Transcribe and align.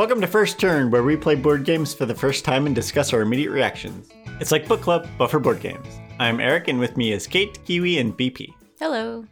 Welcome 0.00 0.22
to 0.22 0.26
First 0.26 0.58
Turn, 0.58 0.90
where 0.90 1.02
we 1.02 1.14
play 1.14 1.34
board 1.34 1.66
games 1.66 1.92
for 1.92 2.06
the 2.06 2.14
first 2.14 2.42
time 2.42 2.64
and 2.64 2.74
discuss 2.74 3.12
our 3.12 3.20
immediate 3.20 3.50
reactions. 3.50 4.08
It's 4.40 4.50
like 4.50 4.66
book 4.66 4.80
club, 4.80 5.06
but 5.18 5.30
for 5.30 5.38
board 5.38 5.60
games. 5.60 5.86
I'm 6.18 6.40
Eric, 6.40 6.68
and 6.68 6.80
with 6.80 6.96
me 6.96 7.12
is 7.12 7.26
Kate, 7.26 7.62
Kiwi, 7.66 7.98
and 7.98 8.16
BP. 8.16 8.48
Hello. 8.78 9.26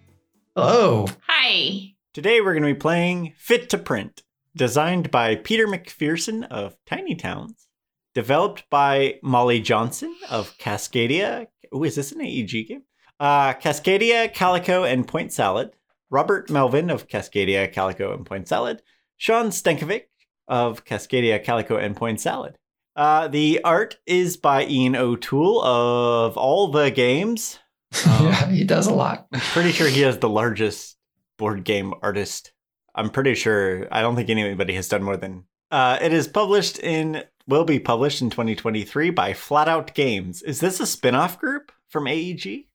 Hello. 0.55 1.07
Hi. 1.27 1.95
Today 2.13 2.43
we're 2.43 2.53
going 2.53 2.65
to 2.65 2.75
be 2.75 2.79
playing 2.79 3.33
Fit 3.39 3.71
to 3.71 3.79
Print, 3.79 4.23
designed 4.55 5.11
by 5.11 5.37
Peter 5.37 5.67
McPherson 5.67 6.47
of 6.49 6.77
Tiny 6.85 7.15
Towns, 7.15 7.67
developed 8.13 8.69
by 8.69 9.21
Molly 9.23 9.63
Johnson 9.63 10.15
of 10.29 10.59
Cascadia. 10.59 11.47
Oh, 11.73 11.83
is 11.83 11.95
this 11.95 12.13
an 12.13 12.21
AEG 12.21 12.69
game? 12.69 12.83
Uh, 13.19 13.55
Cascadia, 13.55 14.31
Calico, 14.35 14.85
and 14.85 15.09
Point 15.09 15.33
Salad. 15.33 15.71
Robert 16.11 16.51
Melvin 16.51 16.91
of 16.91 17.09
Cascadia, 17.09 17.73
Calico, 17.73 18.13
and 18.13 18.27
Point 18.27 18.49
Salad. 18.49 18.83
Shawn 19.17 19.49
Stankewich 19.49 20.03
of 20.49 20.85
Cascadia, 20.85 21.43
Calico, 21.43 21.77
and 21.77 21.97
Point 21.97 22.21
Salad. 22.21 22.57
Uh, 22.97 23.29
the 23.29 23.61
art 23.63 23.99
is 24.07 24.37
by 24.37 24.67
Ian 24.67 24.97
O'Toole 24.97 25.63
of 25.63 26.37
all 26.37 26.69
the 26.69 26.91
games. 26.91 27.59
Um, 28.07 28.27
yeah, 28.27 28.47
he 28.51 28.65
does 28.65 28.87
a 28.87 28.93
lot. 28.93 29.31
Pretty 29.33 29.73
sure 29.73 29.89
he 29.89 30.03
has 30.03 30.19
the 30.19 30.29
largest 30.29 30.99
board 31.39 31.65
game 31.65 31.95
artist. 32.03 32.53
I'm 32.95 33.09
pretty 33.09 33.35
sure. 33.35 33.89
I 33.91 34.03
don't 34.03 34.15
think 34.15 34.29
anybody 34.29 34.75
has 34.75 34.89
done 34.89 35.03
more 35.03 35.17
than. 35.17 35.45
Uh, 35.71 35.97
it 36.03 36.13
is 36.13 36.29
published 36.29 36.79
in. 36.79 37.25
Will 37.47 37.65
be 37.65 37.79
published 37.79 38.21
in 38.21 38.29
2023 38.29 39.09
by 39.09 39.33
Flatout 39.33 39.95
Games. 39.95 40.43
Is 40.43 40.61
this 40.61 40.81
a 40.81 40.87
spin-off 40.87 41.39
group 41.39 41.73
from 41.89 42.07
AEG? 42.07 42.67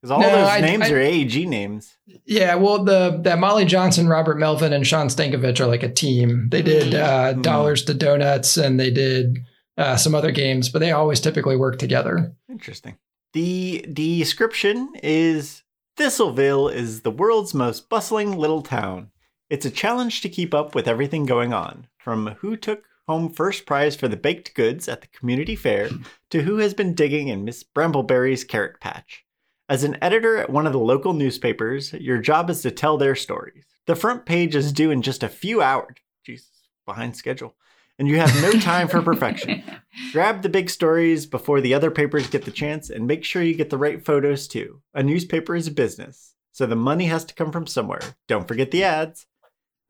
Because 0.00 0.12
all 0.12 0.20
No, 0.20 0.30
those 0.30 0.48
I- 0.48 0.60
names 0.60 0.84
I- 0.84 0.90
are 0.92 0.98
AEG 1.00 1.46
names. 1.46 1.96
Yeah, 2.24 2.54
well, 2.54 2.84
the 2.84 3.18
that 3.24 3.38
Molly 3.38 3.64
Johnson, 3.64 4.08
Robert 4.08 4.38
Melvin, 4.38 4.72
and 4.72 4.86
Shawn 4.86 5.08
Stankewich 5.08 5.58
are 5.60 5.66
like 5.66 5.82
a 5.82 5.88
team. 5.92 6.48
They 6.50 6.62
did 6.62 6.94
uh, 6.94 7.34
Mhm. 7.34 7.42
Dollars 7.42 7.82
to 7.84 7.94
Donuts, 7.94 8.56
and 8.56 8.78
they 8.78 8.90
did 8.90 9.38
uh, 9.76 9.96
some 9.96 10.14
other 10.14 10.30
games, 10.32 10.68
but 10.68 10.80
they 10.80 10.90
always 10.92 11.20
typically 11.20 11.56
work 11.56 11.78
together. 11.78 12.32
Interesting. 12.50 12.96
The 13.32 13.84
description 13.92 14.90
is 15.02 15.62
Thistleville 15.96 16.72
is 16.72 17.02
the 17.02 17.10
world's 17.10 17.54
most 17.54 17.88
bustling 17.88 18.36
little 18.36 18.62
town. 18.62 19.10
It's 19.50 19.66
a 19.66 19.70
challenge 19.70 20.20
to 20.22 20.28
keep 20.28 20.52
up 20.54 20.74
with 20.74 20.88
everything 20.88 21.26
going 21.26 21.52
on, 21.52 21.86
from 21.98 22.36
who 22.40 22.56
took 22.56 22.84
home 23.06 23.30
first 23.32 23.66
prize 23.66 23.96
for 23.96 24.06
the 24.08 24.16
baked 24.16 24.54
goods 24.54 24.88
at 24.88 25.00
the 25.00 25.06
community 25.08 25.56
fair 25.56 25.88
to 26.30 26.42
who 26.42 26.58
has 26.58 26.74
been 26.74 26.94
digging 26.94 27.28
in 27.28 27.44
Miss 27.44 27.62
Brambleberry's 27.64 28.44
carrot 28.44 28.80
patch. 28.80 29.24
As 29.70 29.84
an 29.84 29.98
editor 30.00 30.38
at 30.38 30.48
one 30.48 30.66
of 30.66 30.72
the 30.72 30.78
local 30.78 31.12
newspapers, 31.12 31.92
your 31.92 32.16
job 32.16 32.48
is 32.48 32.62
to 32.62 32.70
tell 32.70 32.96
their 32.96 33.14
stories. 33.14 33.66
The 33.86 33.94
front 33.94 34.24
page 34.24 34.56
is 34.56 34.72
due 34.72 34.90
in 34.90 35.02
just 35.02 35.22
a 35.22 35.28
few 35.28 35.60
hours. 35.60 35.96
Jesus, 36.24 36.48
behind 36.86 37.16
schedule. 37.16 37.54
And 37.98 38.08
you 38.08 38.18
have 38.18 38.34
no 38.40 38.52
time 38.52 38.88
for 38.88 39.02
perfection. 39.02 39.62
Grab 40.12 40.40
the 40.40 40.48
big 40.48 40.70
stories 40.70 41.26
before 41.26 41.60
the 41.60 41.74
other 41.74 41.90
papers 41.90 42.30
get 42.30 42.46
the 42.46 42.50
chance 42.50 42.88
and 42.88 43.06
make 43.06 43.24
sure 43.24 43.42
you 43.42 43.54
get 43.54 43.68
the 43.68 43.76
right 43.76 44.02
photos 44.02 44.48
too. 44.48 44.80
A 44.94 45.02
newspaper 45.02 45.54
is 45.54 45.66
a 45.66 45.72
business, 45.72 46.34
so 46.50 46.64
the 46.64 46.74
money 46.74 47.04
has 47.06 47.26
to 47.26 47.34
come 47.34 47.52
from 47.52 47.66
somewhere. 47.66 48.00
Don't 48.26 48.48
forget 48.48 48.70
the 48.70 48.84
ads. 48.84 49.26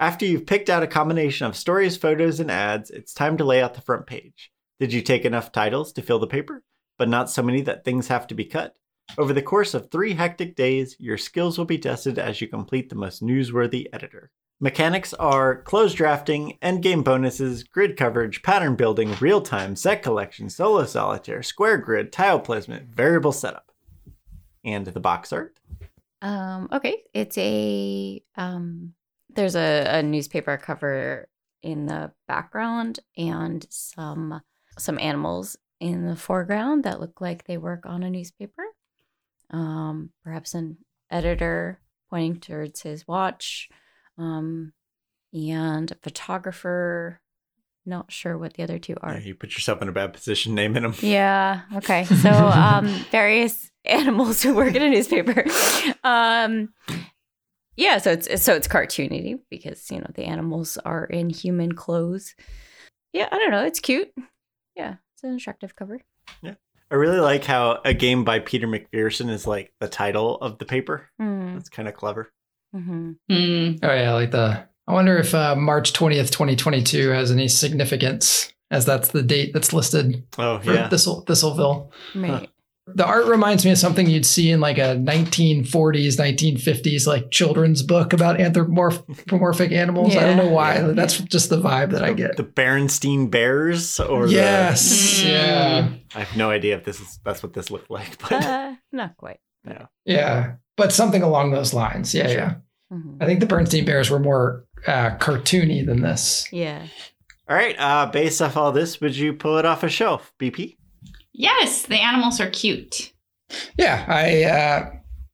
After 0.00 0.26
you've 0.26 0.46
picked 0.46 0.70
out 0.70 0.82
a 0.82 0.88
combination 0.88 1.46
of 1.46 1.56
stories, 1.56 1.96
photos, 1.96 2.40
and 2.40 2.50
ads, 2.50 2.90
it's 2.90 3.14
time 3.14 3.36
to 3.36 3.44
lay 3.44 3.62
out 3.62 3.74
the 3.74 3.80
front 3.80 4.06
page. 4.06 4.50
Did 4.80 4.92
you 4.92 5.02
take 5.02 5.24
enough 5.24 5.52
titles 5.52 5.92
to 5.92 6.02
fill 6.02 6.18
the 6.18 6.26
paper, 6.26 6.64
but 6.98 7.08
not 7.08 7.30
so 7.30 7.42
many 7.42 7.60
that 7.62 7.84
things 7.84 8.08
have 8.08 8.26
to 8.28 8.34
be 8.34 8.44
cut? 8.44 8.74
Over 9.16 9.32
the 9.32 9.42
course 9.42 9.74
of 9.74 9.90
three 9.90 10.14
hectic 10.14 10.54
days, 10.54 10.96
your 10.98 11.16
skills 11.16 11.56
will 11.56 11.64
be 11.64 11.78
tested 11.78 12.18
as 12.18 12.40
you 12.40 12.48
complete 12.48 12.88
the 12.88 12.94
most 12.94 13.22
newsworthy 13.22 13.86
editor. 13.92 14.30
Mechanics 14.60 15.14
are 15.14 15.62
close 15.62 15.94
drafting, 15.94 16.58
endgame 16.60 17.04
bonuses, 17.04 17.62
grid 17.62 17.96
coverage, 17.96 18.42
pattern 18.42 18.74
building, 18.74 19.14
real 19.20 19.40
time, 19.40 19.76
set 19.76 20.02
collection, 20.02 20.50
solo 20.50 20.84
solitaire, 20.84 21.44
square 21.44 21.78
grid, 21.78 22.12
tile 22.12 22.40
placement, 22.40 22.88
variable 22.88 23.32
setup. 23.32 23.70
And 24.64 24.84
the 24.84 25.00
box 25.00 25.32
art. 25.32 25.56
Um, 26.20 26.68
okay. 26.72 27.02
It's 27.14 27.38
a 27.38 28.22
um 28.36 28.94
there's 29.30 29.54
a, 29.54 29.98
a 29.98 30.02
newspaper 30.02 30.56
cover 30.56 31.28
in 31.62 31.86
the 31.86 32.10
background 32.26 32.98
and 33.16 33.64
some 33.70 34.40
some 34.76 34.98
animals 34.98 35.56
in 35.80 36.06
the 36.06 36.16
foreground 36.16 36.82
that 36.82 37.00
look 37.00 37.20
like 37.20 37.44
they 37.44 37.56
work 37.56 37.86
on 37.86 38.02
a 38.02 38.10
newspaper. 38.10 38.64
Um, 39.50 40.10
perhaps 40.24 40.54
an 40.54 40.78
editor 41.10 41.80
pointing 42.10 42.40
towards 42.40 42.82
his 42.82 43.06
watch. 43.06 43.68
Um, 44.16 44.72
and 45.32 45.90
a 45.90 45.94
photographer. 45.96 47.20
Not 47.86 48.12
sure 48.12 48.36
what 48.36 48.54
the 48.54 48.62
other 48.62 48.78
two 48.78 48.96
are. 49.00 49.14
Yeah, 49.14 49.20
you 49.20 49.34
put 49.34 49.54
yourself 49.54 49.80
in 49.80 49.88
a 49.88 49.92
bad 49.92 50.12
position 50.12 50.54
naming 50.54 50.82
them. 50.82 50.94
Yeah. 51.00 51.62
Okay. 51.76 52.04
So 52.22 52.30
um, 52.30 52.86
various 53.10 53.70
animals 53.84 54.42
who 54.42 54.54
work 54.54 54.74
in 54.74 54.82
a 54.82 54.90
newspaper. 54.90 55.44
Um, 56.04 56.74
yeah. 57.76 57.98
So 57.98 58.12
it's 58.12 58.42
so 58.42 58.54
it's 58.54 58.68
cartoony 58.68 59.38
because 59.50 59.90
you 59.90 60.00
know 60.00 60.10
the 60.14 60.24
animals 60.24 60.76
are 60.84 61.04
in 61.04 61.30
human 61.30 61.72
clothes. 61.72 62.34
Yeah. 63.14 63.28
I 63.32 63.38
don't 63.38 63.50
know. 63.52 63.64
It's 63.64 63.80
cute. 63.80 64.12
Yeah. 64.76 64.96
It's 65.14 65.24
an 65.24 65.34
attractive 65.34 65.74
cover. 65.74 66.00
I 66.90 66.94
really 66.94 67.20
like 67.20 67.44
how 67.44 67.80
a 67.84 67.92
game 67.94 68.24
by 68.24 68.38
Peter 68.38 68.66
McPherson 68.66 69.28
is 69.30 69.46
like 69.46 69.72
the 69.80 69.88
title 69.88 70.36
of 70.36 70.58
the 70.58 70.64
paper. 70.64 71.08
Mm, 71.20 71.54
That's 71.54 71.68
kind 71.68 71.88
of 71.88 71.94
clever. 71.94 72.32
hmm 72.72 73.12
Hmm. 73.28 73.72
Oh 73.82 73.94
yeah, 73.94 74.12
like 74.14 74.30
the. 74.30 74.66
I 74.86 74.92
wonder 74.92 75.18
if 75.18 75.34
uh, 75.34 75.54
March 75.54 75.92
twentieth, 75.92 76.30
twenty 76.30 76.56
twenty 76.56 76.82
two, 76.82 77.10
has 77.10 77.30
any 77.30 77.46
significance, 77.48 78.52
as 78.70 78.86
that's 78.86 79.08
the 79.10 79.22
date 79.22 79.52
that's 79.52 79.72
listed 79.74 80.24
Oh, 80.38 80.58
for 80.60 80.72
yeah. 80.72 80.88
Thistle 80.88 81.24
Thistleville. 81.26 81.90
Right. 82.14 82.48
The 82.94 83.04
art 83.06 83.26
reminds 83.26 83.64
me 83.64 83.70
of 83.70 83.78
something 83.78 84.08
you'd 84.08 84.24
see 84.26 84.50
in 84.50 84.60
like 84.60 84.78
a 84.78 84.96
1940s, 84.96 86.16
1950s 86.16 87.06
like 87.06 87.30
children's 87.30 87.82
book 87.82 88.12
about 88.12 88.40
anthropomorphic 88.40 89.72
animals. 89.72 90.16
I 90.16 90.20
don't 90.24 90.36
know 90.36 90.48
why. 90.48 90.74
Yeah. 90.76 90.88
That's 90.92 91.18
just 91.18 91.50
the 91.50 91.60
vibe 91.60 91.90
that 91.90 92.02
I 92.02 92.12
get. 92.12 92.36
The 92.36 92.44
Berenstein 92.44 93.30
Bears 93.30 94.00
or 94.00 94.26
yes. 94.26 95.20
Mm. 95.22 95.28
Yeah. 95.30 95.88
I 96.14 96.20
have 96.20 96.36
no 96.36 96.50
idea 96.50 96.76
if 96.76 96.84
this 96.84 97.00
is 97.00 97.18
that's 97.24 97.42
what 97.42 97.52
this 97.52 97.70
looked 97.70 97.90
like, 97.90 98.18
but 98.18 98.32
Uh, 98.32 98.74
not 98.92 99.16
quite. 99.16 99.40
Yeah. 100.04 100.54
But 100.76 100.92
something 100.92 101.22
along 101.22 101.50
those 101.50 101.74
lines. 101.74 102.14
Yeah. 102.14 102.26
Sure. 102.28 102.36
Yeah. 102.36 102.54
hmm 102.90 103.16
I 103.20 103.26
think 103.26 103.40
the 103.40 103.46
Bernstein 103.46 103.84
Bears 103.84 104.10
were 104.10 104.20
more 104.20 104.64
uh, 104.86 105.10
cartoony 105.18 105.84
than 105.84 106.00
this. 106.00 106.48
Yeah. 106.52 106.86
all 107.48 107.56
right. 107.56 107.76
Uh 107.78 108.06
based 108.06 108.40
off 108.40 108.56
all 108.56 108.72
this, 108.72 109.00
would 109.00 109.16
you 109.16 109.32
pull 109.34 109.58
it 109.58 109.66
off 109.66 109.82
a 109.82 109.88
shelf, 109.88 110.32
BP? 110.40 110.76
Yes, 111.38 111.82
the 111.82 111.96
animals 111.96 112.40
are 112.40 112.50
cute. 112.50 113.12
Yeah. 113.78 114.04
I, 114.08 114.42
uh, 114.42 114.90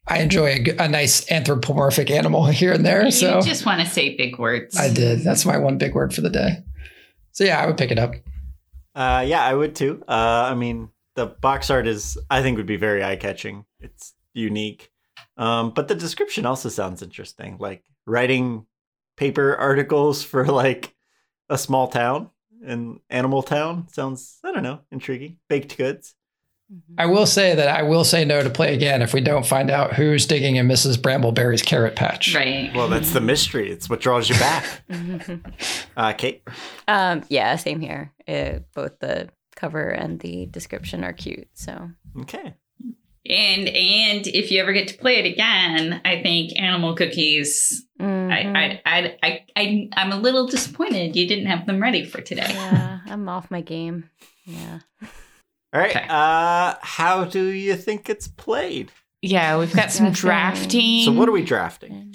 I 0.07 0.19
enjoy 0.19 0.63
a 0.79 0.87
nice 0.87 1.31
anthropomorphic 1.33 2.11
animal 2.11 2.45
here 2.47 2.73
and 2.73 2.85
there. 2.85 3.11
So 3.11 3.39
you 3.39 3.43
just 3.43 3.65
want 3.65 3.81
to 3.81 3.87
say 3.87 4.15
big 4.15 4.39
words. 4.39 4.77
I 4.77 4.93
did. 4.93 5.21
That's 5.21 5.47
my 5.47 5.57
one 5.57 5.79
big 5.79 5.95
word 5.95 6.15
for 6.15 6.21
the 6.21 6.31
day. 6.31 6.59
So 7.33 7.45
yeah, 7.45 7.59
I 7.59 7.67
would 7.67 7.79
pick 7.79 7.91
it 7.91 7.99
up. 7.99 8.15
Uh, 8.95 9.25
yeah, 9.27 9.43
I 9.43 9.55
would 9.55 9.75
too. 9.75 10.05
Uh, 10.07 10.49
I 10.51 10.55
mean, 10.55 10.91
the 11.15 11.27
box 11.27 11.71
art 11.71 11.87
is, 11.87 12.19
I 12.31 12.43
think, 12.43 12.59
would 12.59 12.67
be 12.67 12.77
very 12.77 13.03
eye 13.03 13.17
catching. 13.17 13.65
It's 13.81 14.13
unique. 14.35 14.91
Um, 15.39 15.71
but 15.71 15.89
the 15.89 15.95
description 15.95 16.45
also 16.45 16.69
sounds 16.69 17.03
interesting. 17.03 17.57
Like 17.59 17.83
writing 18.07 18.67
paper 19.17 19.57
articles 19.57 20.23
for 20.31 20.45
like 20.45 20.95
a 21.49 21.57
small 21.57 21.89
town, 21.89 22.31
an 22.67 23.01
animal 23.11 23.43
town 23.43 23.87
sounds, 23.93 24.39
I 24.45 24.53
don't 24.53 24.63
know, 24.63 24.81
intriguing. 24.91 25.39
Baked 25.49 25.77
goods. 25.77 26.15
Mhm. 26.73 26.95
I 26.97 27.07
will 27.07 27.27
say 27.27 27.55
that 27.55 27.69
I 27.69 27.83
will 27.83 28.05
say 28.05 28.25
no 28.25 28.43
to 28.43 28.49
play 28.49 28.75
again 28.75 29.03
if 29.03 29.13
we 29.13 29.21
don't 29.21 29.45
find 29.47 29.71
out 29.71 29.93
who's 29.95 30.27
digging 30.27 30.57
in 30.57 30.67
Mrs. 30.67 30.97
Brambleberry's 30.97 31.61
carrot 31.63 31.95
patch. 31.95 32.35
Right. 32.35 32.73
Well, 32.75 32.89
that's 32.89 33.11
the 33.13 33.21
mystery. 33.21 33.71
It's 33.71 33.89
what 33.91 34.01
draws 34.01 34.29
you 34.31 34.37
back. 34.37 34.65
Uh, 35.97 36.13
Kate. 36.13 36.43
um, 36.89 37.23
yeah. 37.29 37.55
Same 37.57 37.81
here. 37.81 38.13
Uh, 38.27 38.61
both 38.75 38.99
the 38.99 39.29
cover 39.55 39.89
and 39.91 40.19
the 40.21 40.47
description 40.47 41.05
are 41.05 41.13
cute. 41.13 41.49
So 41.55 41.91
Okay. 42.23 42.55
And 43.27 43.69
and 43.69 44.27
if 44.27 44.51
you 44.51 44.61
ever 44.61 44.73
get 44.73 44.89
to 44.89 44.99
play 44.99 45.17
it 45.19 45.25
again, 45.27 46.01
I 46.05 46.23
think 46.23 46.59
animal 46.59 46.95
cookies. 46.95 47.87
Mhm. 48.01 48.31
I, 48.31 48.61
I 48.61 48.83
I 48.85 49.17
I 49.23 49.45
I 49.57 49.89
I'm 49.97 50.13
a 50.13 50.17
little 50.17 50.47
disappointed 50.47 51.17
you 51.17 51.27
didn't 51.27 51.47
have 51.47 51.67
them 51.67 51.81
ready 51.81 52.05
for 52.05 52.21
today. 52.21 52.51
yeah, 52.51 53.01
I'm 53.07 53.29
off 53.29 53.51
my 53.51 53.61
game. 53.63 54.11
Yeah. 54.45 54.81
All 55.73 55.81
right. 55.81 55.91
Okay. 55.97 56.07
Uh, 56.09 56.75
how 56.83 57.25
do 57.25 57.47
you 57.47 57.77
think 57.77 58.09
it's 58.11 58.29
played? 58.29 58.93
Yeah, 59.23 59.59
we've 59.59 59.75
got 59.75 59.91
some 59.91 60.13
Drafting. 60.13 60.69
drafting. 60.69 61.05
So, 61.07 61.13
what 61.13 61.29
are 61.29 61.33
we 61.33 61.43
drafting? 61.45 62.13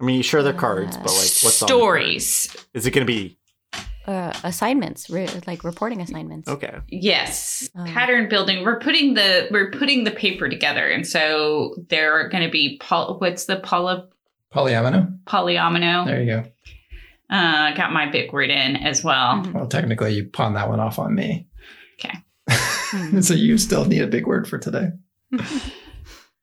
I 0.00 0.04
mean, 0.04 0.16
you 0.16 0.22
sure, 0.22 0.42
they're 0.42 0.52
cards, 0.54 0.96
but 0.96 1.06
like, 1.08 1.14
what's 1.42 1.62
on 1.62 1.66
the 1.66 1.74
stories? 1.74 2.56
Is 2.74 2.86
it 2.86 2.90
going 2.92 3.06
to 3.06 3.10
be 3.12 3.38
Uh, 4.06 4.32
assignments, 4.44 5.10
re- 5.10 5.28
like 5.48 5.64
reporting 5.64 6.00
assignments. 6.00 6.48
okay? 6.48 6.76
Yes, 6.88 7.68
Um, 7.74 7.86
pattern 7.86 8.28
building. 8.28 8.64
We're 8.64 8.78
putting 8.78 9.14
the 9.14 9.48
we're 9.50 9.70
putting 9.72 10.04
the 10.04 10.12
paper 10.12 10.48
together, 10.48 10.86
and 10.88 11.04
so 11.06 11.74
there 11.88 12.12
are 12.12 12.28
going 12.28 12.44
to 12.44 12.50
be 12.50 12.78
poly, 12.80 13.16
what's 13.18 13.46
the 13.46 13.56
poly 13.56 14.02
polyamino 14.54 15.18
polyomino. 15.26 16.06
There 16.06 16.22
you 16.22 16.26
go. 16.26 16.44
uh, 17.30 17.74
got 17.74 17.92
my 17.92 18.08
big 18.08 18.32
word 18.32 18.50
in 18.50 18.76
as 18.76 19.02
well. 19.02 19.42
Mhm. 19.42 19.52
Well, 19.52 19.66
technically, 19.66 20.14
you 20.14 20.26
pawn 20.26 20.54
that 20.54 20.68
one 20.68 20.78
off 20.78 20.98
on 21.00 21.14
me. 21.14 21.48
Okay. 21.98 22.16
Mhm. 22.48 23.24
so 23.28 23.34
you 23.34 23.58
still 23.58 23.84
need 23.86 24.02
a 24.02 24.06
big 24.06 24.26
word 24.26 24.46
for 24.48 24.58
today. 24.58 24.90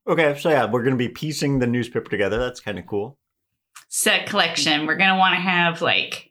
Okay, 0.06 0.38
so 0.38 0.50
yeah, 0.50 0.70
we're 0.70 0.84
gonna 0.84 0.98
be 0.98 1.08
piecing 1.08 1.60
the 1.60 1.68
newspaper 1.68 2.10
together. 2.10 2.38
That's 2.38 2.60
kind 2.60 2.78
of 2.78 2.86
cool. 2.86 3.18
Set 3.88 4.26
collection. 4.26 4.86
We're 4.86 4.98
gonna 4.98 5.18
want 5.18 5.36
to 5.36 5.40
have 5.40 5.82
like. 5.82 6.30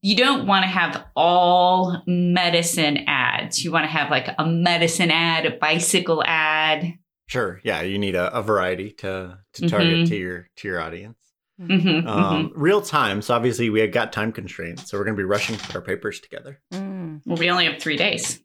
You 0.00 0.16
don't 0.16 0.46
want 0.46 0.64
to 0.64 0.68
have 0.68 1.04
all 1.14 2.02
medicine 2.06 3.04
ads. 3.06 3.62
You 3.64 3.70
want 3.72 3.84
to 3.84 3.90
have 3.90 4.10
like 4.10 4.28
a 4.38 4.46
medicine 4.46 5.10
ad, 5.10 5.46
a 5.46 5.50
bicycle 5.56 6.22
ad. 6.26 6.94
Sure. 7.28 7.60
Yeah, 7.64 7.82
you 7.82 7.98
need 7.98 8.14
a, 8.14 8.32
a 8.36 8.42
variety 8.42 8.90
to 8.98 9.38
to 9.54 9.68
target 9.68 9.98
Mhm. 9.98 10.08
to 10.08 10.16
your 10.16 10.48
to 10.56 10.68
your 10.68 10.80
audience. 10.80 11.16
hmm 11.58 12.06
Um, 12.06 12.52
Real 12.54 12.82
time. 12.82 13.22
So 13.22 13.34
obviously 13.34 13.70
we 13.70 13.80
have 13.80 13.92
got 13.92 14.12
time 14.12 14.32
constraints, 14.32 14.90
so 14.90 14.98
we're 14.98 15.04
gonna 15.04 15.16
be 15.16 15.22
rushing 15.24 15.56
to 15.56 15.64
put 15.66 15.76
our 15.76 15.82
papers 15.82 16.20
together. 16.20 16.60
Mm. 16.72 17.20
Well, 17.24 17.36
we 17.36 17.50
only 17.50 17.66
have 17.66 17.80
three 17.80 17.96
days. 17.96 18.40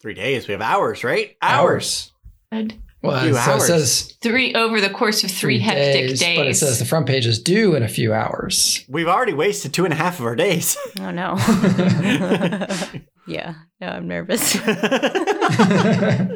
Three 0.00 0.14
days. 0.14 0.46
We 0.46 0.52
have 0.52 0.60
hours, 0.62 1.02
right? 1.02 1.36
Hours. 1.42 2.12
Good. 2.52 2.74
Well, 3.04 3.22
Few 3.22 3.34
so 3.34 3.38
it 3.38 3.48
hours. 3.48 3.66
says 3.66 4.16
Three 4.22 4.54
over 4.54 4.80
the 4.80 4.88
course 4.90 5.22
of 5.24 5.30
three, 5.30 5.58
hectic 5.58 6.18
days. 6.18 6.36
but 6.38 6.46
it 6.46 6.56
says 6.56 6.78
the 6.78 6.84
front 6.84 7.06
page 7.06 7.26
is 7.26 7.40
due 7.42 7.74
in 7.74 7.82
a 7.82 7.88
few 7.88 8.14
hours. 8.14 8.84
We've 8.88 9.06
already 9.08 9.34
wasted 9.34 9.74
two 9.74 9.84
and 9.84 9.92
a 9.92 9.96
half 9.96 10.18
of 10.20 10.24
our 10.26 10.34
days. 10.36 10.76
Oh 11.00 11.10
no. 11.10 11.34
yeah. 13.26 13.54
No, 13.80 13.88
I'm 13.88 14.08
nervous. 14.08 14.54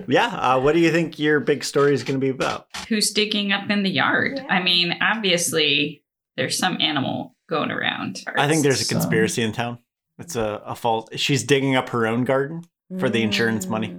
yeah. 0.09 0.26
Uh, 0.32 0.61
what 0.61 0.73
do 0.75 0.81
you 0.81 0.91
think 0.91 1.19
your 1.19 1.41
big 1.41 1.65
story 1.65 1.94
is 1.94 2.03
going 2.05 2.19
to 2.20 2.25
be 2.25 2.31
about? 2.31 2.67
Who's 2.88 3.11
digging 3.12 3.53
up 3.53 3.71
in 3.71 3.82
the 3.82 3.91
yard? 3.91 4.32
Yeah. 4.37 4.47
I 4.49 4.62
mean, 4.62 4.94
obviously, 5.00 6.03
there's 6.37 6.59
some 6.59 6.81
animal 6.81 7.35
going 7.49 7.71
around. 7.71 8.23
I 8.37 8.49
think 8.49 8.62
there's 8.62 8.81
a 8.81 8.85
Some- 8.85 8.99
conspiracy 9.00 9.43
in 9.43 9.53
town. 9.53 9.79
It's 10.19 10.37
a, 10.37 10.61
a 10.67 10.75
fault. 10.75 11.11
She's 11.17 11.44
digging 11.44 11.76
up 11.76 11.91
her 11.91 12.06
own 12.06 12.25
garden. 12.25 12.62
For 12.99 13.11
the 13.11 13.23
insurance 13.23 13.67
money. 13.67 13.94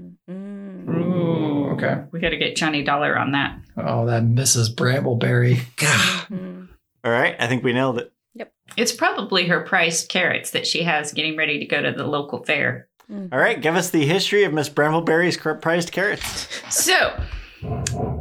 Ooh, 0.89 1.69
Okay. 1.73 2.01
We 2.11 2.19
got 2.19 2.29
to 2.29 2.37
get 2.37 2.55
Johnny 2.57 2.83
Dollar 2.83 3.17
on 3.17 3.31
that. 3.33 3.57
Oh, 3.77 4.05
that 4.07 4.23
Mrs. 4.23 4.73
Brambleberry. 4.73 5.59
God. 5.77 6.27
Mhm. 6.27 6.67
All 7.03 7.11
right. 7.11 7.35
I 7.39 7.47
think 7.47 7.63
we 7.63 7.71
nailed 7.73 7.99
it. 7.99 8.11
Yep. 8.35 8.51
It's 8.75 8.91
probably 8.91 9.47
her 9.47 9.61
priced 9.61 10.09
carrots 10.09 10.51
that 10.51 10.67
she 10.67 10.83
has 10.83 11.13
getting 11.13 11.37
ready 11.37 11.59
to 11.59 11.65
go 11.65 11.81
to 11.81 11.91
the 11.91 12.05
local 12.05 12.43
fair. 12.43 12.87
Mm. 13.09 13.29
All 13.31 13.39
right. 13.39 13.59
Give 13.61 13.75
us 13.75 13.89
the 13.91 14.05
history 14.05 14.43
of 14.43 14.53
Miss 14.53 14.69
Brambleberry's 14.69 15.37
cr- 15.37 15.53
prized 15.53 15.91
carrots. 15.91 16.47
So, 16.69 17.17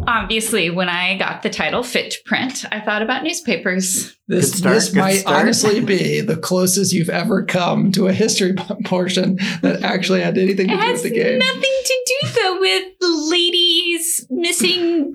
obviously, 0.07 0.71
when 0.71 0.89
I 0.89 1.17
got 1.19 1.43
the 1.43 1.51
title 1.51 1.83
Fit 1.83 2.13
to 2.13 2.19
Print, 2.25 2.65
I 2.73 2.81
thought 2.81 3.03
about 3.03 3.23
newspapers. 3.23 4.17
This, 4.27 4.53
start, 4.53 4.75
this 4.75 4.95
might 4.95 5.19
start. 5.19 5.43
honestly 5.43 5.81
be 5.85 6.21
the 6.21 6.37
closest 6.37 6.93
you've 6.93 7.09
ever 7.09 7.45
come 7.45 7.93
to 7.93 8.09
a 8.09 8.13
history 8.13 8.55
portion 8.85 9.37
that 9.63 9.83
actually 9.83 10.21
had 10.21 10.37
anything 10.39 10.69
to 10.69 10.75
It 10.75 10.81
do 10.81 10.93
with 10.93 11.03
the 11.03 11.11
game. 11.11 11.39
nothing 11.39 11.63
to 11.85 12.05
do, 12.21 12.29
though, 12.43 12.61
with 12.61 12.99
the 13.01 13.27
lady's 13.31 14.27
missing 14.31 15.15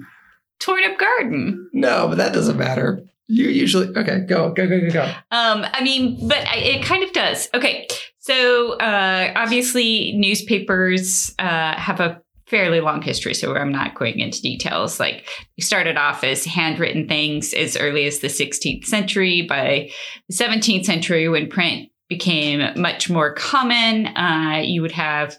torn 0.59 0.83
up 0.85 0.97
garden. 0.97 1.69
No, 1.73 2.07
but 2.07 2.17
that 2.17 2.33
doesn't 2.33 2.57
matter. 2.57 3.03
You 3.27 3.47
usually 3.47 3.87
okay. 3.95 4.19
Go 4.27 4.51
go 4.51 4.67
go 4.67 4.79
go 4.81 4.89
go. 4.91 5.03
Um, 5.31 5.65
I 5.71 5.81
mean, 5.81 6.27
but 6.27 6.37
I, 6.45 6.57
it 6.57 6.83
kind 6.85 7.03
of 7.03 7.13
does. 7.13 7.49
Okay, 7.53 7.87
so 8.19 8.73
uh, 8.73 9.31
obviously, 9.35 10.11
newspapers 10.15 11.33
uh, 11.39 11.75
have 11.75 11.99
a 11.99 12.21
fairly 12.53 12.81
long 12.81 13.01
history, 13.01 13.33
so 13.33 13.55
I'm 13.55 13.71
not 13.71 13.95
going 13.95 14.19
into 14.19 14.39
details. 14.39 15.00
Like, 15.00 15.27
started 15.59 15.97
off 15.97 16.23
as 16.23 16.45
handwritten 16.45 17.07
things 17.07 17.51
as 17.51 17.75
early 17.75 18.05
as 18.05 18.19
the 18.19 18.27
16th 18.27 18.85
century. 18.85 19.41
By 19.41 19.89
the 20.29 20.35
17th 20.35 20.85
century, 20.85 21.27
when 21.27 21.50
print 21.50 21.89
became 22.09 22.79
much 22.79 23.09
more 23.09 23.33
common, 23.33 24.05
uh, 24.15 24.61
you 24.63 24.83
would 24.83 24.91
have 24.91 25.35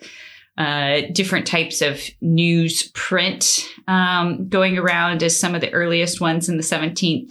uh, 0.58 1.02
different 1.12 1.46
types 1.46 1.80
of 1.82 2.00
newsprint 2.20 3.64
um, 3.86 4.48
going 4.48 4.76
around 4.76 5.22
as 5.22 5.38
some 5.38 5.54
of 5.54 5.60
the 5.60 5.72
earliest 5.72 6.20
ones 6.20 6.48
in 6.48 6.56
the 6.56 6.64
17th 6.64 7.30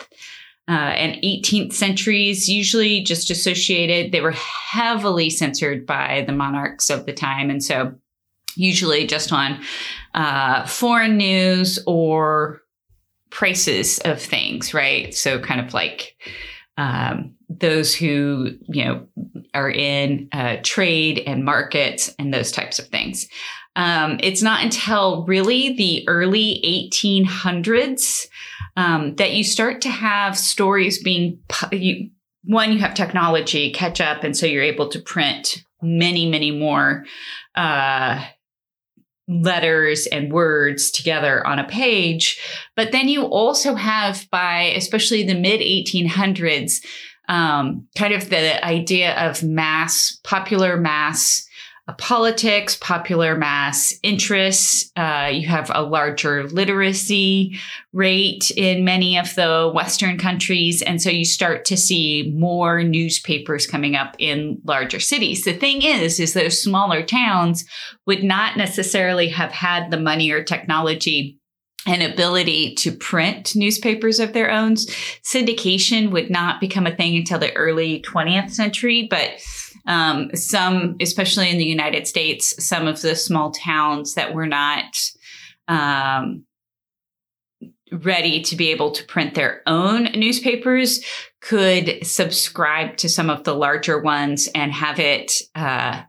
uh, 0.70 0.72
and 0.72 1.22
18th 1.24 1.74
centuries, 1.74 2.48
usually 2.48 3.04
just 3.04 3.30
associated. 3.30 4.14
They 4.14 4.22
were 4.22 4.32
heavily 4.32 5.30
censored 5.30 5.86
by 5.86 6.24
the 6.26 6.32
monarchs 6.32 6.90
of 6.90 7.06
the 7.06 7.12
time. 7.12 7.50
And 7.50 7.62
so, 7.62 7.96
usually 8.56 9.08
just 9.08 9.32
on 9.32 9.62
uh, 10.14 10.66
foreign 10.66 11.18
news 11.18 11.80
or 11.88 12.62
prices 13.30 14.00
of 14.00 14.22
things, 14.22 14.74
right? 14.74 15.14
So, 15.14 15.40
kind 15.40 15.60
of 15.60 15.74
like 15.74 16.16
um, 16.78 17.36
those 17.50 17.94
who, 17.94 18.58
you 18.68 18.86
know, 18.86 19.08
are 19.54 19.70
in 19.70 20.30
uh, 20.32 20.58
trade 20.64 21.24
and 21.26 21.46
markets 21.46 22.14
and 22.18 22.34
those 22.34 22.52
types 22.52 22.80
of 22.80 22.88
things. 22.88 23.28
Um, 23.76 24.20
it's 24.22 24.42
not 24.42 24.64
until 24.64 25.26
really 25.26 25.76
the 25.76 26.08
early 26.08 26.62
1800s 26.94 28.28
um, 28.76 29.16
that 29.16 29.34
you 29.34 29.44
start 29.44 29.82
to 29.82 29.90
have 29.90 30.38
stories 30.38 31.02
being 31.02 31.40
you, 31.72 32.10
one 32.44 32.72
you 32.72 32.80
have 32.80 32.94
technology 32.94 33.72
catch 33.72 34.02
up 34.02 34.24
and 34.24 34.36
so 34.36 34.46
you're 34.46 34.64
able 34.64 34.90
to 34.90 35.00
print 35.00 35.64
many 35.82 36.30
many 36.30 36.52
more 36.52 37.06
uh, 37.56 38.24
letters 39.28 40.08
and 40.08 40.32
words 40.32 40.92
together 40.92 41.46
on 41.48 41.60
a 41.60 41.68
page. 41.68 42.40
But 42.76 42.92
then 42.92 43.08
you 43.08 43.24
also 43.24 43.76
have 43.76 44.28
by 44.32 44.74
especially 44.76 45.24
the 45.24 45.36
mid 45.36 45.62
1800s 45.62 46.84
um, 47.30 47.88
kind 47.96 48.14
of 48.14 48.30
the 48.30 48.64
idea 48.66 49.16
of 49.16 49.44
mass 49.44 50.20
popular 50.24 50.78
mass 50.78 51.48
politics, 51.92 52.78
popular 52.78 53.36
mass 53.36 53.94
interests. 54.04 54.90
Uh, 54.96 55.30
you 55.32 55.46
have 55.48 55.70
a 55.74 55.84
larger 55.84 56.48
literacy 56.48 57.60
rate 57.92 58.52
in 58.52 58.86
many 58.86 59.18
of 59.18 59.36
the 59.36 59.70
Western 59.74 60.18
countries. 60.18 60.82
And 60.82 61.02
so 61.02 61.10
you 61.10 61.26
start 61.26 61.66
to 61.66 61.76
see 61.78 62.34
more 62.36 62.84
newspapers 62.84 63.68
coming 63.68 63.96
up 63.96 64.16
in 64.18 64.62
larger 64.64 65.02
cities. 65.02 65.44
The 65.44 65.54
thing 65.54 65.82
is, 65.82 66.22
is 66.22 66.34
those 66.34 66.64
smaller 66.64 67.04
towns 67.04 67.66
would 68.06 68.24
not 68.24 68.56
necessarily 68.56 69.28
have 69.30 69.52
had 69.52 69.92
the 69.92 70.00
money 70.00 70.32
or 70.32 70.42
technology 70.42 71.38
and 71.86 72.02
ability 72.02 72.76
to 72.76 72.92
print 72.92 73.56
newspapers 73.56 74.20
of 74.20 74.34
their 74.34 74.50
own. 74.50 74.76
Syndication 74.76 76.12
would 76.12 76.30
not 76.30 76.62
become 76.62 76.88
a 76.88 76.96
thing 76.96 77.18
until 77.18 77.40
the 77.40 77.54
early 77.56 78.02
20th 78.04 78.52
century, 78.52 79.08
but 79.10 79.32
um, 79.86 80.30
some, 80.36 80.96
especially 81.02 81.50
in 81.50 81.58
the 81.58 81.66
United 81.66 82.08
States, 82.08 82.66
some 82.66 82.88
of 82.88 83.02
the 83.02 83.16
small 83.16 83.52
towns 83.52 84.16
that 84.16 84.34
were 84.34 84.48
not 84.48 84.86
um, 85.68 86.46
ready 87.92 88.42
to 88.42 88.56
be 88.56 88.72
able 88.72 88.92
to 88.92 89.06
print 89.06 89.36
their 89.36 89.62
own 89.68 90.06
newspapers 90.16 91.04
could 91.42 92.06
subscribe 92.06 92.98
to 92.98 93.10
some 93.10 93.30
of 93.30 93.44
the 93.44 93.54
larger 93.54 94.00
ones 94.00 94.50
and 94.56 94.72
have 94.72 95.00
it 95.00 95.34
uh, 95.56 96.02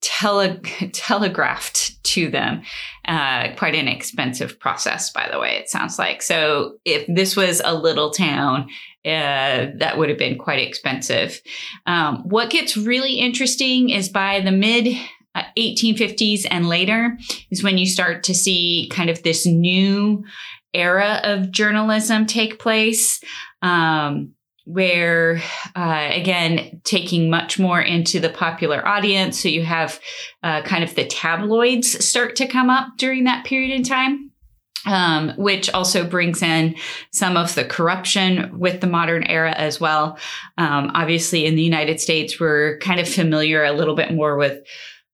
tele- 0.00 0.58
telegraphed 0.92 2.02
to 2.04 2.28
them. 2.28 2.62
Uh, 3.06 3.54
quite 3.56 3.74
an 3.74 3.88
expensive 3.88 4.58
process, 4.60 5.10
by 5.10 5.28
the 5.30 5.38
way, 5.38 5.56
it 5.56 5.68
sounds 5.68 5.98
like. 5.98 6.22
So 6.22 6.78
if 6.84 7.06
this 7.08 7.36
was 7.36 7.62
a 7.64 7.74
little 7.74 8.10
town, 8.10 8.68
uh, 9.04 9.66
that 9.76 9.94
would 9.98 10.08
have 10.08 10.18
been 10.18 10.38
quite 10.38 10.66
expensive. 10.66 11.40
Um, 11.86 12.22
what 12.28 12.50
gets 12.50 12.76
really 12.76 13.14
interesting 13.14 13.90
is 13.90 14.08
by 14.08 14.40
the 14.40 14.52
mid 14.52 14.96
uh, 15.34 15.42
1850s 15.58 16.46
and 16.50 16.68
later 16.68 17.18
is 17.50 17.62
when 17.62 17.78
you 17.78 17.86
start 17.86 18.24
to 18.24 18.34
see 18.34 18.88
kind 18.92 19.10
of 19.10 19.22
this 19.22 19.46
new 19.46 20.24
era 20.74 21.20
of 21.24 21.50
journalism 21.50 22.26
take 22.26 22.58
place. 22.58 23.20
Um, 23.60 24.34
where 24.64 25.42
uh, 25.74 26.08
again 26.12 26.80
taking 26.84 27.28
much 27.28 27.58
more 27.58 27.80
into 27.80 28.20
the 28.20 28.28
popular 28.28 28.86
audience 28.86 29.40
so 29.40 29.48
you 29.48 29.64
have 29.64 29.98
uh, 30.44 30.62
kind 30.62 30.84
of 30.84 30.94
the 30.94 31.04
tabloids 31.04 32.04
start 32.04 32.36
to 32.36 32.46
come 32.46 32.70
up 32.70 32.86
during 32.96 33.24
that 33.24 33.44
period 33.44 33.74
in 33.74 33.82
time 33.82 34.30
um, 34.86 35.32
which 35.36 35.70
also 35.70 36.04
brings 36.04 36.42
in 36.42 36.74
some 37.10 37.36
of 37.36 37.54
the 37.54 37.64
corruption 37.64 38.58
with 38.58 38.80
the 38.80 38.86
modern 38.86 39.22
era 39.24 39.52
as 39.52 39.80
well. 39.80 40.18
Um, 40.58 40.90
obviously 40.94 41.46
in 41.46 41.56
the 41.56 41.62
united 41.62 42.00
states 42.00 42.38
we're 42.40 42.78
kind 42.78 43.00
of 43.00 43.08
familiar 43.08 43.64
a 43.64 43.72
little 43.72 43.94
bit 43.94 44.12
more 44.12 44.36
with 44.36 44.64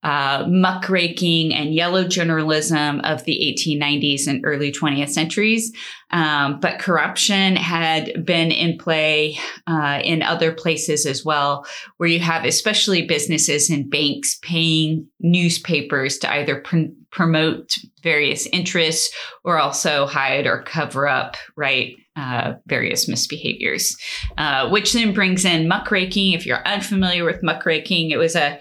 uh, 0.02 0.44
muckraking 0.48 1.52
and 1.52 1.74
yellow 1.74 2.04
journalism 2.04 3.00
of 3.00 3.24
the 3.24 3.56
1890s 3.56 4.26
and 4.28 4.44
early 4.44 4.70
20th 4.70 5.10
centuries. 5.10 5.72
Um, 6.10 6.60
but 6.60 6.78
corruption 6.78 7.56
had 7.56 8.24
been 8.24 8.50
in 8.50 8.78
play 8.78 9.38
uh, 9.66 10.00
in 10.04 10.22
other 10.22 10.52
places 10.52 11.04
as 11.04 11.24
well, 11.24 11.66
where 11.96 12.08
you 12.08 12.20
have 12.20 12.44
especially 12.44 13.06
businesses 13.06 13.70
and 13.70 13.90
banks 13.90 14.38
paying 14.42 15.06
newspapers 15.20 16.18
to 16.18 16.32
either 16.32 16.60
pr- 16.60 16.92
promote 17.10 17.74
various 18.02 18.46
interests 18.46 19.14
or 19.44 19.58
also 19.58 20.06
hide 20.06 20.46
or 20.46 20.62
cover 20.62 21.08
up, 21.08 21.36
right? 21.56 21.96
uh, 22.16 22.54
various 22.66 23.08
misbehaviors, 23.08 23.96
uh, 24.38 24.68
which 24.70 24.92
then 24.92 25.14
brings 25.14 25.44
in 25.44 25.68
muckraking. 25.68 26.32
If 26.32 26.46
you're 26.46 26.66
unfamiliar 26.66 27.24
with 27.24 27.44
muckraking, 27.44 28.10
it 28.10 28.16
was 28.16 28.34
a 28.34 28.58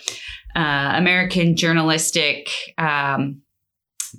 uh, 0.58 0.94
American 0.96 1.56
journalistic 1.56 2.50
um, 2.78 3.42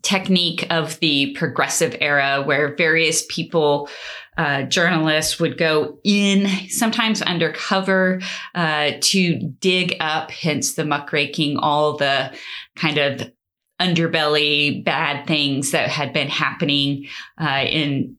technique 0.02 0.66
of 0.70 0.98
the 1.00 1.34
progressive 1.34 1.96
era 2.00 2.42
where 2.44 2.76
various 2.76 3.26
people 3.28 3.88
uh, 4.36 4.62
journalists 4.62 5.40
would 5.40 5.58
go 5.58 5.98
in, 6.04 6.46
sometimes 6.68 7.20
undercover, 7.22 8.20
uh, 8.54 8.92
to 9.00 9.36
dig 9.58 9.96
up, 9.98 10.30
hence 10.30 10.74
the 10.74 10.84
muckraking, 10.84 11.56
all 11.56 11.96
the 11.96 12.32
kind 12.76 12.98
of 12.98 13.32
underbelly 13.80 14.84
bad 14.84 15.26
things 15.26 15.72
that 15.72 15.88
had 15.88 16.12
been 16.12 16.28
happening 16.28 17.06
uh, 17.40 17.64
in 17.66 18.16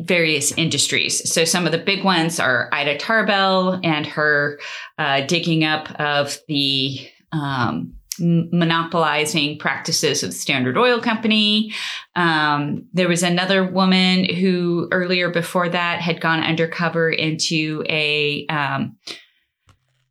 various 0.00 0.52
industries. 0.52 1.30
So 1.30 1.46
some 1.46 1.64
of 1.64 1.72
the 1.72 1.78
big 1.78 2.04
ones 2.04 2.38
are 2.38 2.68
Ida 2.72 2.98
Tarbell 2.98 3.80
and 3.82 4.06
her 4.06 4.60
uh, 4.98 5.22
digging 5.22 5.64
up 5.64 5.90
of 5.98 6.36
the 6.46 7.08
um, 7.32 7.94
monopolizing 8.20 9.58
practices 9.58 10.22
of 10.22 10.30
the 10.30 10.36
Standard 10.36 10.76
Oil 10.76 11.00
Company. 11.00 11.72
Um, 12.16 12.86
there 12.92 13.08
was 13.08 13.22
another 13.22 13.64
woman 13.64 14.24
who 14.24 14.88
earlier 14.90 15.30
before 15.30 15.68
that 15.68 16.00
had 16.00 16.20
gone 16.20 16.40
undercover 16.40 17.10
into 17.10 17.84
a 17.88 18.46
um, 18.46 18.96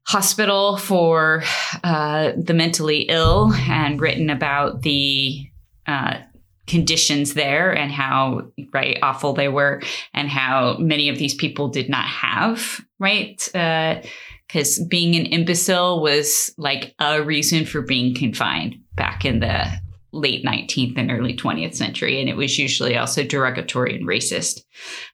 hospital 0.07 0.77
for 0.77 1.43
uh, 1.83 2.31
the 2.37 2.53
mentally 2.53 3.01
ill 3.09 3.53
and 3.53 3.99
written 3.99 4.29
about 4.29 4.81
the 4.81 5.45
uh, 5.85 6.19
conditions 6.65 7.33
there 7.33 7.75
and 7.75 7.91
how 7.91 8.51
right 8.73 8.97
awful 9.01 9.33
they 9.33 9.47
were 9.47 9.81
and 10.13 10.29
how 10.29 10.77
many 10.77 11.09
of 11.09 11.17
these 11.17 11.33
people 11.33 11.69
did 11.69 11.89
not 11.89 12.05
have 12.05 12.81
right 12.99 13.49
uh, 13.55 14.01
because 14.47 14.83
being 14.85 15.15
an 15.15 15.25
imbecile 15.25 16.01
was 16.01 16.53
like 16.57 16.95
a 16.99 17.21
reason 17.21 17.65
for 17.65 17.81
being 17.81 18.15
confined 18.15 18.75
back 18.95 19.25
in 19.25 19.39
the 19.39 19.65
late 20.13 20.45
19th 20.45 20.97
and 20.97 21.11
early 21.11 21.35
20th 21.35 21.75
century. 21.75 22.19
And 22.19 22.29
it 22.29 22.37
was 22.37 22.57
usually 22.57 22.97
also 22.97 23.23
derogatory 23.23 23.95
and 23.95 24.07
racist. 24.07 24.61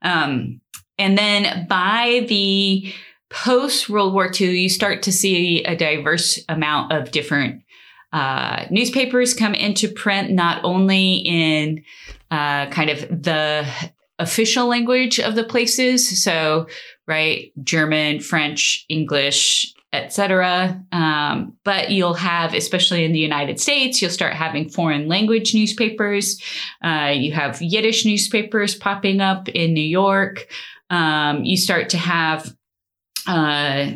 Um, 0.01 0.61
and 0.97 1.17
then 1.17 1.65
by 1.67 2.25
the 2.29 2.93
post 3.29 3.89
World 3.89 4.13
War 4.13 4.31
II, 4.39 4.57
you 4.57 4.69
start 4.69 5.01
to 5.03 5.11
see 5.11 5.63
a 5.63 5.75
diverse 5.75 6.39
amount 6.47 6.93
of 6.93 7.11
different 7.11 7.63
uh, 8.13 8.65
newspapers 8.69 9.33
come 9.33 9.55
into 9.55 9.87
print, 9.87 10.29
not 10.29 10.63
only 10.63 11.15
in 11.15 11.83
uh, 12.29 12.67
kind 12.67 12.91
of 12.91 12.99
the 13.23 13.67
official 14.19 14.67
language 14.67 15.19
of 15.19 15.35
the 15.35 15.43
places. 15.43 16.23
So 16.23 16.67
right? 17.07 17.51
German, 17.63 18.19
French, 18.19 18.85
English, 18.89 19.73
etc. 19.91 20.81
Um, 20.91 21.53
but 21.63 21.91
you'll 21.91 22.15
have, 22.15 22.53
especially 22.53 23.03
in 23.03 23.11
the 23.11 23.19
United 23.19 23.59
States, 23.59 24.01
you'll 24.01 24.11
start 24.11 24.33
having 24.33 24.69
foreign 24.69 25.07
language 25.07 25.53
newspapers. 25.53 26.41
Uh, 26.83 27.13
you 27.15 27.31
have 27.33 27.61
Yiddish 27.61 28.05
newspapers 28.05 28.73
popping 28.73 29.21
up 29.21 29.49
in 29.49 29.73
New 29.73 29.81
York. 29.81 30.47
Um, 30.89 31.43
you 31.43 31.57
start 31.57 31.89
to 31.89 31.97
have, 31.97 32.55
uh, 33.27 33.91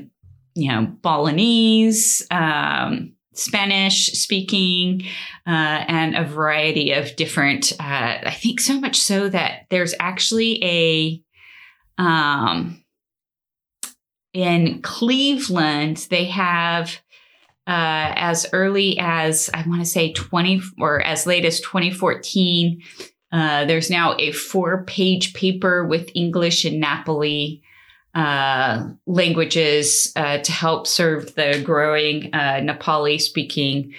you 0.53 0.71
know, 0.71 0.85
Balinese. 1.01 2.27
Um, 2.29 3.13
Spanish 3.37 4.07
speaking, 4.13 5.03
uh, 5.45 5.85
and 5.87 6.15
a 6.15 6.25
variety 6.25 6.91
of 6.91 7.15
different. 7.15 7.71
Uh, 7.79 8.17
I 8.23 8.37
think 8.37 8.59
so 8.59 8.79
much 8.79 8.97
so 8.97 9.29
that 9.29 9.67
there's 9.69 9.93
actually 9.99 10.63
a 10.63 11.23
um, 12.01 12.83
in 14.33 14.81
Cleveland, 14.81 16.07
they 16.09 16.25
have 16.25 16.99
uh, 17.65 18.13
as 18.15 18.45
early 18.53 18.97
as 18.99 19.49
I 19.53 19.67
want 19.67 19.81
to 19.81 19.85
say 19.85 20.13
20 20.13 20.61
or 20.79 21.01
as 21.01 21.25
late 21.25 21.43
as 21.43 21.59
2014. 21.61 22.81
Uh, 23.31 23.65
there's 23.65 23.89
now 23.89 24.15
a 24.17 24.31
four 24.31 24.83
page 24.85 25.33
paper 25.33 25.83
with 25.85 26.09
English 26.15 26.65
and 26.65 26.81
Nepali 26.81 27.61
uh, 28.17 28.83
languages 29.05 30.11
uh, 30.15 30.39
to 30.39 30.51
help 30.51 30.87
serve 30.87 31.35
the 31.35 31.61
growing 31.63 32.33
uh, 32.33 32.59
Nepali 32.59 33.21
speaking 33.21 33.93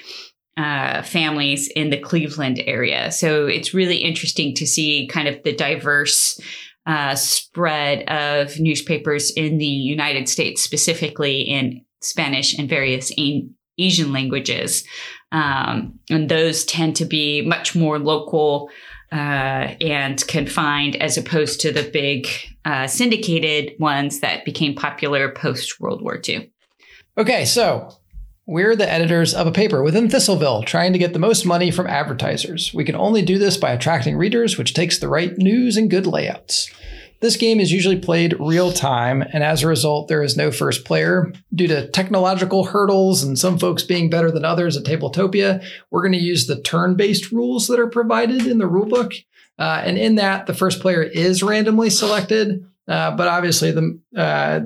uh, 0.56 1.02
families 1.02 1.68
in 1.76 1.90
the 1.90 2.00
Cleveland 2.00 2.60
area. 2.66 3.12
So 3.12 3.46
it's 3.46 3.72
really 3.72 3.98
interesting 3.98 4.56
to 4.56 4.66
see 4.66 5.06
kind 5.06 5.28
of 5.28 5.40
the 5.44 5.54
diverse 5.54 6.40
uh, 6.84 7.14
spread 7.14 8.08
of 8.08 8.58
newspapers 8.58 9.30
in 9.30 9.58
the 9.58 9.66
United 9.66 10.28
States, 10.28 10.62
specifically 10.62 11.42
in 11.42 11.84
Spanish 12.00 12.58
and 12.58 12.68
various 12.68 13.12
Asian 13.78 14.12
languages. 14.12 14.84
Um, 15.30 16.00
and 16.10 16.28
those 16.28 16.64
tend 16.64 16.96
to 16.96 17.04
be 17.04 17.42
much 17.42 17.76
more 17.76 18.00
local 18.00 18.68
uh, 19.12 19.74
and 19.80 20.26
confined 20.26 20.96
as 20.96 21.16
opposed 21.16 21.60
to 21.60 21.72
the 21.72 21.82
big 21.82 22.28
uh, 22.64 22.86
syndicated 22.86 23.72
ones 23.78 24.20
that 24.20 24.44
became 24.44 24.74
popular 24.74 25.30
post 25.30 25.80
World 25.80 26.02
War 26.02 26.20
II. 26.26 26.50
Okay, 27.16 27.44
so 27.44 27.96
we're 28.46 28.76
the 28.76 28.90
editors 28.90 29.34
of 29.34 29.46
a 29.46 29.52
paper 29.52 29.82
within 29.82 30.08
Thistleville 30.08 30.64
trying 30.64 30.92
to 30.92 30.98
get 30.98 31.12
the 31.12 31.18
most 31.18 31.44
money 31.44 31.70
from 31.70 31.86
advertisers. 31.86 32.72
We 32.72 32.84
can 32.84 32.96
only 32.96 33.22
do 33.22 33.38
this 33.38 33.56
by 33.56 33.72
attracting 33.72 34.16
readers, 34.16 34.56
which 34.56 34.74
takes 34.74 34.98
the 34.98 35.08
right 35.08 35.36
news 35.36 35.76
and 35.76 35.90
good 35.90 36.06
layouts. 36.06 36.70
This 37.20 37.36
game 37.36 37.58
is 37.58 37.72
usually 37.72 37.98
played 37.98 38.36
real 38.38 38.72
time, 38.72 39.22
and 39.22 39.42
as 39.42 39.62
a 39.62 39.68
result, 39.68 40.08
there 40.08 40.22
is 40.22 40.36
no 40.36 40.52
first 40.52 40.84
player. 40.84 41.32
Due 41.52 41.66
to 41.66 41.88
technological 41.88 42.64
hurdles 42.64 43.22
and 43.22 43.38
some 43.38 43.58
folks 43.58 43.82
being 43.82 44.08
better 44.08 44.30
than 44.30 44.44
others 44.44 44.76
at 44.76 44.84
Tabletopia, 44.84 45.64
we're 45.90 46.02
going 46.02 46.12
to 46.12 46.18
use 46.18 46.46
the 46.46 46.60
turn 46.60 46.94
based 46.94 47.32
rules 47.32 47.66
that 47.66 47.80
are 47.80 47.88
provided 47.88 48.46
in 48.46 48.58
the 48.58 48.68
rulebook. 48.68 49.14
Uh, 49.58 49.82
and 49.84 49.98
in 49.98 50.14
that, 50.14 50.46
the 50.46 50.54
first 50.54 50.80
player 50.80 51.02
is 51.02 51.42
randomly 51.42 51.90
selected, 51.90 52.64
uh, 52.86 53.10
but 53.16 53.26
obviously 53.26 53.72
the 53.72 54.00
uh, 54.16 54.60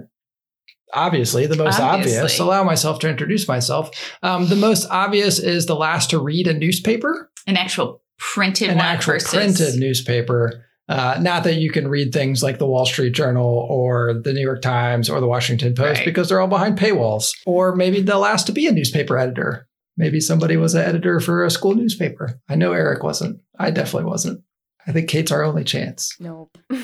obviously 0.93 1.47
the 1.47 1.57
most 1.57 1.81
obviously. 1.81 2.19
obvious. 2.19 2.39
Allow 2.39 2.65
myself 2.65 2.99
to 3.01 3.09
introduce 3.09 3.49
myself. 3.49 3.91
Um, 4.23 4.49
the 4.49 4.57
most 4.57 4.87
obvious 4.91 5.39
is 5.39 5.65
the 5.65 5.75
last 5.75 6.11
to 6.11 6.19
read 6.19 6.47
a 6.47 6.53
newspaper, 6.53 7.31
an 7.47 7.57
actual 7.57 8.03
printed 8.19 8.69
an 8.69 8.77
one 8.77 8.85
actual 8.85 9.15
versus... 9.15 9.31
printed 9.31 9.81
newspaper. 9.81 10.67
Uh, 10.89 11.19
not 11.21 11.45
that 11.45 11.55
you 11.55 11.71
can 11.71 11.89
read 11.89 12.13
things 12.13 12.43
like 12.43 12.59
the 12.59 12.67
Wall 12.67 12.85
Street 12.85 13.13
Journal 13.13 13.67
or 13.71 14.15
the 14.15 14.33
New 14.33 14.41
York 14.41 14.63
Times 14.63 15.09
or 15.09 15.21
the 15.21 15.27
Washington 15.27 15.75
Post 15.75 15.99
right. 15.99 16.05
because 16.05 16.29
they're 16.29 16.41
all 16.41 16.49
behind 16.49 16.79
paywalls. 16.79 17.33
Or 17.47 17.75
maybe 17.75 18.03
they'll 18.03 18.25
ask 18.25 18.47
to 18.47 18.53
be 18.53 18.67
a 18.67 18.73
newspaper 18.73 19.17
editor. 19.17 19.69
Maybe 19.97 20.21
somebody 20.21 20.57
was 20.57 20.75
an 20.75 20.83
editor 20.83 21.21
for 21.21 21.45
a 21.45 21.51
school 21.51 21.75
newspaper. 21.75 22.41
I 22.49 22.57
know 22.57 22.73
Eric 22.73 23.03
wasn't. 23.03 23.41
I 23.59 23.71
definitely 23.71 24.11
wasn't. 24.11 24.43
I 24.87 24.93
think 24.93 25.09
Kate's 25.09 25.31
our 25.31 25.45
only 25.45 25.65
chance. 25.65 26.17
Nope. 26.19 26.59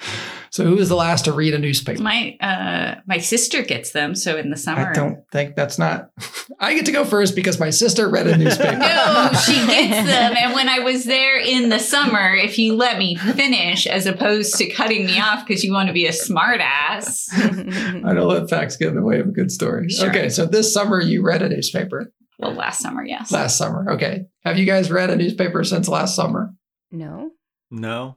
So 0.50 0.64
who 0.64 0.74
was 0.74 0.88
the 0.88 0.96
last 0.96 1.26
to 1.26 1.32
read 1.32 1.54
a 1.54 1.58
newspaper? 1.58 2.02
My 2.02 2.36
uh, 2.40 2.96
my 3.06 3.18
sister 3.18 3.62
gets 3.62 3.92
them. 3.92 4.16
So 4.16 4.36
in 4.36 4.50
the 4.50 4.56
summer, 4.56 4.88
I 4.88 4.92
don't 4.92 5.18
think 5.30 5.54
that's 5.54 5.78
not. 5.78 6.10
I 6.60 6.74
get 6.74 6.86
to 6.86 6.92
go 6.92 7.04
first 7.04 7.36
because 7.36 7.60
my 7.60 7.70
sister 7.70 8.08
read 8.08 8.26
a 8.26 8.36
newspaper. 8.36 8.76
no, 8.76 9.30
she 9.46 9.54
gets 9.66 10.08
them. 10.08 10.34
And 10.36 10.52
when 10.52 10.68
I 10.68 10.80
was 10.80 11.04
there 11.04 11.38
in 11.38 11.68
the 11.68 11.78
summer, 11.78 12.34
if 12.34 12.58
you 12.58 12.74
let 12.74 12.98
me 12.98 13.14
finish, 13.14 13.86
as 13.86 14.06
opposed 14.06 14.56
to 14.56 14.68
cutting 14.70 15.06
me 15.06 15.20
off 15.20 15.46
because 15.46 15.62
you 15.62 15.72
want 15.72 15.86
to 15.86 15.92
be 15.92 16.06
a 16.06 16.12
smartass. 16.12 17.28
I 18.04 18.12
don't 18.12 18.28
let 18.28 18.50
facts 18.50 18.76
get 18.76 18.88
in 18.88 18.96
the 18.96 19.02
way 19.02 19.20
of 19.20 19.28
a 19.28 19.32
good 19.32 19.52
story. 19.52 19.88
Sure. 19.88 20.10
Okay, 20.10 20.28
so 20.28 20.46
this 20.46 20.74
summer 20.74 21.00
you 21.00 21.22
read 21.22 21.42
a 21.42 21.48
newspaper. 21.48 22.12
Well, 22.40 22.54
last 22.54 22.80
summer, 22.80 23.04
yes. 23.04 23.30
Last 23.30 23.56
summer, 23.56 23.92
okay. 23.92 24.24
Have 24.44 24.58
you 24.58 24.66
guys 24.66 24.90
read 24.90 25.10
a 25.10 25.16
newspaper 25.16 25.62
since 25.62 25.88
last 25.88 26.16
summer? 26.16 26.50
No. 26.90 27.30
No. 27.70 28.16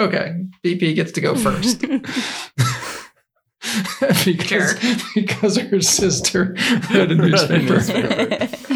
Okay, 0.00 0.46
BP 0.64 0.94
gets 0.94 1.12
to 1.12 1.20
go 1.20 1.34
first. 1.34 1.80
because, 4.24 4.46
sure. 4.48 4.68
because 5.14 5.58
her 5.58 5.82
sister 5.82 6.56
read 6.90 7.12
a 7.12 7.14
newspaper. 7.14 7.80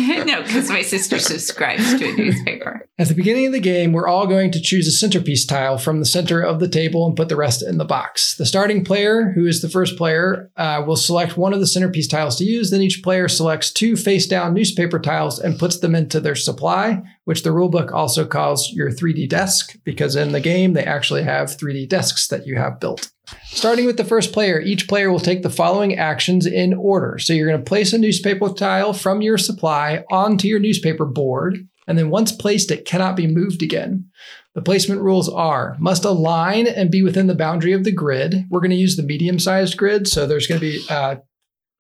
no, 0.25 0.43
because 0.43 0.69
my 0.69 0.83
sister 0.83 1.19
subscribes 1.19 1.99
to 1.99 2.09
a 2.09 2.13
newspaper. 2.13 2.87
At 2.99 3.09
the 3.09 3.15
beginning 3.15 3.47
of 3.47 3.53
the 3.53 3.61
game, 3.61 3.93
we're 3.93 4.07
all 4.07 4.27
going 4.27 4.51
to 4.53 4.61
choose 4.61 4.87
a 4.87 4.93
centerpiece 4.93 5.47
tile 5.47 5.79
from 5.79 5.99
the 5.99 6.05
center 6.05 6.41
of 6.41 6.61
the 6.61 6.69
table 6.69 7.07
and 7.07 7.17
put 7.17 7.29
the 7.29 7.37
rest 7.37 7.63
in 7.63 7.79
the 7.79 7.85
box. 7.85 8.37
The 8.37 8.47
starting 8.47 8.85
player, 8.85 9.33
who 9.35 9.47
is 9.47 9.63
the 9.63 9.69
first 9.69 9.97
player, 9.97 10.51
uh, 10.57 10.83
will 10.87 10.97
select 10.97 11.37
one 11.37 11.53
of 11.53 11.61
the 11.61 11.67
centerpiece 11.67 12.09
tiles 12.09 12.37
to 12.37 12.45
use. 12.45 12.71
Then 12.71 12.83
each 12.83 13.03
player 13.03 13.29
selects 13.29 13.73
two 13.73 13.97
face 13.97 14.27
down 14.27 14.55
newspaper 14.55 14.99
tiles 14.99 15.39
and 15.39 15.59
puts 15.59 15.79
them 15.79 15.95
into 15.95 16.21
their 16.21 16.35
supply, 16.35 17.03
which 17.25 17.43
the 17.43 17.51
rulebook 17.51 17.93
also 17.93 18.27
calls 18.27 18.71
your 18.73 18.91
3D 18.91 19.29
desk, 19.29 19.77
because 19.85 20.17
in 20.17 20.33
the 20.33 20.41
game, 20.41 20.75
they 20.75 20.85
actually 20.85 21.23
have 21.23 21.57
3D 21.57 21.89
desks 21.89 22.29
that 22.29 22.47
you 22.47 22.57
have 22.57 22.81
built. 22.81 23.11
Starting 23.45 23.87
with 23.87 23.97
the 23.97 24.05
first 24.05 24.33
player, 24.33 24.61
each 24.61 24.89
player 24.89 25.11
will 25.11 25.21
take 25.21 25.43
the 25.43 25.51
following 25.51 25.97
actions 25.97 26.47
in 26.47 26.75
order. 26.75 27.19
So 27.19 27.33
you're 27.33 27.49
going 27.49 27.59
to 27.59 27.69
place 27.69 27.93
a 27.93 27.99
newspaper 27.99 28.49
tile 28.49 28.93
from 28.93 29.23
your 29.23 29.39
supply 29.39 30.05
onto 30.11 30.49
your 30.49 30.59
newspaper 30.61 31.05
board. 31.05 31.67
and 31.87 31.99
then 31.99 32.11
once 32.11 32.33
placed, 32.33 32.71
it 32.71 32.87
cannot 32.87 33.15
be 33.15 33.27
moved 33.27 33.63
again. 33.63 34.11
The 34.55 34.63
placement 34.63 35.03
rules 35.03 35.29
are 35.29 35.77
must 35.79 36.05
align 36.05 36.67
and 36.67 36.91
be 36.91 37.03
within 37.03 37.27
the 37.27 37.35
boundary 37.35 37.73
of 37.73 37.85
the 37.85 37.93
grid. 37.93 38.47
We're 38.51 38.61
going 38.61 38.71
to 38.71 38.77
use 38.77 38.97
the 38.97 39.03
medium 39.03 39.39
sized 39.39 39.77
grid. 39.77 40.07
So 40.09 40.27
there's 40.27 40.47
going 40.47 40.61
to 40.61 40.67
be 40.67 40.85
uh, 40.89 41.17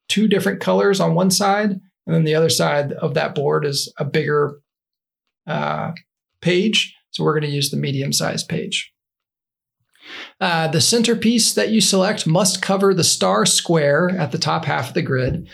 two 0.08 0.28
different 0.28 0.60
colors 0.60 1.00
on 1.00 1.14
one 1.14 1.30
side, 1.30 1.70
and 1.70 2.14
then 2.14 2.24
the 2.24 2.34
other 2.34 2.50
side 2.50 2.92
of 2.92 3.14
that 3.14 3.34
board 3.34 3.64
is 3.64 3.92
a 3.98 4.04
bigger 4.04 4.58
uh, 5.46 5.92
page. 6.40 6.94
So 7.10 7.24
we're 7.24 7.38
going 7.38 7.50
to 7.50 7.56
use 7.56 7.70
the 7.70 7.76
medium 7.76 8.12
sized 8.12 8.48
page. 8.48 8.93
Uh, 10.40 10.68
the 10.68 10.80
centerpiece 10.80 11.54
that 11.54 11.70
you 11.70 11.80
select 11.80 12.26
must 12.26 12.62
cover 12.62 12.92
the 12.92 13.04
star 13.04 13.46
square 13.46 14.10
at 14.18 14.32
the 14.32 14.38
top 14.38 14.64
half 14.64 14.88
of 14.88 14.94
the 14.94 15.02
grid. 15.02 15.48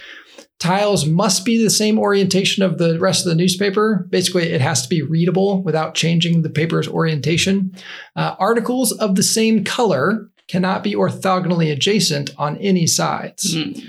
Tiles 0.59 1.07
must 1.07 1.47
be 1.47 1.62
the 1.62 1.71
same 1.71 1.99
orientation 1.99 2.62
of 2.62 2.76
the 2.76 2.99
rest 2.99 3.25
of 3.25 3.31
the 3.31 3.35
newspaper. 3.35 4.07
Basically, 4.11 4.50
it 4.50 4.61
has 4.61 4.83
to 4.83 4.88
be 4.88 5.00
readable 5.00 5.62
without 5.62 5.95
changing 5.95 6.43
the 6.43 6.50
paper's 6.50 6.87
orientation. 6.87 7.75
Uh, 8.14 8.37
articles 8.38 8.93
of 8.93 9.14
the 9.14 9.23
same 9.23 9.64
color 9.64 10.29
cannot 10.49 10.83
be 10.83 10.95
orthogonally 10.95 11.73
adjacent 11.73 12.31
on 12.37 12.59
any 12.59 12.87
sides. 12.87 13.55
Mm. 13.55 13.83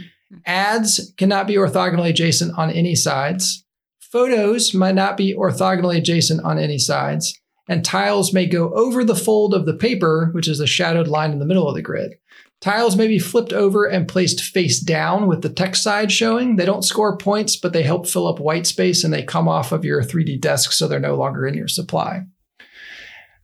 Ads 0.46 1.13
cannot 1.18 1.46
be 1.46 1.56
orthogonally 1.56 2.10
adjacent 2.10 2.58
on 2.58 2.70
any 2.70 2.96
sides. 2.96 3.66
Photos 4.00 4.74
might 4.74 4.96
not 4.96 5.18
be 5.18 5.36
orthogonally 5.36 5.98
adjacent 5.98 6.42
on 6.46 6.58
any 6.58 6.78
sides. 6.78 7.40
And 7.68 7.86
tiles 7.86 8.34
may 8.34 8.48
go 8.48 8.74
over 8.74 9.03
the 9.03 9.15
fold 9.15 9.53
of 9.53 9.65
the 9.65 9.75
paper, 9.75 10.30
which 10.34 10.48
is 10.48 10.58
the 10.58 10.68
shadowed 10.68 11.08
line 11.08 11.32
in 11.32 11.39
the 11.39 11.46
middle 11.46 11.68
of 11.68 11.75
the 11.75 11.82
grid. 11.82 12.15
Tiles 12.60 12.96
may 12.96 13.08
be 13.08 13.18
flipped 13.18 13.53
over 13.53 13.86
and 13.86 14.08
placed 14.08 14.41
face 14.41 14.80
down 14.80 15.27
with 15.27 15.41
the 15.41 15.50
text 15.50 15.82
side 15.82 16.12
showing. 16.12 16.56
They 16.56 16.65
don't 16.65 16.86
score 16.86 17.18
points, 17.18 17.56
but 17.56 17.74
they 17.74 17.84
help 17.84 18.08
fill 18.08 18.27
up 18.27 18.39
white 18.39 18.68
space 18.68 19.03
and 19.03 19.12
they 19.12 19.24
come 19.24 19.48
off 19.48 19.72
of 19.72 19.84
your 19.84 20.03
3D 20.03 20.39
desk 20.39 20.72
so 20.72 20.88
they're 20.88 21.00
no 21.00 21.15
longer 21.15 21.48
in 21.48 21.56
your 21.56 21.68
supply. 21.68 22.22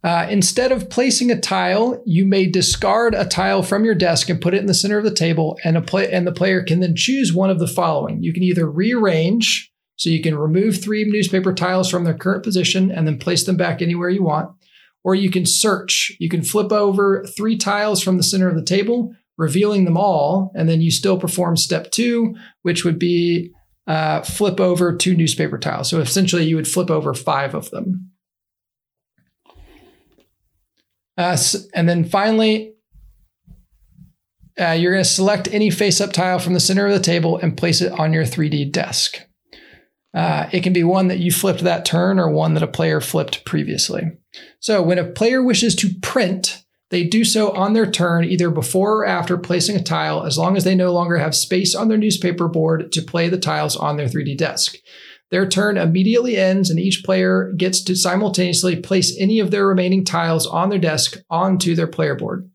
Uh, 0.04 0.28
instead 0.30 0.72
of 0.72 0.90
placing 0.90 1.32
a 1.32 1.40
tile, 1.40 2.02
you 2.06 2.26
may 2.26 2.46
discard 2.46 3.16
a 3.16 3.26
tile 3.26 3.64
from 3.64 3.84
your 3.84 3.96
desk 3.96 4.30
and 4.30 4.40
put 4.40 4.54
it 4.54 4.60
in 4.60 4.68
the 4.68 4.74
center 4.74 5.00
of 5.00 5.04
the 5.04 5.14
table, 5.14 5.58
and, 5.64 5.86
play- 5.88 6.12
and 6.12 6.28
the 6.28 6.32
player 6.32 6.62
can 6.62 6.80
then 6.80 6.96
choose 6.96 7.34
one 7.34 7.50
of 7.50 7.60
the 7.60 7.68
following. 7.68 8.22
You 8.22 8.32
can 8.32 8.44
either 8.44 8.70
rearrange, 8.70 9.72
so 9.98 10.10
you 10.10 10.22
can 10.22 10.38
remove 10.38 10.82
three 10.82 11.04
newspaper 11.04 11.54
tiles 11.54 11.90
from 11.90 12.04
their 12.04 12.14
current 12.14 12.44
position 12.44 12.92
and 12.92 13.06
then 13.06 13.18
place 13.18 13.44
them 13.44 13.58
back 13.58 13.82
anywhere 13.82 14.10
you 14.10 14.24
want, 14.24 14.52
or 15.04 15.16
you 15.16 15.30
can 15.30 15.46
search. 15.46 16.16
You 16.20 16.30
can 16.30 16.44
flip 16.44 16.72
over 16.72 17.26
three 17.36 17.58
tiles 17.58 18.02
from 18.02 18.18
the 18.18 18.24
center 18.24 18.48
of 18.48 18.56
the 18.56 18.64
table, 18.64 19.14
revealing 19.38 19.86
them 19.86 19.98
all, 19.98 20.52
and 20.56 20.70
then 20.70 20.82
you 20.82 20.92
still 20.92 21.20
perform 21.20 21.58
step 21.58 21.92
two, 21.92 22.36
which 22.62 22.86
would 22.86 23.00
be 23.00 23.52
uh, 23.88 24.22
flip 24.22 24.60
over 24.60 24.96
two 24.96 25.16
newspaper 25.16 25.58
tiles. 25.58 25.90
So 25.90 26.00
essentially, 26.00 26.46
you 26.46 26.56
would 26.56 26.68
flip 26.68 26.92
over 26.92 27.14
five 27.14 27.56
of 27.56 27.72
them. 27.72 28.12
Uh, 31.18 31.38
and 31.74 31.90
then 31.90 32.04
finally, 32.06 32.76
uh, 34.60 34.72
you're 34.72 34.92
going 34.92 35.04
to 35.04 35.10
select 35.10 35.48
any 35.52 35.72
face 35.72 36.00
up 36.00 36.14
tile 36.14 36.38
from 36.38 36.54
the 36.54 36.60
center 36.60 36.86
of 36.86 36.94
the 36.94 37.00
table 37.00 37.38
and 37.38 37.58
place 37.58 37.82
it 37.82 37.92
on 37.94 38.14
your 38.14 38.24
3D 38.24 38.72
desk. 38.72 39.27
Uh, 40.14 40.50
it 40.52 40.64
can 40.64 40.74
be 40.74 40.84
one 40.84 41.08
that 41.10 41.20
you 41.20 41.32
flipped 41.32 41.62
that 41.62 41.86
turn 41.86 42.20
or 42.20 42.30
one 42.30 42.54
that 42.54 42.64
a 42.64 42.68
player 42.68 43.02
flipped 43.02 43.46
previously. 43.46 44.04
So 44.60 44.82
when 44.82 44.98
a 44.98 45.06
player 45.06 45.44
wishes 45.44 45.76
to 45.76 45.94
print, 46.02 46.64
they 46.90 47.04
do 47.04 47.24
so 47.26 47.52
on 47.52 47.74
their 47.74 47.90
turn, 47.90 48.24
either 48.24 48.50
before 48.50 49.00
or 49.00 49.06
after 49.06 49.38
placing 49.38 49.76
a 49.76 49.84
tile, 49.84 50.24
as 50.24 50.38
long 50.38 50.56
as 50.56 50.64
they 50.64 50.76
no 50.76 50.94
longer 50.94 51.18
have 51.18 51.36
space 51.36 51.76
on 51.76 51.90
their 51.90 51.98
newspaper 51.98 52.48
board 52.48 52.92
to 52.94 53.02
play 53.02 53.28
the 53.28 53.38
tiles 53.38 53.76
on 53.76 53.98
their 53.98 54.08
3D 54.08 54.38
desk. 54.38 54.78
Their 55.30 55.48
turn 55.48 55.78
immediately 55.78 56.38
ends, 56.38 56.70
and 56.70 56.80
each 56.80 57.04
player 57.04 57.52
gets 57.58 57.82
to 57.84 57.96
simultaneously 57.96 58.78
place 58.78 59.18
any 59.20 59.40
of 59.40 59.52
their 59.52 59.68
remaining 59.68 60.06
tiles 60.06 60.48
on 60.48 60.70
their 60.70 60.80
desk 60.80 61.18
onto 61.30 61.76
their 61.76 61.88
player 61.88 62.16
board. 62.16 62.50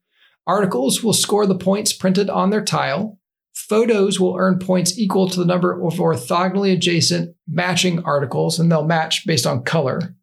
Articles 0.47 1.02
will 1.02 1.12
score 1.12 1.47
the 1.47 1.54
points 1.54 1.93
printed 1.93 2.30
on 2.30 2.50
their 2.50 2.65
tile. 2.65 3.19
Photos 3.73 4.21
will 4.21 4.37
earn 4.39 4.58
points 4.58 4.99
equal 4.99 5.30
to 5.30 5.39
the 5.39 5.47
number 5.47 5.73
of 5.73 5.95
orthogonally 5.95 6.75
adjacent 6.75 7.35
matching 7.49 8.04
articles, 8.04 8.58
and 8.58 8.71
they'll 8.71 8.85
match 8.85 9.26
based 9.26 9.47
on 9.47 9.65
color. 9.65 10.15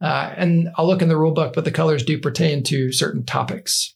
Uh, 0.00 0.32
and 0.36 0.68
I'll 0.76 0.86
look 0.86 1.02
in 1.02 1.08
the 1.08 1.16
rule 1.16 1.32
book, 1.32 1.52
but 1.52 1.64
the 1.64 1.72
colors 1.72 2.04
do 2.04 2.16
pertain 2.16 2.62
to 2.62 2.92
certain 2.92 3.24
topics. 3.24 3.95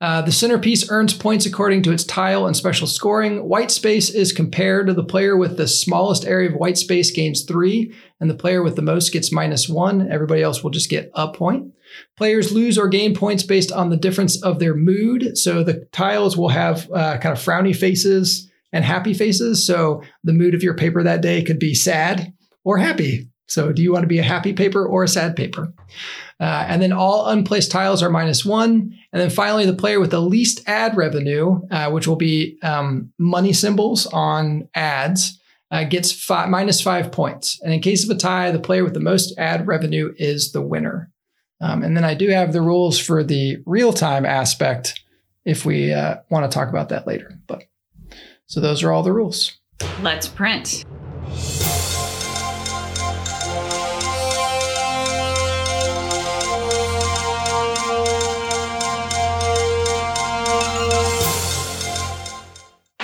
Uh, 0.00 0.22
the 0.22 0.30
centerpiece 0.30 0.88
earns 0.90 1.12
points 1.12 1.44
according 1.44 1.82
to 1.82 1.90
its 1.90 2.04
tile 2.04 2.46
and 2.46 2.56
special 2.56 2.86
scoring. 2.86 3.48
White 3.48 3.72
space 3.72 4.10
is 4.10 4.32
compared 4.32 4.86
to 4.86 4.94
the 4.94 5.02
player 5.02 5.36
with 5.36 5.56
the 5.56 5.66
smallest 5.66 6.24
area 6.24 6.48
of 6.48 6.54
white 6.54 6.78
space 6.78 7.10
gains 7.10 7.42
three, 7.42 7.92
and 8.20 8.30
the 8.30 8.36
player 8.36 8.62
with 8.62 8.76
the 8.76 8.82
most 8.82 9.12
gets 9.12 9.32
minus 9.32 9.68
one. 9.68 10.10
Everybody 10.10 10.40
else 10.40 10.62
will 10.62 10.70
just 10.70 10.88
get 10.88 11.10
a 11.14 11.32
point. 11.32 11.72
Players 12.16 12.52
lose 12.52 12.78
or 12.78 12.86
gain 12.88 13.14
points 13.14 13.42
based 13.42 13.72
on 13.72 13.90
the 13.90 13.96
difference 13.96 14.40
of 14.42 14.60
their 14.60 14.74
mood. 14.74 15.36
So 15.36 15.64
the 15.64 15.86
tiles 15.90 16.36
will 16.36 16.50
have 16.50 16.88
uh, 16.92 17.18
kind 17.18 17.36
of 17.36 17.42
frowny 17.42 17.74
faces 17.74 18.48
and 18.72 18.84
happy 18.84 19.14
faces. 19.14 19.66
So 19.66 20.02
the 20.22 20.32
mood 20.32 20.54
of 20.54 20.62
your 20.62 20.74
paper 20.74 21.02
that 21.02 21.22
day 21.22 21.42
could 21.42 21.58
be 21.58 21.74
sad 21.74 22.32
or 22.62 22.78
happy. 22.78 23.30
So 23.48 23.72
do 23.72 23.82
you 23.82 23.92
want 23.92 24.02
to 24.02 24.08
be 24.08 24.18
a 24.18 24.22
happy 24.22 24.52
paper 24.52 24.86
or 24.86 25.02
a 25.02 25.08
sad 25.08 25.34
paper? 25.34 25.72
Uh, 26.40 26.66
and 26.68 26.80
then 26.80 26.92
all 26.92 27.28
unplaced 27.28 27.70
tiles 27.70 28.02
are 28.02 28.10
minus 28.10 28.44
one. 28.44 28.94
And 29.12 29.20
then 29.20 29.30
finally, 29.30 29.66
the 29.66 29.72
player 29.72 29.98
with 29.98 30.10
the 30.10 30.20
least 30.20 30.62
ad 30.68 30.96
revenue, 30.96 31.60
uh, 31.70 31.90
which 31.90 32.06
will 32.06 32.16
be 32.16 32.58
um, 32.62 33.12
money 33.18 33.52
symbols 33.52 34.06
on 34.06 34.68
ads, 34.74 35.40
uh, 35.70 35.84
gets 35.84 36.12
five, 36.12 36.48
minus 36.48 36.80
five 36.80 37.10
points. 37.10 37.60
And 37.62 37.72
in 37.72 37.80
case 37.80 38.04
of 38.04 38.14
a 38.14 38.18
tie, 38.18 38.50
the 38.50 38.60
player 38.60 38.84
with 38.84 38.94
the 38.94 39.00
most 39.00 39.36
ad 39.38 39.66
revenue 39.66 40.14
is 40.16 40.52
the 40.52 40.62
winner. 40.62 41.10
Um, 41.60 41.82
and 41.82 41.96
then 41.96 42.04
I 42.04 42.14
do 42.14 42.28
have 42.28 42.52
the 42.52 42.62
rules 42.62 42.98
for 42.98 43.24
the 43.24 43.58
real 43.66 43.92
time 43.92 44.24
aspect 44.24 45.02
if 45.44 45.64
we 45.64 45.92
uh, 45.92 46.16
want 46.30 46.50
to 46.50 46.54
talk 46.54 46.68
about 46.68 46.90
that 46.90 47.06
later. 47.06 47.32
But 47.46 47.64
so 48.46 48.60
those 48.60 48.82
are 48.82 48.92
all 48.92 49.02
the 49.02 49.12
rules. 49.12 49.58
Let's 50.02 50.28
print. 50.28 50.84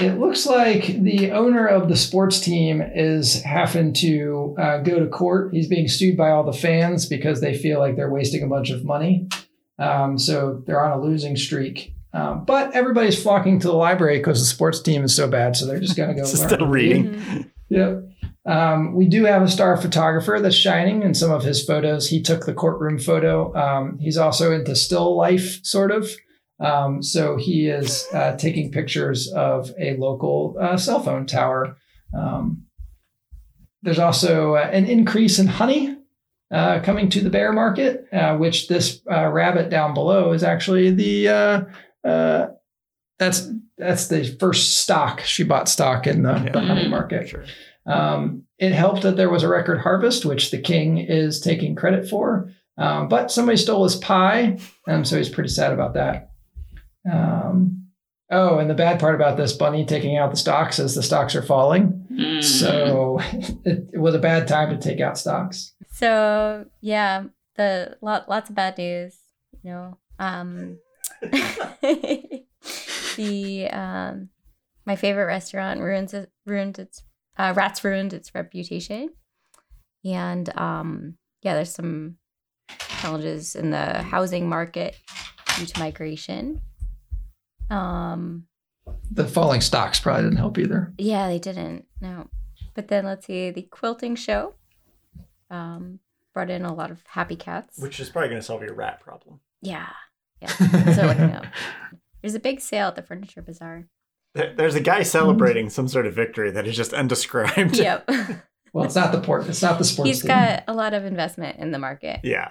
It 0.01 0.19
looks 0.19 0.45
like 0.45 0.87
the 0.87 1.31
owner 1.31 1.67
of 1.69 1.89
the 1.89 1.97
sports 1.97 2.41
team 2.41 2.83
is 2.83 3.43
having 3.43 3.93
to 3.95 4.57
uh, 4.59 4.79
go 4.79 4.99
to 4.99 5.07
court. 5.07 5.55
He's 5.55 5.69
being 5.69 5.87
sued 5.87 6.17
by 6.17 6.31
all 6.31 6.43
the 6.43 6.53
fans 6.53 7.07
because 7.07 7.41
they 7.41 7.57
feel 7.57 7.79
like 7.79 7.95
they're 7.95 8.11
wasting 8.11 8.43
a 8.43 8.49
bunch 8.49 8.71
of 8.71 8.85
money. 8.85 9.29
Um, 9.79 10.19
so 10.19 10.63
they're 10.67 10.85
on 10.85 10.99
a 10.99 11.03
losing 11.03 11.37
streak. 11.37 11.95
Um, 12.13 12.45
but 12.45 12.75
everybody's 12.75 13.21
flocking 13.21 13.61
to 13.61 13.69
the 13.69 13.75
library 13.75 14.19
because 14.19 14.41
the 14.41 14.47
sports 14.47 14.81
team 14.81 15.05
is 15.05 15.15
so 15.15 15.29
bad. 15.29 15.57
So 15.57 15.67
they're 15.67 15.81
just 15.81 15.97
going 15.97 16.11
to 16.11 16.21
go 16.21 16.25
Still 16.25 16.67
reading. 16.67 17.51
Yep. 17.69 18.05
Um, 18.47 18.95
we 18.95 19.07
do 19.07 19.25
have 19.25 19.43
a 19.43 19.49
star 19.49 19.77
photographer 19.77 20.39
that's 20.41 20.55
shining 20.55 21.03
in 21.03 21.15
some 21.15 21.31
of 21.31 21.45
his 21.45 21.65
photos. 21.65 22.09
He 22.09 22.21
took 22.21 22.47
the 22.47 22.53
courtroom 22.53 22.99
photo. 22.99 23.55
Um, 23.55 23.99
he's 23.99 24.19
also 24.19 24.53
into 24.53 24.77
still 24.77 25.17
life, 25.17 25.65
sort 25.65 25.91
of. 25.91 26.09
Um, 26.65 27.03
so 27.03 27.37
he 27.37 27.69
is 27.69 28.07
uh, 28.15 28.37
taking 28.37 28.71
pictures 28.73 29.31
of 29.33 29.71
a 29.79 29.97
local 29.97 30.57
uh, 30.61 30.77
cell 30.77 31.01
phone 31.03 31.27
tower. 31.27 31.77
Um, 32.17 32.65
there's 33.83 33.99
also 33.99 34.55
uh, 34.55 34.71
an 34.73 34.87
increase 34.87 35.39
in 35.39 35.47
honey 35.47 35.97
uh, 36.51 36.81
coming 36.81 37.09
to 37.11 37.21
the 37.21 37.31
bear 37.31 37.53
market, 37.53 38.07
uh, 38.13 38.37
which 38.37 38.69
this 38.69 39.01
uh, 39.11 39.29
rabbit 39.29 39.69
down 39.69 39.93
below 39.95 40.33
is 40.33 40.43
actually 40.43 40.91
the 40.91 41.29
uh, 41.29 41.61
uh, 42.09 42.47
that's 43.19 43.51
that's 43.77 44.07
the 44.09 44.25
first 44.41 44.79
stock 44.81 45.21
she 45.21 45.43
bought 45.45 45.69
stock 45.69 46.07
in 46.07 46.23
the, 46.23 46.49
the 46.53 46.61
honey 46.61 46.85
Mm. 46.87 46.91
market. 46.91 47.29
Sure. 47.29 47.45
Um, 47.87 48.45
it 48.59 48.73
helped 48.73 49.03
that 49.03 49.17
there 49.17 49.29
was 49.29 49.43
a 49.43 49.49
record 49.49 49.81
harvest, 49.81 50.25
which 50.25 50.51
the 50.51 50.61
king 50.61 50.97
is 50.99 51.41
taking 51.41 51.75
credit 51.75 52.09
for. 52.09 52.51
Um, 52.79 53.09
but 53.09 53.31
somebody 53.31 53.57
stole 53.59 53.85
his 53.85 53.97
pie, 53.97 54.59
um, 54.89 55.05
so 55.05 55.17
he's 55.19 55.29
pretty 55.29 55.51
sad 55.51 55.73
about 55.73 55.95
that. 55.95 56.31
Um, 57.11 57.89
oh, 58.31 58.59
and 58.59 58.69
the 58.71 58.75
bad 58.75 59.01
part 59.01 59.15
about 59.15 59.37
this 59.37 59.53
bunny 59.53 59.85
taking 59.85 60.17
out 60.17 60.31
the 60.31 60.37
stocks 60.37 60.79
is 60.79 60.95
the 60.95 61.03
stocks 61.03 61.35
are 61.35 61.43
falling. 61.43 62.07
Mm. 62.13 62.43
So 62.43 63.19
it, 63.65 63.89
it 63.93 64.01
was 64.01 64.15
a 64.15 64.19
bad 64.19 64.49
time 64.49 64.71
to 64.71 64.79
take 64.79 65.01
out 65.01 65.19
stocks. 65.19 65.75
So 65.93 66.67
yeah, 66.81 67.25
the 67.57 67.97
lot 68.01 68.29
lots 68.29 68.51
of 68.51 68.57
bad 68.57 68.79
news. 68.79 69.17
You 69.63 69.71
know, 69.71 69.99
um, 70.19 70.79
the 73.17 73.69
um, 73.71 74.29
my 74.87 74.97
favorite 74.97 75.27
restaurant 75.27 75.81
ruins 75.81 76.15
it, 76.15 76.31
ruined 76.47 76.79
its 76.79 77.03
uh, 77.39 77.53
rats 77.57 77.83
ruined 77.85 78.13
its 78.13 78.35
reputation, 78.35 79.11
and 80.05 80.57
um, 80.59 81.17
yeah, 81.43 81.55
there's 81.55 81.75
some 81.75 82.17
challenges 82.79 83.55
in 83.55 83.71
the 83.71 84.03
housing 84.03 84.49
market 84.49 84.97
due 85.57 85.67
to 85.67 85.81
migration. 85.81 86.61
Um, 87.71 88.47
The 89.11 89.27
falling 89.27 89.61
stocks 89.61 90.01
probably 90.01 90.25
didn't 90.25 90.39
help 90.39 90.59
either. 90.59 90.93
yeah, 90.99 91.29
they 91.29 91.39
didn't. 91.39 91.87
No. 92.01 92.29
But 92.75 92.89
then 92.89 93.05
let's 93.05 93.27
see 93.27 93.51
the 93.51 93.63
quilting 93.63 94.17
show 94.17 94.55
Um, 95.51 96.01
brought 96.33 96.51
in 96.51 96.65
a 96.65 96.75
lot 96.75 96.91
of 96.91 97.03
happy 97.07 97.37
cats. 97.37 97.79
Which 97.79 98.01
is 98.01 98.11
probably 98.11 98.29
going 98.31 98.41
to 98.41 98.47
solve 98.47 98.63
your 98.63 98.75
rat 98.75 99.01
problem. 99.01 99.41
yeah, 99.63 99.89
yeah. 100.41 100.49
So 100.95 101.07
looking 101.07 101.33
up. 101.33 101.47
There's 102.21 102.35
a 102.35 102.41
big 102.41 102.61
sale 102.61 102.89
at 102.89 102.97
the 102.97 103.03
furniture 103.03 103.43
bazaar. 103.43 103.87
There- 104.35 104.55
There's 104.55 104.75
a 104.75 104.81
guy 104.81 105.03
celebrating 105.03 105.71
some 105.71 105.87
sort 105.89 106.07
of 106.07 106.15
victory 106.15 106.51
that 106.51 106.67
is 106.67 106.77
just 106.77 106.93
undescribed. 106.93 107.77
yep. 107.77 108.09
well, 108.73 108.85
it's 108.85 108.95
not 108.97 109.13
the 109.13 109.21
port. 109.21 109.47
It's 109.49 109.63
not 109.63 109.79
the 109.79 109.85
sports. 109.85 110.09
He's 110.09 110.21
team. 110.23 110.29
got 110.29 110.65
a 110.67 110.73
lot 110.75 110.93
of 110.95 111.05
investment 111.05 111.59
in 111.59 111.71
the 111.71 111.79
market. 111.79 112.21
Yeah. 112.25 112.51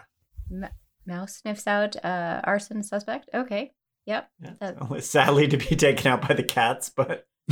Mouse 1.05 1.37
sniffs 1.37 1.67
out 1.67 1.97
uh, 2.05 2.39
arson 2.45 2.81
suspect. 2.83 3.29
Okay. 3.33 3.73
Yep. 4.05 4.29
yeah. 4.41 4.53
That- 4.59 4.77
So, 4.89 4.97
sadly 4.99 5.47
to 5.47 5.57
be 5.57 5.75
taken 5.75 6.07
out 6.11 6.27
by 6.27 6.33
the 6.33 6.43
cats, 6.43 6.89
but 6.89 7.25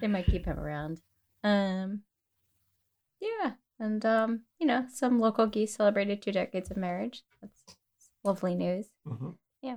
they 0.00 0.08
might 0.08 0.26
keep 0.26 0.44
him 0.46 0.58
around. 0.58 1.00
Um, 1.44 2.02
yeah, 3.20 3.52
and 3.78 4.04
um, 4.04 4.40
you 4.58 4.66
know, 4.66 4.84
some 4.92 5.20
local 5.20 5.46
geese 5.46 5.74
celebrated 5.74 6.22
two 6.22 6.32
decades 6.32 6.70
of 6.70 6.76
marriage. 6.76 7.22
That's 7.40 7.76
lovely 8.24 8.54
news. 8.54 8.86
Mhm. 9.06 9.34
Yeah. 9.62 9.76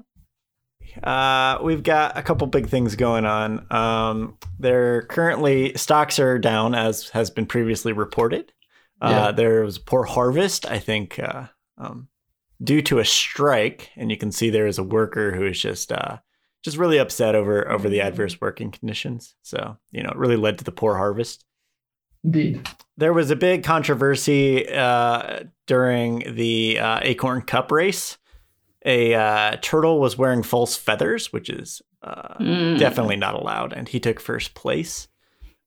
Uh, 1.04 1.60
we've 1.64 1.84
got 1.84 2.18
a 2.18 2.22
couple 2.22 2.46
big 2.48 2.68
things 2.68 2.96
going 2.96 3.26
on. 3.26 3.66
Um, 3.72 4.38
they're 4.60 5.04
currently 5.04 5.74
stocks 5.76 6.20
are 6.20 6.38
down, 6.38 6.76
as 6.76 7.10
has 7.10 7.30
been 7.32 7.46
previously 7.48 7.92
reported. 7.92 8.54
Uh, 9.02 9.10
Yeah. 9.10 9.32
There 9.32 9.64
was 9.64 9.78
poor 9.80 10.04
harvest, 10.04 10.66
I 10.68 10.78
think, 10.80 11.18
uh, 11.20 11.48
um, 11.78 12.08
due 12.64 12.82
to 12.84 13.00
a 13.00 13.06
strike, 13.06 13.90
and 13.96 14.10
you 14.12 14.18
can 14.18 14.32
see 14.32 14.50
there 14.50 14.68
is 14.68 14.78
a 14.78 14.84
worker 14.84 15.32
who 15.36 15.46
is 15.46 15.60
just 15.60 15.92
uh, 15.92 16.18
just 16.64 16.78
really 16.78 16.98
upset 16.98 17.36
over 17.36 17.70
over 17.70 17.90
the 17.90 18.02
adverse 18.02 18.40
working 18.42 18.72
conditions. 18.72 19.36
So 19.42 19.78
you 19.92 20.04
know, 20.04 20.10
it 20.10 20.18
really 20.18 20.38
led 20.38 20.58
to 20.60 20.64
the 20.64 20.72
poor 20.72 20.96
harvest. 20.96 21.44
Indeed. 22.24 22.68
There 22.98 23.14
was 23.14 23.30
a 23.30 23.36
big 23.36 23.64
controversy 23.64 24.68
uh, 24.70 25.42
during 25.68 26.36
the 26.36 26.80
uh, 26.80 27.00
Acorn 27.04 27.42
Cup 27.44 27.72
race. 27.72 28.18
A 28.84 29.14
uh, 29.14 29.58
turtle 29.62 30.00
was 30.00 30.18
wearing 30.18 30.44
false 30.44 30.76
feathers, 30.78 31.32
which 31.34 31.50
is 31.50 31.82
uh, 32.04 32.36
Mm. 32.40 32.78
definitely 32.78 33.16
not 33.16 33.34
allowed, 33.36 33.74
and 33.74 33.88
he 33.90 34.00
took 34.00 34.20
first 34.20 34.54
place. 34.54 35.08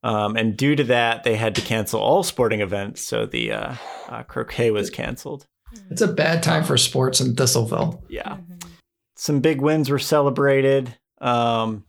Um, 0.05 0.37
and 0.37 0.57
due 0.57 0.77
to 0.77 0.85
that, 0.85 1.25
they 1.25 1.35
had 1.35 1.57
to 1.57 1.61
cancel 1.61 2.01
all 2.01 2.23
sporting 2.23 2.61
events, 2.61 3.03
so 3.03 3.27
the 3.27 3.53
uh, 3.53 3.75
uh, 4.09 4.23
croquet 4.23 4.71
was 4.71 4.91
canceled. 4.91 5.49
It's 5.91 6.01
a 6.03 6.09
bad 6.09 6.43
time 6.43 6.65
for 6.65 6.77
sports 6.77 7.21
in 7.21 7.35
Thistleville. 7.35 8.01
Yeah, 8.09 8.37
Mhm. 8.37 8.63
some 9.17 9.41
big 9.41 9.61
wins 9.61 9.91
were 9.91 9.99
celebrated. 9.99 10.95
Um, 11.21 11.85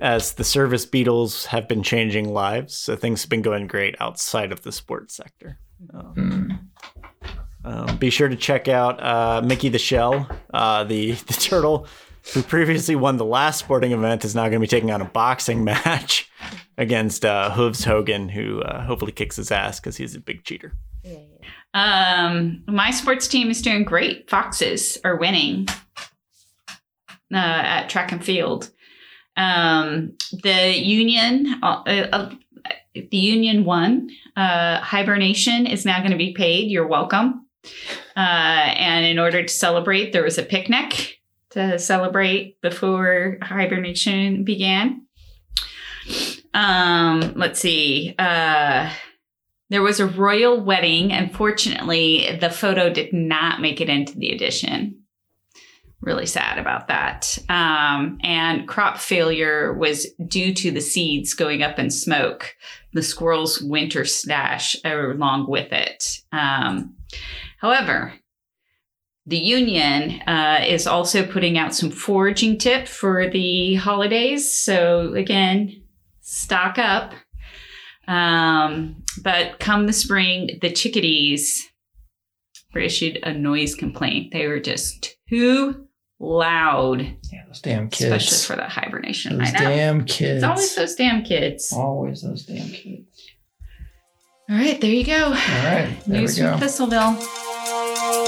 as 0.00 0.34
the 0.34 0.44
service 0.44 0.84
beetles 0.84 1.46
have 1.46 1.66
been 1.68 1.82
changing 1.82 2.32
lives, 2.32 2.76
so 2.76 2.96
things 2.96 3.22
have 3.22 3.30
been 3.30 3.40
going 3.42 3.66
great 3.66 3.94
outside 4.00 4.52
of 4.52 4.62
the 4.62 4.70
sports 4.72 5.14
sector. 5.16 5.58
Um, 5.92 6.14
Mm. 6.16 6.58
Um, 7.64 7.96
be 7.96 8.10
sure 8.10 8.28
to 8.28 8.36
check 8.36 8.68
out 8.68 9.02
uh, 9.02 9.42
Mickey 9.44 9.68
the 9.70 9.78
Shell, 9.78 10.28
uh, 10.54 10.84
the 10.84 11.12
the 11.26 11.32
turtle 11.34 11.86
who 12.34 12.42
previously 12.42 12.94
won 12.94 13.16
the 13.16 13.24
last 13.24 13.58
sporting 13.58 13.92
event, 13.92 14.24
is 14.24 14.34
now 14.34 14.42
going 14.42 14.52
to 14.54 14.58
be 14.60 14.66
taking 14.66 14.90
on 14.90 15.00
a 15.00 15.04
boxing 15.06 15.64
match 15.72 16.30
against 16.78 17.24
uh, 17.24 17.50
Hooves 17.52 17.84
Hogan, 17.84 18.28
who 18.28 18.60
uh, 18.62 18.84
hopefully 18.84 19.12
kicks 19.12 19.36
his 19.36 19.50
ass 19.50 19.80
because 19.80 19.96
he's 19.96 20.14
a 20.14 20.20
big 20.20 20.44
cheater. 20.44 20.74
Yeah, 21.02 21.12
yeah. 21.40 21.48
Um, 21.76 22.62
my 22.66 22.90
sports 22.90 23.28
team 23.28 23.50
is 23.50 23.60
doing 23.60 23.84
great. 23.84 24.30
Foxes 24.30 24.96
are 25.04 25.16
winning 25.16 25.68
uh, 27.30 27.36
at 27.36 27.90
track 27.90 28.12
and 28.12 28.24
field. 28.24 28.70
Um, 29.36 30.16
the 30.42 30.74
Union, 30.74 31.60
uh, 31.62 31.82
uh, 31.86 32.34
the 32.94 33.16
Union 33.18 33.66
won. 33.66 34.08
Uh, 34.36 34.80
hibernation 34.80 35.66
is 35.66 35.84
now 35.84 35.98
going 35.98 36.12
to 36.12 36.16
be 36.16 36.32
paid. 36.32 36.70
You're 36.70 36.86
welcome. 36.86 37.46
Uh, 38.16 38.20
and 38.20 39.04
in 39.04 39.18
order 39.18 39.42
to 39.42 39.48
celebrate, 39.48 40.14
there 40.14 40.24
was 40.24 40.38
a 40.38 40.42
picnic 40.42 41.18
to 41.50 41.78
celebrate 41.78 42.58
before 42.62 43.36
hibernation 43.42 44.44
began. 44.44 45.02
Um, 46.54 47.34
let's 47.36 47.60
see. 47.60 48.14
Uh, 48.18 48.90
there 49.68 49.82
was 49.82 50.00
a 50.00 50.06
royal 50.06 50.60
wedding. 50.60 51.12
Unfortunately, 51.12 52.38
the 52.40 52.50
photo 52.50 52.90
did 52.90 53.12
not 53.12 53.60
make 53.60 53.80
it 53.80 53.88
into 53.88 54.16
the 54.16 54.30
edition. 54.30 55.02
Really 56.00 56.26
sad 56.26 56.58
about 56.58 56.88
that. 56.88 57.36
Um, 57.48 58.18
and 58.22 58.68
crop 58.68 58.98
failure 58.98 59.72
was 59.72 60.06
due 60.28 60.54
to 60.54 60.70
the 60.70 60.80
seeds 60.80 61.34
going 61.34 61.62
up 61.62 61.78
in 61.78 61.90
smoke, 61.90 62.54
the 62.92 63.02
squirrel's 63.02 63.60
winter 63.60 64.04
stash 64.04 64.76
along 64.84 65.48
with 65.48 65.72
it. 65.72 66.20
Um, 66.30 66.94
however, 67.58 68.12
the 69.26 69.38
union 69.38 70.20
uh, 70.28 70.64
is 70.64 70.86
also 70.86 71.26
putting 71.26 71.58
out 71.58 71.74
some 71.74 71.90
foraging 71.90 72.58
tip 72.58 72.86
for 72.86 73.28
the 73.28 73.74
holidays. 73.74 74.52
So 74.52 75.14
again, 75.14 75.82
stock 76.20 76.78
up. 76.78 77.14
Um, 78.08 79.02
but 79.22 79.58
come 79.58 79.86
the 79.86 79.92
spring, 79.92 80.58
the 80.62 80.70
chickadees 80.70 81.66
were 82.74 82.80
issued 82.80 83.18
a 83.22 83.32
noise 83.32 83.74
complaint. 83.74 84.32
They 84.32 84.46
were 84.46 84.60
just 84.60 85.16
too 85.28 85.86
loud, 86.20 87.00
Yeah, 87.00 87.44
those 87.46 87.60
damn 87.60 87.88
kids. 87.90 88.02
especially 88.02 88.26
kids. 88.28 88.46
for 88.46 88.56
the 88.56 88.64
hibernation. 88.68 89.38
Those 89.38 89.48
I 89.48 89.52
know. 89.52 89.58
damn 89.70 90.04
kids. 90.04 90.36
It's 90.36 90.44
always 90.44 90.74
those 90.74 90.94
damn 90.94 91.22
kids. 91.24 91.72
Always 91.72 92.22
those 92.22 92.44
damn 92.46 92.68
kids. 92.68 93.30
All 94.48 94.56
right, 94.56 94.80
there 94.80 94.90
you 94.92 95.04
go. 95.04 95.24
All 95.24 95.30
right, 95.32 95.96
there 96.06 96.20
News 96.20 96.36
we 96.38 96.42
go. 96.44 96.56
from 96.56 96.60
Thistleville. 96.68 98.26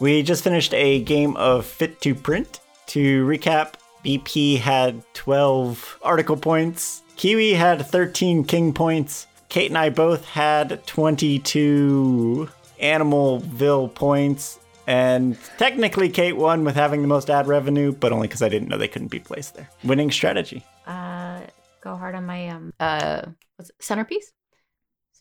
We 0.00 0.22
just 0.22 0.42
finished 0.42 0.72
a 0.72 1.00
game 1.02 1.36
of 1.36 1.66
Fit 1.66 2.00
to 2.02 2.14
Print. 2.14 2.60
To 2.88 3.24
recap, 3.26 3.74
BP 4.04 4.58
had 4.58 5.02
12 5.14 5.98
article 6.02 6.36
points, 6.36 7.02
Kiwi 7.16 7.52
had 7.52 7.84
13 7.84 8.44
king 8.44 8.72
points, 8.72 9.26
Kate 9.48 9.70
and 9.70 9.76
I 9.78 9.90
both 9.90 10.24
had 10.24 10.86
22 10.86 12.48
Animalville 12.82 13.94
points, 13.94 14.58
and 14.86 15.36
technically 15.58 16.08
Kate 16.08 16.36
won 16.36 16.64
with 16.64 16.74
having 16.76 17.02
the 17.02 17.08
most 17.08 17.28
ad 17.28 17.46
revenue, 17.46 17.92
but 17.92 18.12
only 18.12 18.26
because 18.28 18.42
I 18.42 18.48
didn't 18.48 18.68
know 18.68 18.78
they 18.78 18.88
couldn't 18.88 19.08
be 19.08 19.18
placed 19.18 19.54
there. 19.54 19.68
Winning 19.84 20.10
strategy. 20.10 20.64
Uh, 20.86 21.40
go 21.82 21.96
hard 21.96 22.14
on 22.14 22.24
my 22.26 22.48
um 22.48 22.72
uh 22.80 23.22
what's 23.56 23.70
it, 23.70 23.76
centerpiece. 23.80 24.32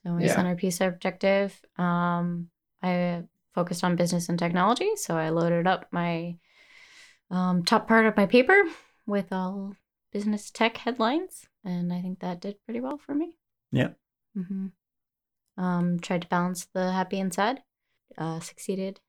So 0.03 0.11
my 0.11 0.23
Yeah. 0.23 0.35
centerpiece 0.35 0.79
objective. 0.81 1.59
Um, 1.77 2.49
I 2.81 3.23
focused 3.53 3.83
on 3.83 3.97
business 3.97 4.29
and 4.29 4.39
technology, 4.39 4.89
so 4.95 5.17
I 5.17 5.29
loaded 5.29 5.67
up 5.67 5.87
my 5.91 6.37
um, 7.31 7.63
top 7.63 7.87
part 7.87 8.05
of 8.05 8.17
my 8.17 8.25
paper 8.25 8.63
with 9.05 9.31
all 9.31 9.75
business 10.11 10.49
tech 10.51 10.77
headlines, 10.77 11.47
and 11.63 11.93
I 11.93 12.01
think 12.01 12.19
that 12.19 12.41
did 12.41 12.57
pretty 12.65 12.81
well 12.81 12.97
for 12.97 13.13
me. 13.13 13.33
Yep. 13.71 13.97
hmm 14.35 14.67
Um, 15.57 15.99
tried 15.99 16.23
to 16.23 16.27
balance 16.27 16.65
the 16.73 16.91
happy 16.91 17.19
and 17.19 17.33
sad. 17.33 17.63
Uh, 18.17 18.39
succeeded, 18.39 18.99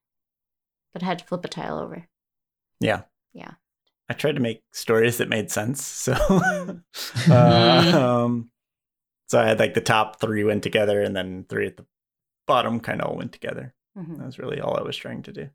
but 0.92 1.02
I 1.02 1.06
had 1.06 1.18
to 1.20 1.24
flip 1.24 1.44
a 1.44 1.48
tile 1.48 1.78
over. 1.78 2.06
Yeah. 2.80 3.02
Yeah. 3.32 3.52
I 4.08 4.14
tried 4.14 4.34
to 4.34 4.40
make 4.40 4.62
stories 4.72 5.18
that 5.18 5.28
made 5.28 5.50
sense. 5.50 5.82
So, 5.84 6.12
uh, 7.30 8.24
um, 8.24 8.50
so 9.28 9.40
I 9.40 9.46
had 9.46 9.58
like 9.58 9.74
the 9.74 9.80
top 9.80 10.20
three 10.20 10.44
went 10.44 10.62
together, 10.62 11.00
and 11.02 11.16
then 11.16 11.46
three 11.48 11.66
at 11.66 11.76
the 11.76 11.86
bottom 12.46 12.80
kind 12.80 13.00
of 13.00 13.08
all 13.08 13.16
went 13.16 13.32
together. 13.32 13.74
Mhm. 13.96 14.18
That 14.18 14.26
was 14.26 14.38
really 14.38 14.60
all 14.60 14.76
I 14.76 14.82
was 14.82 14.96
trying 14.96 15.22
to 15.22 15.32
do. 15.32 15.50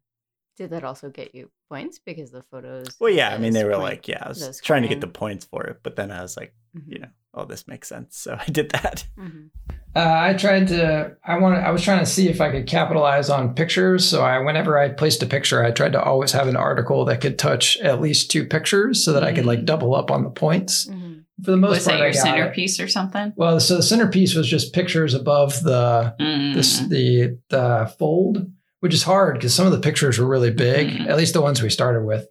Did 0.57 0.69
that 0.69 0.83
also 0.83 1.09
get 1.09 1.35
you 1.35 1.49
points 1.69 1.99
because 1.99 2.31
the 2.31 2.41
photos? 2.43 2.87
Well, 2.99 3.11
yeah, 3.11 3.29
I 3.33 3.37
mean, 3.37 3.53
they 3.53 3.63
were 3.65 3.71
point- 3.71 3.83
like, 3.83 4.07
yeah, 4.07 4.23
I 4.25 4.29
was 4.29 4.39
those 4.39 4.61
trying 4.61 4.83
to 4.83 4.87
get 4.87 5.01
the 5.01 5.07
points 5.07 5.45
for 5.45 5.63
it, 5.65 5.79
but 5.83 5.95
then 5.97 6.11
I 6.11 6.21
was 6.21 6.37
like, 6.37 6.53
Mhm. 6.77 6.83
you 6.87 6.99
know, 6.99 7.07
oh, 7.33 7.45
this 7.45 7.67
makes 7.67 7.89
sense. 7.89 8.17
So 8.17 8.37
I 8.47 8.49
did 8.49 8.71
that. 8.71 9.05
Mhm. 9.19 9.49
Uh, 9.95 10.13
I 10.13 10.33
tried 10.33 10.67
to. 10.69 11.15
I 11.23 11.37
wanted. 11.39 11.59
I 11.59 11.71
was 11.71 11.81
trying 11.81 11.99
to 11.99 12.05
see 12.05 12.27
if 12.27 12.41
I 12.41 12.51
could 12.51 12.67
capitalize 12.67 13.29
on 13.29 13.53
pictures. 13.55 14.05
So 14.07 14.21
I, 14.23 14.39
whenever 14.39 14.77
I 14.77 14.89
placed 14.89 15.23
a 15.23 15.25
picture, 15.25 15.63
I 15.63 15.71
tried 15.71 15.93
to 15.93 16.01
always 16.03 16.33
have 16.33 16.47
an 16.49 16.57
article 16.57 17.05
that 17.05 17.21
could 17.21 17.39
touch 17.39 17.77
at 17.77 18.01
least 18.01 18.29
two 18.29 18.45
pictures, 18.45 19.03
so 19.03 19.13
that 19.13 19.23
I 19.23 19.31
could 19.33 19.45
like 19.45 19.63
double 19.65 19.95
up 19.95 20.11
on 20.11 20.23
the 20.23 20.29
points. 20.29 20.87
Mhm. 20.87 21.23
For 21.43 21.51
the 21.51 21.57
most 21.57 21.69
Was 21.75 21.85
part, 21.87 21.99
that 21.99 22.03
your 22.03 22.07
I 22.09 22.11
got 22.11 22.17
it. 22.17 22.21
centerpiece 22.21 22.79
or 22.79 22.87
something? 22.89 23.33
Well, 23.37 23.59
so 23.61 23.75
the 23.77 23.83
centerpiece 23.83 24.35
was 24.35 24.47
just 24.47 24.73
pictures 24.73 25.13
above 25.13 25.61
the 25.63 26.13
Mm. 26.19 26.53
this, 26.55 26.79
the 26.79 27.37
the 27.49 27.93
fold, 27.97 28.51
which 28.81 28.93
is 28.93 29.03
hard 29.03 29.35
because 29.35 29.53
some 29.53 29.65
of 29.65 29.71
the 29.71 29.79
pictures 29.79 30.19
were 30.19 30.27
really 30.27 30.51
big, 30.51 30.87
Mhm. 30.89 31.07
at 31.07 31.17
least 31.17 31.33
the 31.33 31.41
ones 31.41 31.61
we 31.61 31.69
started 31.69 32.05
with. 32.05 32.27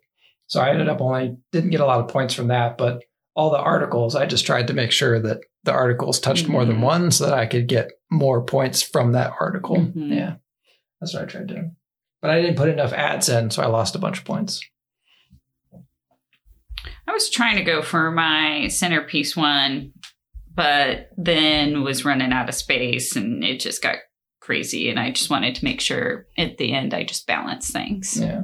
So 0.46 0.60
I 0.60 0.70
ended 0.70 0.88
up 0.88 1.00
only 1.00 1.36
didn't 1.52 1.70
get 1.70 1.80
a 1.80 1.86
lot 1.86 2.00
of 2.00 2.08
points 2.08 2.34
from 2.34 2.48
that, 2.48 2.76
but 2.78 3.02
all 3.34 3.50
the 3.50 3.58
articles, 3.58 4.14
I 4.14 4.26
just 4.26 4.46
tried 4.46 4.66
to 4.68 4.74
make 4.74 4.92
sure 4.92 5.18
that 5.20 5.38
the 5.64 5.72
articles 5.72 6.20
touched 6.20 6.46
more 6.46 6.64
than 6.64 6.76
Mhm. 6.76 6.82
one 6.82 7.10
so 7.10 7.24
that 7.26 7.34
I 7.34 7.46
could 7.46 7.66
get 7.66 7.90
more 8.10 8.44
points 8.44 8.82
from 8.82 9.12
that 9.12 9.32
article. 9.40 9.76
Mhm. 9.76 10.14
Yeah. 10.14 10.34
That's 11.00 11.14
what 11.14 11.22
I 11.24 11.26
tried 11.26 11.46
doing. 11.48 11.74
But 12.20 12.30
I 12.30 12.40
didn't 12.40 12.56
put 12.56 12.68
enough 12.68 12.92
ads 12.92 13.28
in, 13.28 13.50
so 13.50 13.62
I 13.62 13.66
lost 13.66 13.96
a 13.96 13.98
bunch 13.98 14.18
of 14.18 14.24
points. 14.24 14.60
I 17.06 17.12
was 17.12 17.30
trying 17.30 17.56
to 17.56 17.62
go 17.64 17.82
for 17.82 18.10
my 18.10 18.68
centerpiece 18.68 19.36
one 19.36 19.92
but 20.56 21.08
then 21.16 21.82
was 21.82 22.04
running 22.04 22.32
out 22.32 22.48
of 22.48 22.54
space 22.54 23.16
and 23.16 23.42
it 23.42 23.58
just 23.58 23.82
got 23.82 23.96
crazy. 24.44 24.90
And 24.90 25.00
I 25.00 25.10
just 25.10 25.30
wanted 25.30 25.54
to 25.54 25.64
make 25.64 25.80
sure 25.80 26.26
at 26.36 26.58
the 26.58 26.74
end 26.74 26.92
I 26.92 27.02
just 27.02 27.26
balance 27.26 27.70
things. 27.70 28.20
Yeah. 28.20 28.42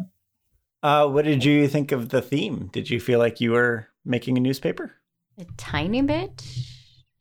Uh, 0.83 1.07
what 1.07 1.27
did 1.27 1.45
you 1.45 1.69
think 1.69 1.93
of 1.93 2.09
the 2.09 2.23
theme? 2.23 2.71
Did 2.73 2.89
you 2.89 2.99
feel 2.99 3.19
like 3.19 3.39
you 3.39 3.53
were 3.53 3.87
making 4.03 4.39
a 4.39 4.41
newspaper? 4.41 4.93
A 5.39 5.45
tiny 5.59 6.01
bit. 6.01 6.43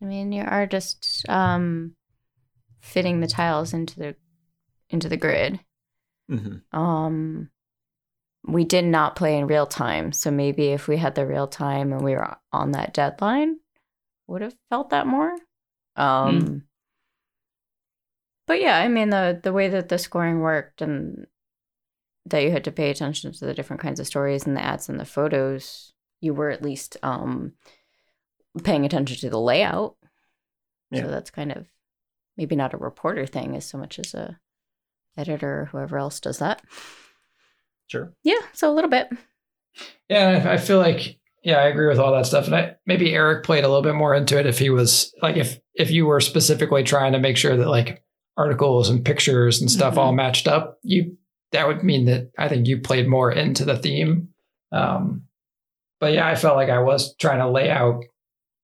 I 0.02 0.06
mean, 0.06 0.32
you 0.32 0.44
are 0.44 0.66
just 0.66 1.26
um, 1.28 1.94
fitting 2.80 3.20
the 3.20 3.28
tiles 3.28 3.74
into 3.74 4.00
the 4.00 4.16
into 4.90 5.10
the 5.10 5.18
grid. 5.18 5.60
Mm-hmm. 6.32 6.80
Um, 6.80 7.50
we 8.48 8.64
did 8.64 8.86
not 8.86 9.18
play 9.18 9.38
in 9.38 9.48
real 9.48 9.66
time, 9.66 10.14
so 10.14 10.32
maybe 10.32 10.68
if 10.70 10.88
we 10.88 10.96
had 10.96 11.16
the 11.16 11.28
real 11.28 11.48
time 11.48 11.92
and 11.92 12.02
we 12.02 12.14
were 12.14 12.38
on 12.54 12.72
that 12.72 12.94
deadline, 12.94 13.58
would 14.28 14.42
have 14.42 14.56
felt 14.70 14.92
that 14.92 15.06
more. 15.06 15.36
Um, 15.98 16.64
but 18.50 18.60
yeah, 18.60 18.80
I 18.80 18.88
mean 18.88 19.12
the 19.12 19.40
the 19.44 19.54
way 19.54 19.68
that 19.70 19.90
the 19.90 20.00
scoring 20.00 20.40
worked 20.40 20.82
and 20.82 21.28
that 22.26 22.42
you 22.42 22.50
had 22.50 22.64
to 22.64 22.72
pay 22.72 22.90
attention 22.90 23.32
to 23.32 23.46
the 23.46 23.54
different 23.54 23.80
kinds 23.80 24.00
of 24.00 24.08
stories 24.08 24.48
and 24.48 24.58
the 24.58 24.64
ads 24.64 24.90
and 24.90 25.00
the 25.00 25.06
photos, 25.06 25.94
you 26.20 26.34
were 26.34 26.50
at 26.50 26.64
least 26.64 26.98
um 27.04 27.54
paying 28.64 28.86
attention 28.86 29.18
to 29.20 29.30
the 29.30 29.40
layout. 29.40 29.98
Yeah. 30.90 31.04
So 31.04 31.12
that's 31.12 31.30
kind 31.30 31.52
of 31.52 31.68
maybe 32.38 32.56
not 32.56 32.74
a 32.74 32.78
reporter 32.78 33.28
thing 33.28 33.56
as 33.56 33.68
so 33.68 33.78
much 33.78 34.00
as 34.00 34.16
a 34.16 34.40
editor 35.16 35.62
or 35.62 35.66
whoever 35.66 36.00
else 36.00 36.20
does 36.20 36.40
that. 36.40 36.64
Sure. 37.86 38.14
Yeah, 38.24 38.42
so 38.54 38.72
a 38.72 38.74
little 38.74 38.90
bit. 38.90 39.10
Yeah, 40.10 40.42
I 40.44 40.54
I 40.54 40.58
feel 40.58 40.80
like 40.80 41.20
yeah, 41.44 41.58
I 41.58 41.68
agree 41.68 41.88
with 41.88 42.00
all 42.00 42.14
that 42.14 42.26
stuff. 42.26 42.48
And 42.48 42.56
I, 42.56 42.76
maybe 42.88 43.14
Eric 43.14 43.44
played 43.44 43.64
a 43.64 43.68
little 43.68 43.84
bit 43.84 43.94
more 43.94 44.16
into 44.16 44.40
it 44.40 44.48
if 44.48 44.58
he 44.58 44.72
was 44.72 45.14
like 45.22 45.38
if 45.38 45.60
if 45.76 45.92
you 45.92 46.08
were 46.08 46.20
specifically 46.20 46.82
trying 46.82 47.12
to 47.12 47.20
make 47.20 47.38
sure 47.38 47.56
that 47.56 47.70
like 47.70 48.04
articles 48.40 48.90
and 48.90 49.04
pictures 49.06 49.60
and 49.62 49.70
stuff 49.70 49.98
all 49.98 50.14
matched 50.14 50.48
up, 50.48 50.80
you 50.84 51.18
that 51.52 51.68
would 51.68 51.84
mean 51.84 52.06
that 52.06 52.32
I 52.38 52.48
think 52.48 52.68
you 52.68 52.80
played 52.80 53.08
more 53.08 53.32
into 53.32 53.66
the 53.66 53.78
theme. 53.78 54.30
Um, 54.72 55.24
but 56.00 56.14
yeah, 56.14 56.28
I 56.28 56.36
felt 56.36 56.56
like 56.56 56.70
I 56.70 56.80
was 56.80 57.16
trying 57.18 57.40
to 57.40 57.50
lay 57.50 57.70
out 57.70 58.04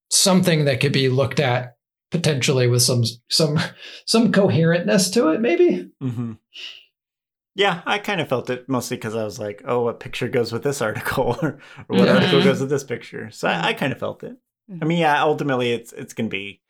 something 0.09 0.65
that 0.65 0.79
could 0.79 0.93
be 0.93 1.09
looked 1.09 1.39
at 1.39 1.75
potentially 2.11 2.67
with 2.67 2.81
some 2.83 3.03
some 3.29 3.59
some 4.05 4.31
coherentness 4.31 5.11
to 5.13 5.29
it, 5.29 5.41
maybe. 5.41 5.89
Mm-hmm. 6.01 6.33
Yeah, 7.57 7.81
I 7.85 7.99
kind 7.99 8.19
of 8.19 8.27
felt 8.27 8.49
it 8.49 8.67
mostly 8.67 8.97
because 8.97 9.15
I 9.15 9.23
was 9.23 9.39
like, 9.39 9.61
oh, 9.65 9.83
what 9.83 9.99
picture 10.01 10.27
goes 10.27 10.51
with 10.51 10.63
this 10.63 10.81
article, 10.89 11.37
or, 11.41 11.59
or 11.89 11.97
what 11.97 12.07
Yeah. 12.07 12.15
article 12.15 12.43
goes 12.43 12.59
with 12.59 12.69
this 12.69 12.83
picture. 12.83 13.31
So 13.31 13.47
I, 13.47 13.69
I 13.69 13.73
kind 13.73 13.93
of 13.93 13.99
felt 13.99 14.23
it. 14.23 14.35
I 14.81 14.85
mean, 14.85 14.97
yeah, 14.99 15.21
ultimately, 15.23 15.71
it's 15.73 15.93
it's 15.93 16.13
gonna 16.13 16.29
be 16.29 16.61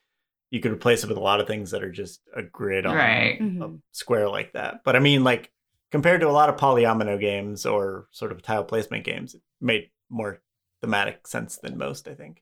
you 0.52 0.60
could 0.60 0.72
replace 0.72 1.04
it 1.04 1.08
with 1.10 1.18
a 1.18 1.22
lot 1.22 1.40
of 1.42 1.48
things 1.48 1.72
that 1.72 1.84
are 1.84 1.92
just 1.92 2.22
a 2.36 2.42
grid 2.44 2.86
on 2.86 2.96
Right. 2.96 3.40
a 3.40 3.44
Mhm. 3.44 3.82
square 3.92 4.30
like 4.30 4.54
that. 4.54 4.84
But 4.84 4.96
I 4.96 5.00
mean, 5.00 5.24
like 5.24 5.52
compared 5.92 6.22
to 6.22 6.30
a 6.30 6.32
lot 6.32 6.50
of 6.50 6.56
polyomino 6.58 7.20
games 7.20 7.66
or 7.66 8.08
sort 8.12 8.32
of 8.32 8.42
tile 8.42 8.64
placement 8.64 9.04
games, 9.06 9.36
it 9.36 9.42
made 9.62 9.90
more 10.10 10.42
thematic 10.82 11.28
sense 11.28 11.58
than 11.58 11.78
most. 11.78 12.08
I 12.08 12.14
think. 12.14 12.42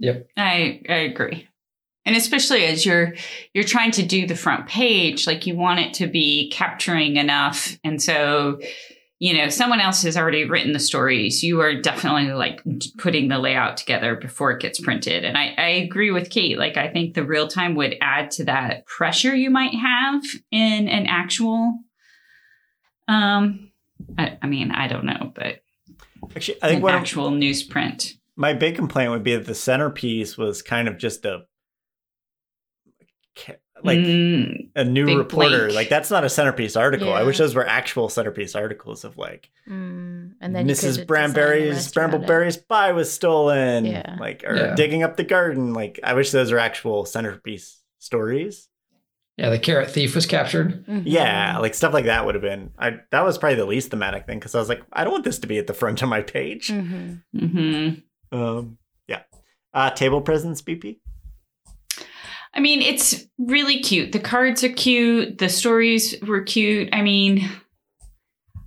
Yep. 0.00 0.28
I 0.36 0.82
I 0.88 0.94
agree. 0.96 1.48
And 2.06 2.14
especially 2.16 2.64
as 2.66 2.84
you're 2.84 3.14
you're 3.54 3.64
trying 3.64 3.90
to 3.92 4.02
do 4.04 4.26
the 4.26 4.36
front 4.36 4.66
page, 4.66 5.26
like 5.26 5.46
you 5.46 5.56
want 5.56 5.80
it 5.80 5.94
to 5.94 6.06
be 6.06 6.50
capturing 6.50 7.16
enough. 7.16 7.78
And 7.82 8.02
so, 8.02 8.60
you 9.20 9.32
know, 9.36 9.48
someone 9.48 9.80
else 9.80 10.02
has 10.02 10.16
already 10.16 10.44
written 10.44 10.72
the 10.72 10.80
stories. 10.80 11.42
You 11.42 11.60
are 11.60 11.80
definitely 11.80 12.32
like 12.32 12.62
putting 12.98 13.28
the 13.28 13.38
layout 13.38 13.76
together 13.76 14.16
before 14.16 14.50
it 14.50 14.60
gets 14.60 14.80
printed. 14.80 15.24
And 15.24 15.38
I, 15.38 15.54
I 15.56 15.68
agree 15.68 16.10
with 16.10 16.30
Kate. 16.30 16.58
Like 16.58 16.76
I 16.76 16.88
think 16.88 17.14
the 17.14 17.24
real 17.24 17.46
time 17.46 17.74
would 17.76 17.96
add 18.00 18.32
to 18.32 18.44
that 18.44 18.86
pressure 18.86 19.34
you 19.34 19.50
might 19.50 19.74
have 19.74 20.22
in 20.50 20.88
an 20.88 21.06
actual 21.06 21.78
um 23.08 23.70
I, 24.18 24.36
I 24.42 24.46
mean, 24.46 24.70
I 24.72 24.88
don't 24.88 25.04
know, 25.06 25.32
but 25.34 25.60
Actually, 26.34 26.62
I 26.62 26.68
think 26.68 26.82
an 26.82 26.90
actual 26.90 27.30
newsprint. 27.30 28.14
my 28.36 28.52
big 28.54 28.74
complaint 28.74 29.10
would 29.10 29.22
be 29.22 29.36
that 29.36 29.46
the 29.46 29.54
centerpiece 29.54 30.36
was 30.36 30.62
kind 30.62 30.88
of 30.88 30.98
just 30.98 31.24
a 31.24 31.44
like 33.82 33.98
Mm, 33.98 34.68
a 34.76 34.84
new 34.84 35.18
reporter. 35.18 35.58
blank. 35.58 35.74
Like 35.74 35.88
that's 35.88 36.10
not 36.10 36.24
a 36.24 36.28
centerpiece 36.28 36.76
article. 36.76 37.12
I 37.12 37.22
wish 37.24 37.38
those 37.38 37.54
were 37.54 37.66
actual 37.66 38.08
centerpiece 38.08 38.54
articles 38.54 39.04
of 39.04 39.18
like 39.18 39.50
Mm, 39.68 40.32
and 40.40 40.54
then 40.56 40.66
Mrs. 40.66 40.70
design 40.70 40.94
the 41.06 41.12
Branberry's 41.12 41.74
rest 41.74 41.96
around 41.96 42.14
it. 42.14 42.20
Brambleberry's 42.22 42.56
pie 42.56 42.92
was 42.92 43.12
stolen. 43.12 43.84
Yeah. 43.84 44.16
Like 44.18 44.44
or 44.46 44.56
Yeah. 44.56 44.74
digging 44.74 45.02
up 45.02 45.16
the 45.16 45.24
garden. 45.24 45.74
Like 45.74 46.00
I 46.02 46.14
wish 46.14 46.30
those 46.30 46.52
were 46.52 46.58
actual 46.58 47.04
centerpiece 47.04 47.82
stories. 47.98 48.68
Yeah, 49.36 49.50
the 49.50 49.58
carrot 49.58 49.90
thief 49.90 50.14
was 50.14 50.26
captured. 50.26 50.86
Mhm. 50.86 51.02
Yeah, 51.06 51.58
like 51.58 51.74
stuff 51.74 51.92
like 51.92 52.04
that 52.04 52.24
would 52.24 52.36
have 52.36 52.42
been. 52.42 52.70
I 52.78 53.00
that 53.10 53.24
was 53.24 53.36
probably 53.36 53.56
the 53.56 53.66
least 53.66 53.90
thematic 53.90 54.26
thing 54.26 54.38
because 54.38 54.54
I 54.54 54.60
was 54.60 54.68
like, 54.68 54.82
I 54.92 55.02
don't 55.02 55.12
want 55.12 55.24
this 55.24 55.40
to 55.40 55.48
be 55.48 55.58
at 55.58 55.66
the 55.66 55.74
front 55.74 56.00
of 56.02 56.08
my 56.08 56.22
page. 56.22 56.68
Mhm. 56.68 57.22
hmm 57.36 57.88
Um, 58.30 58.78
yeah. 59.08 59.22
Uh, 59.74 59.90
table 59.90 60.20
presence, 60.22 60.62
BP. 60.62 61.00
I 62.54 62.60
mean, 62.60 62.82
it's 62.82 63.26
really 63.38 63.80
cute. 63.80 64.12
The 64.12 64.20
cards 64.20 64.62
are 64.62 64.72
cute. 64.72 65.38
The 65.38 65.48
stories 65.48 66.14
were 66.26 66.42
cute. 66.42 66.88
I 66.92 67.02
mean, 67.02 67.48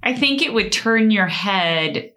I 0.04 0.13
think 0.13 0.41
it 0.41 0.54
would 0.54 0.71
turn 0.71 1.10
your 1.12 1.28
head 1.28 2.12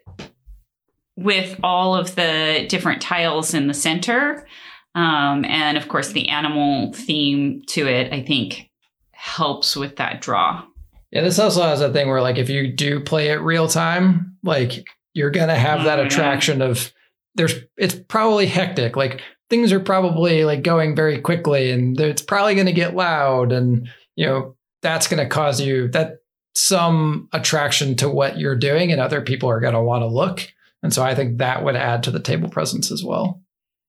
with 1.16 1.58
all 1.62 1.94
of 1.94 2.14
the 2.14 2.66
different 2.68 3.02
tiles 3.02 3.54
in 3.54 3.66
the 3.68 3.74
center. 3.74 4.46
Um, 4.94 5.44
and 5.44 5.76
of 5.78 5.86
course, 5.88 6.08
the 6.12 6.28
animal 6.28 6.92
theme 6.92 7.62
to 7.68 7.86
it, 7.86 8.12
I 8.12 8.22
think, 8.22 8.68
helps 9.12 9.76
with 9.76 9.96
that 9.96 10.20
draw. 10.20 10.64
Yeah, 11.12 11.22
this 11.22 11.38
also 11.38 11.62
has 11.62 11.80
a 11.80 11.92
thing 11.92 12.08
where 12.08 12.22
like 12.22 12.38
if 12.38 12.48
you 12.48 12.72
do 12.72 13.00
play 13.00 13.28
it 13.28 13.40
real 13.40 13.68
time, 13.68 14.36
like 14.42 14.86
you're 15.14 15.30
gonna 15.30 15.56
have 15.56 15.84
that 15.84 15.98
Oh, 15.98 16.02
yeah. 16.02 16.06
attraction 16.08 16.62
of 16.62 16.92
there's 17.34 17.54
it's 17.76 17.94
probably 18.08 18.46
hectic. 18.46 18.96
Like 18.96 19.20
things 19.50 19.72
are 19.72 19.80
probably 19.80 20.44
like 20.44 20.62
going 20.62 20.96
very 20.96 21.20
quickly 21.20 21.70
and 21.70 22.00
it's 22.00 22.22
probably 22.22 22.54
gonna 22.54 22.72
get 22.72 22.94
loud 22.94 23.52
and 23.52 23.88
you 24.16 24.26
know, 24.26 24.56
that's 24.82 25.06
gonna 25.08 25.28
cause 25.28 25.60
you 25.60 25.88
that 25.88 26.18
some 26.54 27.28
attraction 27.32 27.96
to 27.96 28.08
what 28.08 28.38
you're 28.38 28.56
doing 28.56 28.90
and 28.90 29.00
other 29.00 29.20
people 29.20 29.48
are 29.48 29.60
gonna 29.60 29.82
want 29.82 30.02
to 30.02 30.06
look. 30.06 30.48
And 30.82 30.92
so 30.94 31.02
I 31.02 31.14
think 31.14 31.38
that 31.38 31.64
would 31.64 31.76
add 31.76 32.02
to 32.04 32.10
the 32.10 32.20
table 32.20 32.48
presence 32.48 32.90
as 32.90 33.04
well. 33.04 33.42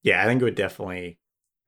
Yeah, 0.04 0.22
I 0.22 0.26
think 0.26 0.42
it 0.42 0.46
would 0.46 0.56
definitely 0.56 1.20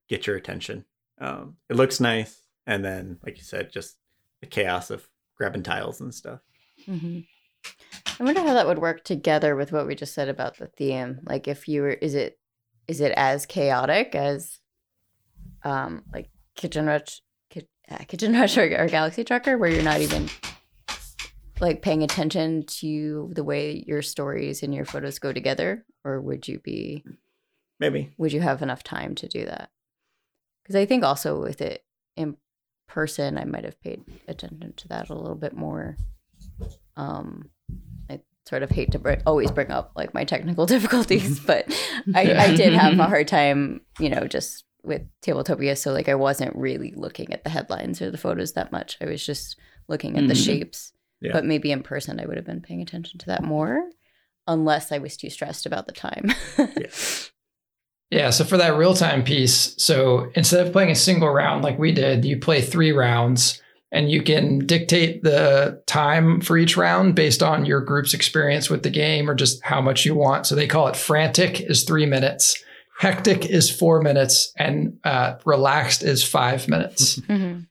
get 0.10 0.27
your 0.27 0.36
attention. 0.36 0.86
Um, 1.19 1.58
it 1.69 1.75
looks 1.75 1.99
nice, 1.99 2.41
and 2.67 2.84
then, 2.84 3.19
like 3.23 3.38
you 3.38 3.43
said, 3.43 3.71
just 3.71 3.95
the 4.41 4.47
chaos 4.47 4.89
of 4.89 5.08
grabbing 5.38 5.63
tiles 5.63 6.01
and 6.01 6.13
stuff. 6.13 6.41
Mhm. 6.88 7.25
I 8.19 8.23
wonder 8.23 8.41
how 8.41 8.53
that 8.53 8.67
would 8.67 8.79
work 8.79 9.03
together 9.03 9.56
with 9.56 9.71
what 9.71 9.88
we 9.88 9.95
just 9.95 10.13
said 10.13 10.27
about 10.27 10.58
the 10.58 10.67
theme. 10.67 11.21
Like, 11.23 11.47
if 11.47 11.67
you 11.67 11.84
were, 11.84 11.91
is 11.91 12.15
it, 12.15 12.38
is 12.88 13.02
it 13.02 13.13
as 13.15 13.46
chaotic 13.46 14.15
as, 14.15 14.60
um, 15.63 16.04
like 16.13 16.30
Kitchen 16.56 16.86
Rush, 16.86 17.22
Ki- 17.50 17.67
uh, 17.89 18.04
Kitchen 18.08 18.34
Rush 18.39 18.58
or, 18.58 18.63
or 18.63 18.88
Galaxy 18.88 19.24
Trucker, 19.24 19.58
where 19.58 19.69
you're 19.69 19.84
not 19.84 20.02
even 20.02 20.30
like 21.60 21.82
paying 21.82 22.04
attention 22.04 22.65
to 22.65 23.32
the 23.34 23.43
way 23.43 23.84
your 23.88 24.02
stories 24.02 24.63
and 24.63 24.74
your 24.74 24.86
photos 24.86 25.19
go 25.19 25.32
together, 25.32 25.86
or 26.04 26.19
would 26.22 26.48
you 26.48 26.60
be? 26.60 27.04
Maybe. 27.80 28.13
would 28.17 28.32
you 28.32 28.39
have 28.39 28.62
enough 28.62 28.84
time 28.84 29.15
to 29.15 29.28
do 29.28 29.46
that? 29.46 29.69
Because 30.63 30.76
I 30.76 30.86
think 30.86 31.04
also 31.04 31.41
with 31.41 31.62
it 31.62 31.84
in 32.15 32.38
person, 32.88 33.38
I 33.38 33.46
might 33.46 33.65
have 33.65 33.82
paid 33.82 34.04
attention 34.28 34.74
to 34.78 34.88
that 34.89 35.10
a 35.10 35.15
little 35.15 35.36
bit 35.36 35.54
more. 35.54 35.98
Um, 36.96 37.50
I 38.10 38.22
sort 38.47 38.63
of 38.63 38.69
hate 38.69 38.91
to 38.91 38.99
br- 38.99 39.13
always 39.25 39.51
bring 39.51 39.71
up 39.71 39.91
like 39.95 40.13
my 40.13 40.23
technical 40.25 40.65
difficulties, 40.73 41.39
but 41.39 41.65
I, 42.13 42.34
I 42.34 42.56
did 42.56 42.73
have 42.73 42.99
a 42.99 43.06
hard 43.08 43.27
time, 43.27 43.82
you 43.99 44.10
know, 44.10 44.27
just 44.27 44.63
with 44.84 45.01
Tabletopia. 45.25 45.77
So 45.77 45.93
like 45.93 46.10
I 46.10 46.15
wasn't 46.15 46.56
really 46.56 46.93
looking 46.95 47.32
at 47.34 47.43
the 47.43 47.49
headlines 47.49 48.01
or 48.01 48.12
the 48.12 48.17
photos 48.17 48.53
that 48.53 48.71
much. 48.71 48.97
I 49.01 49.06
was 49.06 49.25
just 49.25 49.58
looking 49.88 50.17
at 50.17 50.27
the 50.27 50.34
Mhm. 50.34 50.45
shapes. 50.45 50.91
Yeah. 51.21 51.32
But 51.32 51.45
maybe 51.45 51.71
in 51.71 51.84
person, 51.84 52.19
I 52.19 52.25
would 52.25 52.36
have 52.36 52.45
been 52.45 52.60
paying 52.62 52.82
attention 52.82 53.17
to 53.19 53.25
that 53.27 53.43
more, 53.43 53.82
unless 54.45 54.91
I 54.91 54.97
was 54.97 55.15
too 55.15 55.29
stressed 55.29 55.65
about 55.65 55.86
the 55.88 55.93
time. 55.93 56.32
Yeah. 56.58 56.88
Yeah, 58.12 58.29
so 58.29 58.43
for 58.43 58.58
that 58.58 58.77
real 58.77 58.93
time 58.93 59.23
piece, 59.23 59.73
so 59.84 60.29
instead 60.36 60.63
of 60.67 60.71
playing 60.71 60.91
a 60.91 60.95
single 60.95 61.29
round 61.29 61.63
like 61.63 61.79
we 61.79 61.91
did, 61.91 62.23
you 62.25 62.38
play 62.38 62.62
three 62.62 62.91
rounds 62.91 63.60
and 63.93 64.12
you 64.12 64.21
can 64.23 64.65
dictate 64.65 65.23
the 65.23 65.82
time 65.88 66.41
for 66.41 66.58
each 66.58 66.75
round 66.75 67.15
based 67.15 67.41
on 67.41 67.65
your 67.65 67.79
group's 67.79 68.13
experience 68.13 68.69
with 68.69 68.84
the 68.84 68.89
game 68.89 69.29
or 69.29 69.36
just 69.36 69.63
how 69.63 69.79
much 69.79 70.03
you 70.06 70.15
want. 70.15 70.45
So 70.47 70.56
they 70.56 70.67
call 70.67 70.88
it 70.88 70.97
frantic 70.97 71.62
is 71.62 71.84
three 71.84 72.06
minutes, 72.06 72.62
hectic 72.99 73.45
is 73.45 73.69
four 73.69 74.01
minutes, 74.01 74.51
and 74.58 74.97
uh, 75.06 75.36
relaxed 75.45 76.03
is 76.03 76.23
five 76.23 76.67
minutes. 76.67 77.19
Mhm. 77.29 77.67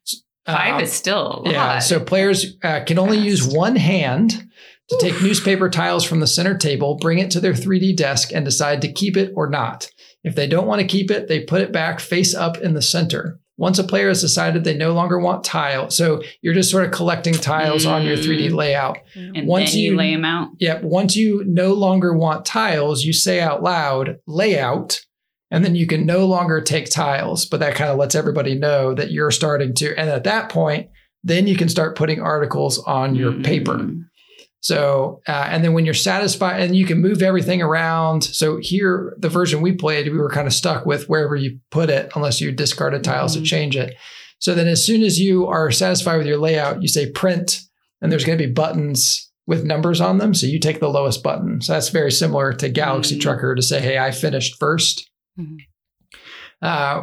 Five 0.46 0.74
Um, 0.76 0.80
is 0.82 0.92
still 0.92 1.20
a 1.26 1.40
lot. 1.42 1.46
yeah, 1.52 1.78
so 1.78 2.00
players 2.00 2.56
uh, 2.64 2.80
can 2.84 2.98
only 2.98 3.18
use 3.18 3.46
one 3.46 3.76
hand 3.76 4.48
to 4.88 4.98
take 5.00 5.22
newspaper 5.22 5.70
tiles 5.70 6.04
from 6.04 6.18
the 6.18 6.26
center 6.26 6.56
table, 6.58 6.96
bring 7.00 7.18
it 7.20 7.30
to 7.30 7.40
their 7.40 7.52
3D 7.54 7.94
desk, 7.96 8.32
and 8.34 8.44
decide 8.44 8.82
to 8.82 8.92
keep 8.92 9.16
it 9.16 9.32
or 9.36 9.48
not. 9.48 9.88
If 10.24 10.34
they 10.34 10.48
don't 10.48 10.66
want 10.66 10.80
to 10.80 10.86
keep 10.86 11.12
it, 11.12 11.28
they 11.28 11.40
put 11.44 11.60
it 11.62 11.70
back 11.72 12.00
face 12.00 12.34
up 12.34 12.56
in 12.58 12.74
the 12.74 12.82
center. 12.82 13.38
Once 13.62 13.78
a 13.78 13.84
player 13.84 14.08
has 14.08 14.20
decided 14.20 14.64
they 14.64 14.76
no 14.76 14.92
longer 14.92 15.20
want 15.20 15.44
tile, 15.44 15.88
so 15.88 16.20
you're 16.42 16.52
just 16.52 16.68
sort 16.68 16.84
of 16.84 16.90
collecting 16.90 17.32
tiles 17.32 17.86
on 17.86 18.04
your 18.04 18.16
3D 18.16 18.48
Mm. 18.48 18.54
layout. 18.56 18.98
And 19.14 19.46
Once 19.46 19.70
then 19.70 19.80
you, 19.80 19.90
you- 19.92 19.96
lay 19.96 20.12
them 20.12 20.24
out. 20.24 20.48
Yep. 20.58 20.82
Once 20.82 21.14
you 21.14 21.44
no 21.46 21.72
longer 21.72 22.12
want 22.12 22.44
tiles, 22.44 23.04
you 23.04 23.12
say 23.12 23.38
out 23.40 23.62
loud 23.62 24.16
layout, 24.26 25.00
and 25.52 25.64
then 25.64 25.76
you 25.76 25.86
can 25.86 26.04
no 26.04 26.26
longer 26.26 26.60
take 26.60 26.90
tiles. 26.90 27.46
But 27.46 27.60
that 27.60 27.76
kind 27.76 27.88
of 27.88 27.98
lets 27.98 28.16
everybody 28.16 28.56
know 28.56 28.94
that 28.94 29.12
you're 29.12 29.30
starting 29.30 29.74
to. 29.74 29.94
And 29.96 30.10
at 30.10 30.24
that 30.24 30.48
point, 30.48 30.88
then 31.22 31.46
you 31.46 31.54
can 31.54 31.68
start 31.68 31.94
putting 31.94 32.20
articles 32.20 32.80
on 32.80 33.14
your 33.14 33.32
paper. 33.32 33.86
So, 34.62 35.20
uh, 35.26 35.46
and 35.50 35.64
then 35.64 35.72
when 35.72 35.84
you're 35.84 35.92
satisfied, 35.92 36.60
and 36.60 36.76
you 36.76 36.86
can 36.86 37.00
move 37.00 37.20
everything 37.20 37.60
around. 37.60 38.22
So 38.22 38.58
here, 38.62 39.14
the 39.18 39.28
version 39.28 39.60
we 39.60 39.72
played, 39.72 40.06
we 40.10 40.16
were 40.16 40.30
kind 40.30 40.46
of 40.46 40.52
stuck 40.52 40.86
with 40.86 41.08
wherever 41.08 41.34
you 41.34 41.58
put 41.72 41.90
it, 41.90 42.12
unless 42.14 42.40
you 42.40 42.52
discarded 42.52 43.02
tiles 43.02 43.36
Mhm. 43.36 43.40
to 43.40 43.44
change 43.44 43.76
it. 43.76 43.96
So 44.38 44.54
then, 44.54 44.68
as 44.68 44.84
soon 44.84 45.02
as 45.02 45.18
you 45.20 45.46
are 45.48 45.70
satisfied 45.72 46.16
with 46.16 46.26
your 46.28 46.38
layout, 46.38 46.80
you 46.80 46.86
say 46.88 47.10
print, 47.10 47.60
and 48.00 48.10
there's 48.10 48.24
going 48.24 48.38
to 48.38 48.46
be 48.46 48.52
buttons 48.52 49.30
with 49.48 49.64
numbers 49.64 50.00
on 50.00 50.18
them. 50.18 50.32
So 50.32 50.46
you 50.46 50.60
take 50.60 50.78
the 50.78 50.88
lowest 50.88 51.24
button. 51.24 51.60
So 51.60 51.72
that's 51.72 51.88
very 51.88 52.12
similar 52.12 52.52
to 52.52 52.68
Galaxy 52.68 53.16
Mhm. 53.16 53.20
Trucker 53.20 53.54
to 53.56 53.62
say, 53.62 53.80
"Hey, 53.80 53.98
I 53.98 54.12
finished 54.12 54.56
1st 54.60 55.10
Mhm. 55.38 55.56
Uh, 56.60 57.02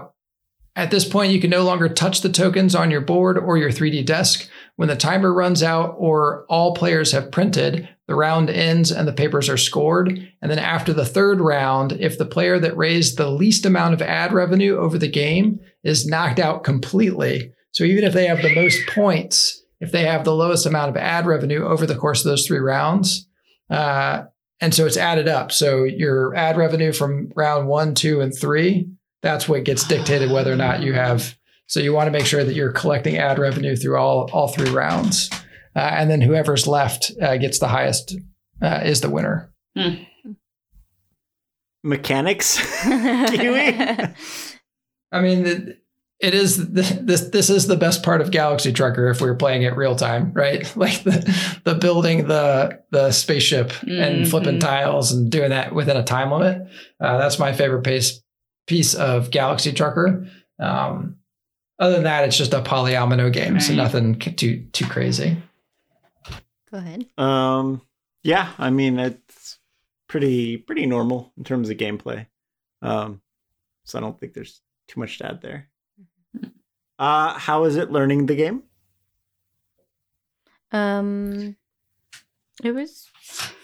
at 0.75 0.91
this 0.91 1.08
point, 1.08 1.34
you 1.34 1.41
can 1.41 1.49
no 1.49 1.63
longer 1.63 1.89
touch 1.89 2.21
the 2.21 2.29
tokens 2.29 2.75
on 2.75 2.91
your 2.91 3.01
board 3.01 3.38
or 3.38 3.58
your 3.58 3.71
3D 3.71 4.05
desk. 4.05 4.47
When 4.75 4.88
the 4.88 4.95
timer 4.95 5.34
runs 5.34 5.62
out 5.62 5.95
or 5.97 6.45
all 6.47 6.73
players 6.73 7.12
have 7.12 7.32
printed, 7.32 7.89
the 8.08 8.15
round 8.15 8.49
ends 8.49 8.91
and 8.91 9.08
the 9.08 9.13
papers 9.13 9.49
are 9.49 9.58
scored. 9.58 10.10
And 10.41 10.49
then 10.49 10.60
after 10.60 10.93
the 10.93 11.05
third 11.05 11.41
round, 11.41 11.93
if 11.93 12.17
the 12.17 12.25
player 12.25 12.60
that 12.60 12.77
raised 12.77 13.17
the 13.17 13.29
least 13.29 13.65
amount 13.65 13.93
of 13.93 14.01
ad 14.01 14.32
revenue 14.32 14.77
over 14.77 14.97
the 14.97 15.10
game 15.10 15.60
is 15.84 16.08
knocked 16.08 16.39
out 16.39 16.63
completely, 16.63 17.51
so 17.71 17.84
even 17.84 18.03
if 18.03 18.13
they 18.13 18.27
have 18.27 18.41
the 18.41 18.55
most 18.55 18.79
points, 18.88 19.62
if 19.79 19.91
they 19.91 20.03
have 20.03 20.23
the 20.23 20.36
lowest 20.36 20.65
amount 20.65 20.89
of 20.89 20.97
ad 20.97 21.25
revenue 21.25 21.65
over 21.65 21.86
the 21.86 21.95
course 21.95 22.23
of 22.23 22.29
those 22.29 22.47
three 22.47 22.60
rounds, 22.60 23.27
uh, 23.69 24.23
and 24.62 24.73
so 24.73 24.86
it's 24.86 24.97
added 24.97 25.27
up. 25.27 25.51
So 25.51 25.84
your 25.84 26.36
ad 26.36 26.58
revenue 26.58 26.91
from 26.91 27.32
round 27.36 27.67
one, 27.67 27.95
two, 27.95 28.21
and 28.21 28.36
three, 28.36 28.89
that's 29.21 29.47
what 29.49 29.63
gets 29.63 29.88
dictated 29.88 30.32
whether 30.32 30.51
or 30.51 30.55
not 30.58 30.82
you 30.82 30.93
have. 30.93 31.36
So 31.67 31.79
you 31.79 31.93
want 31.93 32.08
to 32.08 32.12
make 32.12 32.25
sure 32.25 32.43
that 32.43 32.53
you're 32.55 32.71
collecting 32.71 33.17
ad 33.17 33.38
revenue 33.39 33.75
through 33.75 33.97
all 33.97 34.29
all 34.34 34.47
three 34.47 34.69
rounds, 34.71 35.29
uh, 35.75 35.79
and 35.79 36.10
then 36.10 36.21
whoever's 36.21 36.65
left 36.67 37.12
uh, 37.21 37.38
gets 37.38 37.60
the 37.60 37.67
highest 37.67 38.17
uh, 38.62 38.82
is 38.84 39.01
the 39.01 39.10
winner. 39.10 39.51
Mechanics? 41.84 42.58
Kiwi? 42.84 43.77
I 45.12 45.21
mean, 45.21 45.43
the, 45.43 45.77
it 46.19 46.34
is 46.34 46.58
the, 46.58 46.82
this 47.01 47.21
this 47.29 47.49
is 47.49 47.67
the 47.67 47.77
best 47.77 48.03
part 48.03 48.19
of 48.21 48.32
Galaxy 48.32 48.73
Trucker 48.73 49.08
if 49.10 49.21
we 49.21 49.27
were 49.29 49.36
playing 49.36 49.63
it 49.63 49.75
real 49.77 49.95
time, 49.95 50.34
right? 50.34 50.69
Like 50.75 51.03
the 51.03 51.60
the 51.63 51.75
building 51.75 52.27
the 52.27 52.82
the 52.91 53.12
spaceship 53.12 53.71
and 53.84 54.25
Mhm. 54.25 54.27
flipping 54.29 54.60
tiles 54.60 55.12
and 55.13 55.32
doing 55.32 55.51
that 55.51 55.73
within 55.73 55.95
a 55.97 56.03
time 56.03 56.32
limit. 56.32 56.67
Uh, 56.99 57.17
that's 57.17 57.39
my 57.39 57.53
favorite 57.53 57.84
piece 57.84 58.21
piece 58.69 58.93
of 58.93 59.32
Galaxy 59.32 59.73
Trucker. 59.73 60.27
Um, 60.60 61.17
other 61.79 61.95
than 61.95 62.03
that, 62.03 62.25
it's 62.25 62.38
just 62.38 62.53
a 62.53 62.62
polyomino 62.62 63.34
game, 63.34 63.60
so 63.60 63.73
nothing 63.73 64.17
too 64.19 64.67
too 64.71 64.86
crazy. 64.86 65.38
Go 66.71 66.77
ahead. 66.77 67.08
Um, 67.17 67.82
yeah, 68.23 68.51
I 68.58 68.69
mean 68.69 68.99
it's 68.99 69.58
pretty 70.08 70.58
pretty 70.58 70.86
normal 70.86 71.34
in 71.38 71.43
terms 71.43 71.69
of 71.69 71.77
gameplay. 71.77 72.27
Um, 72.82 73.21
so 73.86 73.97
I 73.97 74.01
don't 74.01 74.19
think 74.19 74.34
there's 74.34 74.62
too 74.88 74.99
much 74.99 75.17
to 75.17 75.25
add 75.27 75.41
there. 75.41 75.69
Uh, 76.99 77.34
how 77.39 77.63
is 77.63 77.75
it 77.75 77.91
learning 77.91 78.25
the 78.27 78.36
game? 78.36 78.63
Um, 80.71 81.55
it 82.63 82.71
was 82.71 83.08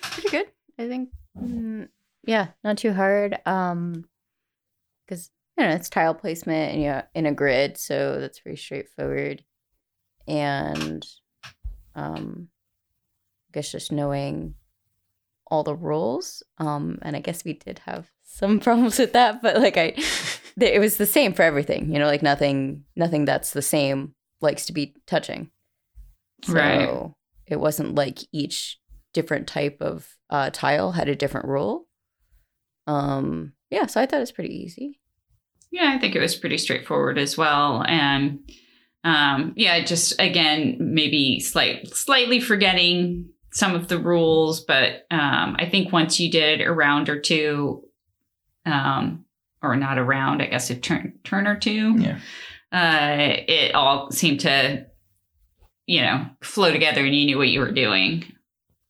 pretty 0.01 0.29
good. 0.29 0.47
I 0.79 0.87
think. 0.87 1.09
Mm, 1.37 1.89
yeah, 2.23 2.47
not 2.63 2.77
too 2.77 2.93
hard. 2.93 3.37
Um, 3.45 4.05
because 5.05 5.31
you 5.57 5.63
know 5.65 5.71
it's 5.71 5.89
tile 5.89 6.13
placement 6.13 6.73
and 6.73 6.81
you're 6.83 7.03
in 7.13 7.25
a 7.25 7.33
grid, 7.33 7.77
so 7.77 8.19
that's 8.19 8.39
pretty 8.39 8.57
straightforward. 8.57 9.43
And, 10.27 11.05
um, 11.93 12.49
I 13.49 13.51
guess 13.53 13.71
just 13.71 13.91
knowing 13.91 14.55
all 15.47 15.63
the 15.63 15.75
rules. 15.75 16.41
Um, 16.57 16.97
and 17.03 17.15
I 17.15 17.19
guess 17.19 17.45
we 17.45 17.53
did 17.53 17.79
have 17.85 18.09
some 18.23 18.59
problems 18.61 18.97
with 18.99 19.13
that, 19.13 19.41
but 19.41 19.57
like 19.57 19.77
I, 19.77 19.93
it 20.59 20.79
was 20.79 20.97
the 20.97 21.05
same 21.05 21.33
for 21.33 21.43
everything. 21.43 21.91
You 21.93 21.99
know, 21.99 22.07
like 22.07 22.23
nothing, 22.23 22.83
nothing 22.95 23.25
that's 23.25 23.51
the 23.51 23.61
same 23.61 24.15
likes 24.41 24.65
to 24.65 24.73
be 24.73 24.95
touching. 25.05 25.51
So 26.43 26.53
Right. 26.53 27.11
it 27.47 27.59
wasn't 27.59 27.95
like 27.95 28.19
each 28.31 28.79
different 29.13 29.47
type 29.47 29.77
of 29.81 30.09
uh, 30.29 30.49
tile 30.51 30.91
had 30.91 31.07
a 31.07 31.15
different 31.15 31.47
rule. 31.47 31.87
Um, 32.87 33.53
yeah, 33.75 33.85
so 33.87 33.99
I 34.01 34.05
thought 34.05 34.17
it 34.17 34.19
was 34.21 34.31
pretty 34.31 34.55
easy. 34.55 34.99
Yeah, 35.71 35.91
I 35.93 35.99
think 35.99 36.15
it 36.15 36.21
was 36.21 36.35
pretty 36.35 36.57
straightforward 36.57 37.17
as 37.17 37.37
well. 37.37 37.83
And 37.85 38.39
um, 39.03 39.53
yeah, 39.57 39.83
just 39.83 40.19
again, 40.19 40.77
maybe 40.79 41.39
slight, 41.41 41.87
slightly 41.93 42.39
forgetting 42.39 43.29
some 43.51 43.75
of 43.75 43.87
the 43.89 43.97
rules, 43.99 44.61
but 44.63 45.05
um, 45.11 45.55
I 45.59 45.67
think 45.69 45.91
once 45.91 46.19
you 46.19 46.31
did 46.31 46.61
a 46.61 46.71
round 46.71 47.09
or 47.09 47.19
two, 47.19 47.83
um, 48.65 49.25
or 49.61 49.75
not 49.75 49.97
a 49.97 50.03
round, 50.03 50.41
I 50.41 50.47
guess 50.47 50.69
a 50.69 50.75
turn, 50.75 51.19
turn 51.23 51.45
or 51.47 51.57
two, 51.57 51.95
Yeah. 51.97 52.19
uh, 52.71 53.35
it 53.47 53.75
all 53.75 54.11
seemed 54.11 54.41
to, 54.41 54.85
you 55.85 56.01
know, 56.01 56.25
flow 56.41 56.71
together 56.71 57.01
and 57.05 57.13
you 57.15 57.25
knew 57.25 57.37
what 57.37 57.49
you 57.49 57.59
were 57.59 57.71
doing. 57.71 58.25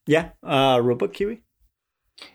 Yeah, 0.08 0.30
uh, 0.44 0.78
rulebook 0.78 1.14
Kiwi. 1.14 1.42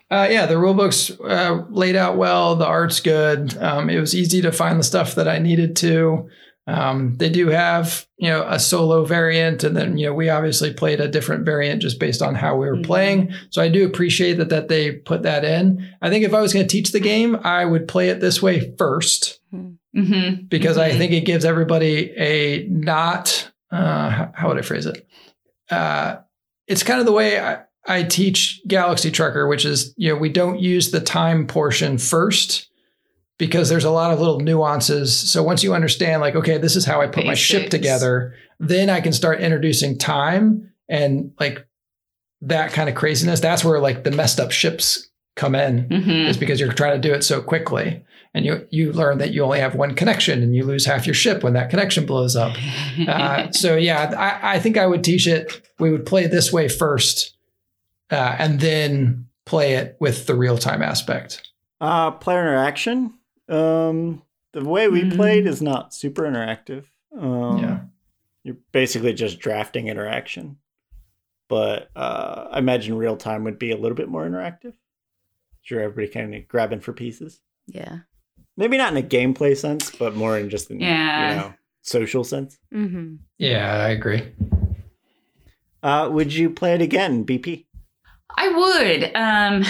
Uh, 0.09 0.27
yeah, 0.29 0.45
the 0.45 0.57
rule 0.57 0.73
book's 0.73 1.09
uh, 1.21 1.63
laid 1.69 1.95
out 1.95 2.17
well. 2.17 2.55
The 2.55 2.65
art's 2.67 2.99
good. 2.99 3.57
Um, 3.57 3.89
it 3.89 3.99
was 3.99 4.13
easy 4.13 4.41
to 4.41 4.51
find 4.51 4.77
the 4.79 4.83
stuff 4.83 5.15
that 5.15 5.27
I 5.27 5.39
needed 5.39 5.75
to. 5.77 6.29
Um, 6.67 7.15
they 7.17 7.29
do 7.29 7.47
have, 7.47 8.05
you 8.17 8.29
know, 8.29 8.45
a 8.47 8.59
solo 8.59 9.03
variant, 9.03 9.63
and 9.63 9.75
then 9.75 9.97
you 9.97 10.05
know 10.07 10.13
we 10.13 10.29
obviously 10.29 10.71
played 10.73 10.99
a 11.01 11.07
different 11.07 11.43
variant 11.45 11.81
just 11.81 11.99
based 11.99 12.21
on 12.21 12.35
how 12.35 12.55
we 12.55 12.67
were 12.67 12.77
Mhm. 12.77 12.85
playing. 12.85 13.33
So 13.49 13.61
I 13.63 13.67
do 13.69 13.85
appreciate 13.85 14.33
that 14.33 14.49
that 14.49 14.67
they 14.67 14.91
put 14.91 15.23
that 15.23 15.43
in. 15.43 15.89
I 16.01 16.09
think 16.09 16.23
if 16.23 16.33
I 16.33 16.41
was 16.41 16.53
going 16.53 16.67
to 16.67 16.71
teach 16.71 16.91
the 16.91 16.99
game, 16.99 17.35
I 17.43 17.65
would 17.65 17.87
play 17.87 18.09
it 18.09 18.19
this 18.19 18.41
way 18.41 18.73
first 18.77 19.39
Mm-hmm. 19.53 20.45
because 20.49 20.77
I 20.77 20.91
Mhm. 20.91 20.97
think 20.99 21.11
it 21.13 21.25
gives 21.25 21.45
everybody 21.45 22.11
a 22.15 22.67
not 22.69 23.49
uh, 23.71 24.09
how- 24.09 24.31
how 24.35 24.47
would 24.49 24.57
I 24.57 24.61
phrase 24.61 24.85
it? 24.85 25.07
Uh, 25.69 26.17
it's 26.67 26.83
kind 26.83 26.99
of 26.99 27.05
the 27.05 27.11
way 27.13 27.39
I, 27.39 27.59
I 27.87 28.03
teach 28.03 28.61
Galaxy 28.67 29.09
Trucker, 29.11 29.47
which 29.47 29.65
is 29.65 29.93
you 29.97 30.09
know 30.13 30.19
we 30.19 30.29
don't 30.29 30.59
use 30.59 30.91
the 30.91 31.01
time 31.01 31.47
portion 31.47 31.97
first 31.97 32.67
because 33.37 33.69
there's 33.69 33.83
a 33.85 33.89
lot 33.91 34.11
of 34.11 34.19
little 34.19 34.39
nuances. 34.39 35.15
So 35.31 35.41
once 35.41 35.63
you 35.63 35.73
understand, 35.73 36.21
like, 36.21 36.35
okay, 36.35 36.57
this 36.59 36.75
is 36.75 36.85
how 36.85 37.01
I 37.01 37.07
put 37.07 37.25
my 37.25 37.33
ship 37.33 37.69
together, 37.71 38.35
then 38.59 38.89
I 38.89 39.01
can 39.01 39.13
start 39.13 39.39
introducing 39.41 39.97
time 39.97 40.71
and 40.87 41.31
like 41.39 41.65
that 42.41 42.71
kind 42.71 42.87
of 42.89 42.95
craziness. 42.95 43.39
That's 43.39 43.63
where 43.65 43.79
like 43.79 44.03
the 44.03 44.11
messed 44.11 44.39
up 44.39 44.51
ships 44.51 45.09
come 45.35 45.55
in 45.55 45.87
Mm-hmm. 45.87 46.27
is 46.29 46.37
because 46.37 46.59
you're 46.59 46.71
trying 46.73 47.01
to 47.01 47.07
do 47.07 47.13
it 47.15 47.23
so 47.23 47.41
quickly. 47.41 48.03
And 48.33 48.45
you 48.45 48.65
you 48.69 48.93
learn 48.93 49.17
that 49.17 49.31
you 49.31 49.43
only 49.43 49.59
have 49.59 49.75
one 49.75 49.93
connection 49.95 50.41
and 50.43 50.55
you 50.55 50.63
lose 50.63 50.85
half 50.85 51.05
your 51.07 51.13
ship 51.15 51.43
when 51.43 51.53
that 51.53 51.69
connection 51.69 52.05
blows 52.05 52.35
up. 52.35 52.55
Uh, 53.07 53.51
so 53.51 53.75
yeah, 53.75 54.13
I, 54.17 54.55
I 54.55 54.59
think 54.59 54.77
I 54.77 54.85
would 54.85 55.03
teach 55.03 55.25
it. 55.27 55.61
We 55.79 55.91
would 55.91 56.05
play 56.05 56.27
this 56.27 56.53
way 56.53 56.67
first, 56.67 57.35
uh, 58.11 58.35
and 58.37 58.59
then 58.59 59.27
play 59.45 59.73
it 59.73 59.97
with 59.99 60.27
the 60.27 60.35
real 60.35 60.57
time 60.57 60.81
aspect. 60.81 61.49
Uh, 61.79 62.11
player 62.11 62.41
interaction. 62.41 63.13
Um, 63.49 64.21
the 64.53 64.63
way 64.63 64.87
we 64.87 65.01
Mhm. 65.03 65.15
played 65.15 65.47
is 65.47 65.61
not 65.61 65.93
super 65.93 66.23
interactive. 66.23 66.85
Um, 67.17 67.57
Yeah. 67.59 67.79
You're 68.43 68.57
basically 68.71 69.13
just 69.13 69.39
drafting 69.39 69.87
interaction. 69.87 70.57
But 71.47 71.89
uh, 71.95 72.47
I 72.51 72.59
imagine 72.59 72.97
real 72.97 73.17
time 73.17 73.43
would 73.43 73.59
be 73.59 73.71
a 73.71 73.77
little 73.77 73.95
bit 73.95 74.09
more 74.09 74.25
interactive. 74.27 74.73
Sure, 75.61 75.79
everybody 75.81 76.07
kind 76.07 76.33
of 76.33 76.47
grabbing 76.47 76.79
for 76.79 76.91
pieces. 76.93 77.41
Yeah. 77.67 77.99
Maybe 78.57 78.77
not 78.77 78.91
in 78.95 78.97
a 78.97 79.07
gameplay 79.07 79.55
sense, 79.55 79.91
but 79.91 80.15
more 80.15 80.37
in 80.39 80.49
just 80.49 80.71
in 80.71 80.79
Yeah. 80.79 81.29
you 81.29 81.35
know 81.39 81.53
social 81.83 82.23
sense. 82.23 82.57
Mm-hmm. 82.73 83.15
Yeah, 83.37 83.71
I 83.73 83.89
agree. 83.89 84.23
Uh, 85.83 86.09
would 86.11 86.33
you 86.33 86.49
play 86.49 86.73
it 86.73 86.81
again, 86.81 87.25
BP? 87.25 87.65
I 88.37 88.49
would. 88.49 89.03
Um, 89.15 89.63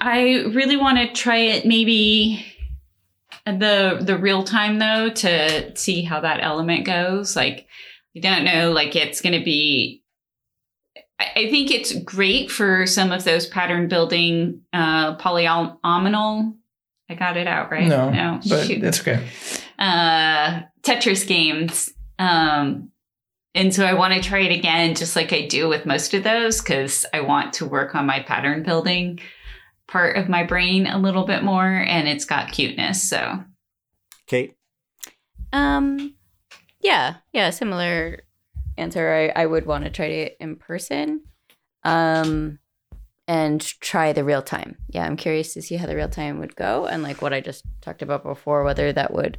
I 0.00 0.44
really 0.54 0.76
want 0.76 0.98
to 0.98 1.12
try 1.12 1.38
it 1.38 1.66
maybe 1.66 2.44
the 3.44 3.98
the 4.00 4.18
real 4.18 4.42
time 4.42 4.78
though 4.78 5.10
to 5.10 5.76
see 5.76 6.02
how 6.02 6.20
that 6.20 6.42
element 6.42 6.84
goes. 6.84 7.36
Like 7.36 7.66
I 8.16 8.20
don't 8.20 8.44
know, 8.44 8.72
like 8.72 8.96
it's 8.96 9.20
going 9.20 9.38
to 9.38 9.44
be 9.44 10.02
I 11.18 11.48
think 11.50 11.70
it's 11.70 11.98
great 12.00 12.50
for 12.50 12.86
some 12.86 13.10
of 13.10 13.24
those 13.24 13.46
pattern 13.46 13.88
building 13.88 14.62
uh, 14.72 15.16
polyomino. 15.16 16.54
I 17.08 17.14
got 17.14 17.36
it 17.36 17.46
out 17.46 17.70
right. 17.70 17.86
No, 17.86 18.10
no, 18.10 18.40
but 18.48 18.66
shoot. 18.66 18.84
it's 18.84 19.00
okay. 19.00 19.26
uh, 19.78 20.62
Tetris 20.82 21.26
games. 21.26 21.92
Um, 22.18 22.90
and 23.56 23.74
so 23.74 23.84
I 23.84 23.94
want 23.94 24.14
to 24.14 24.20
try 24.20 24.40
it 24.40 24.56
again, 24.56 24.94
just 24.94 25.16
like 25.16 25.32
I 25.32 25.46
do 25.46 25.68
with 25.68 25.86
most 25.86 26.14
of 26.14 26.22
those, 26.22 26.60
because 26.60 27.06
I 27.12 27.20
want 27.20 27.54
to 27.54 27.66
work 27.66 27.94
on 27.94 28.06
my 28.06 28.20
pattern 28.20 28.62
building 28.62 29.18
part 29.88 30.16
of 30.16 30.28
my 30.28 30.42
brain 30.42 30.86
a 30.86 30.98
little 30.98 31.24
bit 31.24 31.42
more, 31.42 31.66
and 31.66 32.06
it's 32.06 32.24
got 32.24 32.52
cuteness. 32.52 33.08
So 33.08 33.42
Kate. 34.26 34.54
Um, 35.52 36.14
yeah, 36.80 37.16
yeah, 37.32 37.50
similar 37.50 38.22
answer. 38.76 39.32
I, 39.34 39.42
I 39.42 39.46
would 39.46 39.64
want 39.64 39.84
to 39.84 39.90
try 39.90 40.06
it 40.06 40.36
in 40.38 40.56
person, 40.56 41.22
um, 41.82 42.58
and 43.26 43.60
try 43.80 44.12
the 44.12 44.24
real 44.24 44.42
time. 44.42 44.76
Yeah, 44.88 45.06
I'm 45.06 45.16
curious 45.16 45.54
to 45.54 45.62
see 45.62 45.76
how 45.76 45.86
the 45.86 45.96
real 45.96 46.08
time 46.08 46.40
would 46.40 46.56
go, 46.56 46.86
and 46.86 47.02
like 47.02 47.22
what 47.22 47.32
I 47.32 47.40
just 47.40 47.64
talked 47.80 48.02
about 48.02 48.22
before, 48.22 48.64
whether 48.64 48.92
that 48.92 49.14
would, 49.14 49.38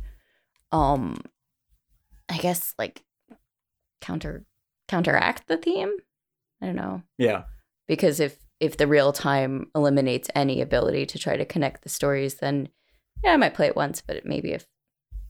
um, 0.71 1.21
I 2.29 2.37
guess 2.37 2.73
like 2.79 3.03
counter 4.01 4.45
counteract 4.87 5.47
the 5.47 5.57
theme. 5.57 5.93
I 6.61 6.65
don't 6.67 6.75
know 6.75 7.03
Yeah. 7.17 7.43
because 7.87 8.19
if 8.19 8.37
if 8.59 8.77
the 8.77 8.87
real 8.87 9.11
time 9.13 9.69
eliminates 9.75 10.29
any 10.33 10.61
ability 10.61 11.05
to 11.07 11.19
try 11.19 11.37
to 11.37 11.45
connect 11.45 11.83
the 11.83 11.89
stories 11.89 12.35
then 12.35 12.69
yeah 13.23 13.31
i 13.33 13.37
might 13.37 13.53
play 13.53 13.67
it 13.67 13.75
once 13.75 14.01
but 14.01 14.15
it 14.15 14.25
maybe 14.25 14.51
if 14.53 14.65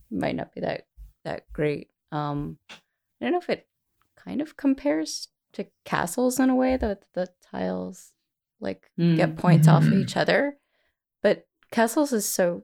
might 0.09 0.35
not 0.35 0.53
be 0.53 0.61
that 0.61 0.87
that 1.25 1.43
great 1.51 1.89
um 2.13 2.57
i 2.71 2.75
don't 3.25 3.33
know 3.33 3.37
if 3.39 3.49
it 3.49 3.67
kind 4.15 4.39
of 4.41 4.55
compares 4.55 5.27
to 5.51 5.65
castles 5.83 6.39
in 6.39 6.49
a 6.49 6.55
way 6.55 6.77
that 6.77 7.03
the 7.15 7.27
tiles 7.51 8.13
like 8.61 8.89
get 8.97 9.35
points 9.37 9.67
off 9.67 9.83
of 9.83 9.89
Mhm. 9.89 10.01
each 10.03 10.15
other 10.15 10.57
but 11.21 11.45
castles 11.71 12.13
is 12.13 12.25
so 12.27 12.63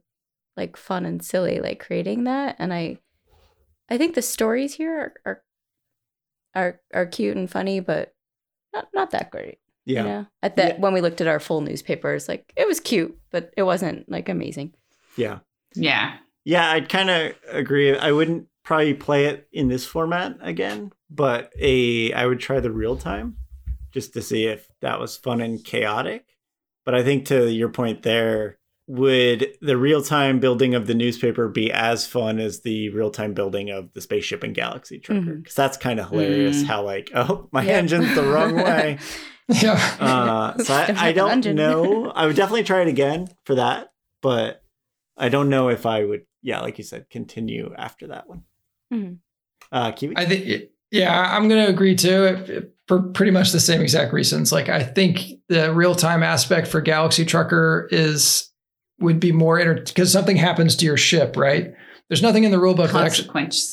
like 0.55 0.77
fun 0.77 1.05
and 1.05 1.21
silly 1.25 1.59
like 1.59 1.79
creating 1.85 2.23
that 2.23 2.55
and 2.59 2.73
i 2.73 2.97
i 3.89 3.97
think 3.97 4.15
the 4.15 4.21
stories 4.21 4.75
here 4.75 4.97
are 4.97 5.13
are 5.25 5.43
are, 6.55 6.79
are 6.93 7.05
cute 7.05 7.35
and 7.37 7.49
funny 7.49 7.79
but 7.79 8.13
not 8.73 8.87
not 8.93 9.11
that 9.11 9.31
great 9.31 9.59
Yeah. 9.85 10.01
you 10.01 10.07
know? 10.09 10.25
At 10.41 10.55
that 10.57 10.75
Yeah. 10.75 10.79
when 10.81 10.93
we 10.93 11.01
looked 11.01 11.21
at 11.21 11.27
our 11.27 11.39
full 11.39 11.61
newspapers, 11.61 12.27
like 12.27 12.51
it 12.55 12.67
was 12.67 12.79
cute, 12.79 13.17
but 13.31 13.51
it 13.57 13.63
wasn't 13.63 14.09
like 14.09 14.29
amazing. 14.29 14.73
Yeah. 15.17 15.39
yeah, 15.75 16.17
Yeah, 16.45 16.69
I'd 16.71 16.89
kind 16.89 17.09
of 17.09 17.33
agree. 17.49 17.95
I 17.97 18.11
wouldn't 18.11 18.47
probably 18.63 18.93
play 18.93 19.25
it 19.25 19.47
in 19.51 19.67
this 19.67 19.85
format 19.85 20.37
again, 20.41 20.91
but 21.09 21.51
a 21.59 22.11
I 22.13 22.25
would 22.25 22.39
try 22.39 22.59
the 22.59 22.71
real 22.71 22.95
time 22.97 23.37
just 23.91 24.13
to 24.13 24.21
see 24.21 24.45
if 24.47 24.67
that 24.81 24.99
was 24.99 25.17
fun 25.17 25.41
and 25.41 25.63
chaotic. 25.63 26.25
But 26.85 26.95
I 26.95 27.03
think 27.03 27.25
to 27.27 27.49
your 27.51 27.69
point 27.69 28.01
there, 28.03 28.57
would 28.93 29.47
the 29.61 29.75
real 29.77 30.01
time 30.03 30.39
building 30.39 30.75
of 30.75 30.85
the 30.87 30.93
newspaper 30.93 31.47
be 31.47 31.71
as 31.71 32.05
fun 32.05 32.39
as 32.39 32.61
the 32.61 32.89
real 32.89 33.09
time 33.09 33.33
building 33.33 33.69
of 33.71 33.91
the 33.93 34.01
spaceship 34.01 34.43
and 34.43 34.53
galaxy 34.53 34.99
trucker? 34.99 35.35
Because 35.35 35.55
that's 35.55 35.77
kind 35.77 35.99
of 35.99 36.09
hilarious. 36.09 36.63
Mm. 36.63 36.65
How 36.67 36.83
like, 36.83 37.09
oh, 37.15 37.49
my 37.51 37.63
Yep. 37.63 37.75
engine's 37.75 38.15
the 38.15 38.23
wrong 38.23 38.55
way. 38.63 38.99
Yeah. 39.49 39.73
Uh, 39.99 40.57
so 40.63 40.73
I, 40.73 40.85
Don't 40.85 40.97
I 40.97 41.11
don't 41.11 41.55
know. 41.55 42.11
I 42.15 42.27
would 42.27 42.35
definitely 42.35 42.63
try 42.63 42.81
it 42.81 42.87
again 42.87 43.27
for 43.45 43.55
that, 43.55 43.91
but 44.21 44.63
I 45.17 45.29
don't 45.29 45.49
know 45.49 45.69
if 45.69 45.85
I 45.85 46.03
would. 46.05 46.25
Yeah, 46.43 46.59
like 46.61 46.77
you 46.77 46.83
said, 46.83 47.09
continue 47.09 47.73
after 47.77 48.07
that 48.07 48.27
one. 48.29 48.43
Mhm. 48.93 49.17
Uh, 49.71 49.91
Kiwi. 49.91 50.15
I 50.17 50.25
think, 50.25 50.69
yeah, 50.91 51.35
I'm 51.35 51.47
going 51.49 51.65
to 51.65 51.69
agree 51.71 51.95
too 51.95 52.25
it- 52.25 52.49
it- 52.49 52.69
for 52.87 53.01
pretty 53.01 53.31
much 53.31 53.51
the 53.53 53.61
same 53.61 53.79
exact 53.81 54.11
reasons. 54.13 54.51
Like, 54.51 54.67
I 54.67 54.83
think 54.83 55.21
the 55.47 55.73
real 55.73 55.95
time 55.95 56.21
aspect 56.21 56.67
for 56.67 56.81
Galaxy 56.81 57.23
Trucker 57.23 57.87
is 57.91 58.49
would 59.03 59.19
be 59.19 59.31
more 59.31 59.59
inter 59.59 59.75
because 59.83 60.11
something 60.11 60.35
happens 60.37 60.75
to 60.77 60.85
your 60.85 60.97
ship, 60.97 61.37
right? 61.37 61.73
There's 62.09 62.21
nothing 62.21 62.43
in 62.43 62.51
the 62.51 62.57
rulebook 62.57 62.91
that 62.91 63.05
actually. 63.05 63.29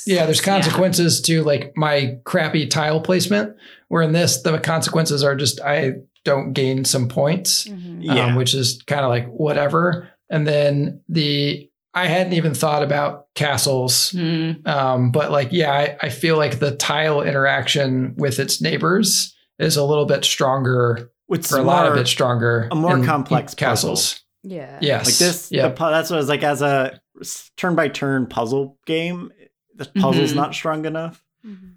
Yeah, 0.06 0.24
there's 0.24 0.40
consequences 0.40 1.20
to 1.22 1.42
like 1.42 1.72
my 1.76 2.18
crappy 2.24 2.66
tile 2.66 3.00
placement. 3.00 3.56
Where 3.88 4.02
in 4.02 4.12
this, 4.12 4.42
the 4.42 4.58
consequences 4.58 5.24
are 5.24 5.34
just 5.34 5.60
I 5.60 5.94
don't 6.24 6.52
gain 6.52 6.84
some 6.84 7.08
points, 7.08 7.64
Mhm. 7.66 7.98
yeah, 8.02 8.26
um, 8.26 8.34
which 8.36 8.54
is 8.54 8.82
kind 8.86 9.02
of 9.04 9.08
like 9.10 9.26
whatever. 9.28 10.08
And 10.30 10.46
then 10.46 11.00
the 11.08 11.68
I 11.92 12.06
hadn't 12.06 12.34
even 12.34 12.54
thought 12.54 12.84
about 12.84 13.26
castles 13.34 14.10
Hmm. 14.10 14.52
um, 14.64 15.10
but 15.10 15.32
like, 15.32 15.48
yeah, 15.50 15.72
I, 15.72 15.96
I 16.00 16.08
feel 16.08 16.36
like 16.36 16.60
the 16.60 16.70
tile 16.76 17.20
interaction 17.22 18.14
with 18.16 18.38
its 18.38 18.60
neighbors 18.60 19.34
is 19.58 19.76
a 19.76 19.84
little 19.84 20.06
bit 20.06 20.24
stronger, 20.24 21.10
it's 21.28 21.52
or 21.52 21.58
a 21.58 21.62
lot 21.62 21.86
of 21.90 21.96
it 21.96 22.06
stronger. 22.06 22.68
a 22.70 22.76
more 22.76 22.96
in 22.96 23.04
complex 23.04 23.54
castles. 23.54 24.22
Yeah. 24.42 24.78
Yes, 24.80 25.06
like 25.06 25.14
this. 25.16 25.52
Yeah, 25.52 25.68
pu- 25.68 25.90
that's 25.90 26.10
what 26.10 26.16
I 26.16 26.20
was 26.20 26.28
like 26.28 26.42
as 26.42 26.62
a 26.62 27.00
turn 27.56 27.74
by 27.74 27.88
turn 27.88 28.26
puzzle 28.26 28.78
game. 28.86 29.30
The 29.74 29.84
puzzle's 29.86 30.32
Mhm. 30.32 30.36
not 30.36 30.54
strong 30.54 30.84
enough. 30.84 31.22
Mhm. 31.46 31.74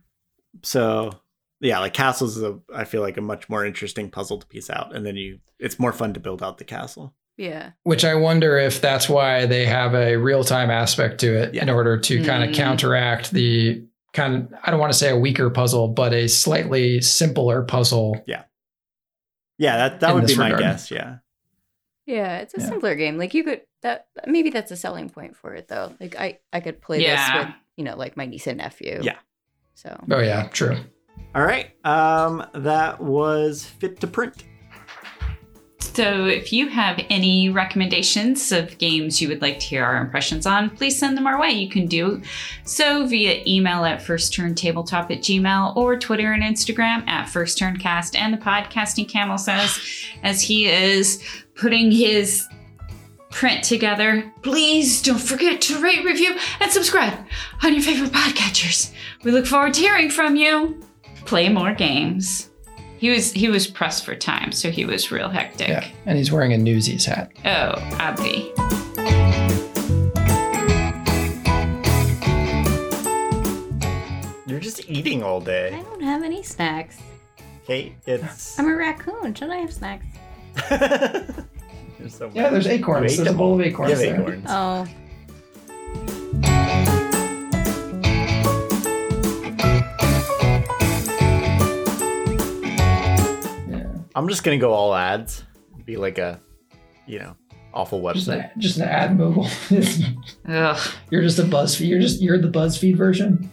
So 0.64 1.12
yeah, 1.60 1.80
like 1.80 1.94
castles 1.94 2.38
is 2.38 2.44
a. 2.44 2.60
I 2.74 2.84
feel 2.86 3.02
like 3.02 3.18
a 3.18 3.22
much 3.22 3.50
more 3.50 3.66
interesting 3.66 4.10
puzzle 4.10 4.40
to 4.40 4.48
piece 4.48 4.70
out, 4.70 4.96
and 4.96 5.06
then 5.06 5.16
you. 5.16 5.40
It's 5.60 5.80
more 5.80 5.94
fun 5.94 6.14
to 6.14 6.20
build 6.20 6.44
out 6.44 6.58
the 6.58 6.64
castle. 6.66 7.14
Yeah. 7.36 7.72
which 7.82 8.06
I 8.06 8.14
wonder 8.14 8.60
if 8.60 8.80
that's 8.80 9.10
why 9.10 9.48
they 9.48 9.66
have 9.66 9.96
a 9.96 10.18
real 10.18 10.44
time 10.44 10.70
aspect 10.70 11.20
to 11.22 11.36
it 11.36 11.56
in 11.56 11.68
order 11.68 11.98
to 11.98 12.24
kind 12.24 12.44
of 12.44 12.52
Mm. 12.52 12.54
counteract 12.54 13.32
the 13.32 13.88
kind 14.14 14.36
of 14.36 14.54
I 14.64 14.70
don't 14.70 14.80
want 14.80 14.94
to 14.94 14.98
say 15.00 15.10
a 15.10 15.18
weaker 15.18 15.50
puzzle, 15.50 15.88
but 15.88 16.14
a 16.14 16.28
slightly 16.28 17.02
simpler 17.02 17.64
puzzle. 17.64 18.24
Yeah, 18.28 18.44
Yeah, 19.58 19.78
that 19.78 20.02
that 20.02 20.14
would 20.14 20.22
be 20.22 20.28
this 20.28 20.38
my 20.38 20.56
guess. 20.56 20.92
Yeah. 20.92 21.18
Yeah. 22.06 22.40
It's 22.40 22.54
a 22.58 22.60
Yeah. 22.62 22.68
simpler 22.68 22.96
game. 22.96 23.18
Like 23.18 23.34
you 23.34 23.44
could 23.44 23.62
that 23.82 24.08
maybe 24.28 24.50
that's 24.50 24.72
a 24.72 24.78
selling 24.78 25.10
point 25.10 25.36
for 25.36 25.54
it 25.56 25.68
though. 25.68 25.94
Like 26.00 26.16
I 26.18 26.40
I 26.52 26.60
could 26.60 26.82
play 26.82 27.02
Yeah. 27.02 27.38
this 27.38 27.46
with 27.46 27.56
you 27.78 27.84
know 27.84 27.96
like 27.98 28.18
my 28.18 28.26
niece 28.26 28.48
and 28.48 28.58
nephew. 28.58 29.00
Yeah. 29.02 29.18
So 29.74 29.98
Oh 30.12 30.20
yeah, 30.20 30.48
true. 30.50 30.78
All 31.36 31.44
right. 31.44 31.72
Um, 31.86 32.46
that 32.54 33.02
was 33.02 33.66
fit 33.66 34.00
to 34.02 34.08
print. 34.08 34.44
So, 35.80 36.26
if 36.26 36.52
you 36.52 36.70
have 36.70 37.00
any 37.12 37.50
recommendations 37.50 38.52
of 38.52 38.80
games 38.80 39.22
you 39.22 39.28
would 39.28 39.44
like 39.44 39.60
to 39.60 39.66
hear 39.68 39.84
our 39.84 39.98
impressions 39.98 40.48
on, 40.48 40.72
please 40.72 40.98
send 40.98 41.16
them 41.16 41.28
our 41.28 41.40
way. 41.40 41.52
You 41.52 41.70
can 41.70 41.86
do 41.86 42.22
so 42.64 43.06
via 43.06 43.44
email 43.46 43.86
at 43.86 44.00
firstturntabletop 44.00 45.12
at 45.12 45.20
gmail 45.20 45.76
or 45.76 45.96
Twitter 46.00 46.32
and 46.32 46.42
Instagram 46.42 47.08
at 47.08 47.28
firstturncast. 47.28 48.18
And 48.18 48.34
the 48.34 48.40
podcasting 48.40 49.08
camel 49.08 49.38
says, 49.38 49.78
as 50.24 50.42
he 50.42 50.66
is 50.68 51.22
putting 51.56 51.92
his 51.92 52.48
print 53.32 53.64
together, 53.64 54.32
please 54.42 55.02
don't 55.02 55.20
forget 55.20 55.62
to 55.62 55.82
rate, 55.82 56.06
review, 56.06 56.38
and 56.60 56.72
subscribe 56.72 57.18
on 57.64 57.74
your 57.74 57.82
favorite 57.82 58.12
podcatchers. 58.12 58.92
We 59.24 59.32
look 59.32 59.46
forward 59.46 59.74
to 59.76 59.82
hearing 59.82 60.10
from 60.10 60.36
you. 60.36 60.82
Play 61.26 61.50
more 61.50 61.74
games. 61.74 62.50
He 62.98 63.10
was 63.10 63.32
he 63.34 63.50
was 63.50 63.68
pressed 63.68 64.06
for 64.06 64.16
time, 64.16 64.52
so 64.52 64.72
he 64.72 64.86
was 64.86 65.12
real 65.12 65.30
hectic. 65.30 65.68
Yeah, 65.68 65.88
and 66.06 66.18
he's 66.18 66.32
wearing 66.32 66.54
a 66.54 66.58
Newsies 66.58 67.06
hat. 67.06 67.32
Oh, 67.44 67.76
Abby. 68.00 68.54
You're 74.46 74.60
just 74.60 74.90
eating 74.90 75.24
all 75.24 75.42
day. 75.42 75.74
I 75.74 75.82
don't 75.82 76.02
have 76.02 76.24
any 76.24 76.44
snacks. 76.44 76.98
Kate, 77.66 77.96
it's. 78.06 78.60
I'm 78.60 78.68
a 78.68 78.76
raccoon. 78.76 79.34
Should 79.34 79.50
I 79.50 79.58
have 79.58 79.74
snacks? 79.74 80.06
There's 80.70 82.16
so 82.16 82.32
Yeah, 82.34 82.50
there's 82.50 82.68
acorns. 82.68 83.16
There's 83.18 83.30
a 83.30 83.34
bowl 83.34 83.56
of 83.60 83.62
acorns 83.66 83.92
You 84.02 84.08
have 84.08 84.18
there. 84.18 84.22
acorns. 84.22 84.46
Oh. 84.50 84.88
Yeah. 93.70 93.88
I'm 94.16 94.28
just 94.28 94.44
gonna 94.44 94.58
go 94.58 94.72
all 94.74 94.94
ads. 94.94 95.44
Be 95.86 95.98
like 95.98 96.18
a, 96.18 96.40
you 97.06 97.20
know, 97.20 97.36
awful 97.74 98.00
Just, 98.14 98.28
website. 98.28 98.58
just 98.58 98.78
an 98.78 98.84
ad 98.84 99.18
mogul. 99.18 99.48
Ugh. 100.48 100.92
you're 101.10 101.22
just 101.22 101.40
a 101.40 101.44
BuzzFeed. 101.44 101.88
You're 101.90 102.00
just 102.00 102.22
you're 102.22 102.38
the 102.38 102.48
BuzzFeed 102.50 102.96
version. 102.96 103.50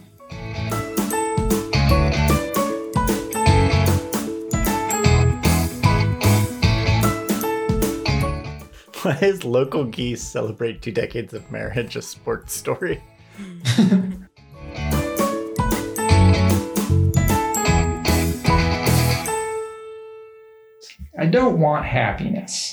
Why 9.03 9.17
is 9.19 9.43
local 9.43 9.85
geese 9.85 10.21
celebrate 10.21 10.83
two 10.83 10.91
decades 10.91 11.33
of 11.33 11.49
marriage 11.49 11.95
a 11.95 12.03
sports 12.03 12.53
story? 12.53 13.01
I 21.17 21.25
don't 21.25 21.59
want 21.59 21.83
happiness. 21.85 22.70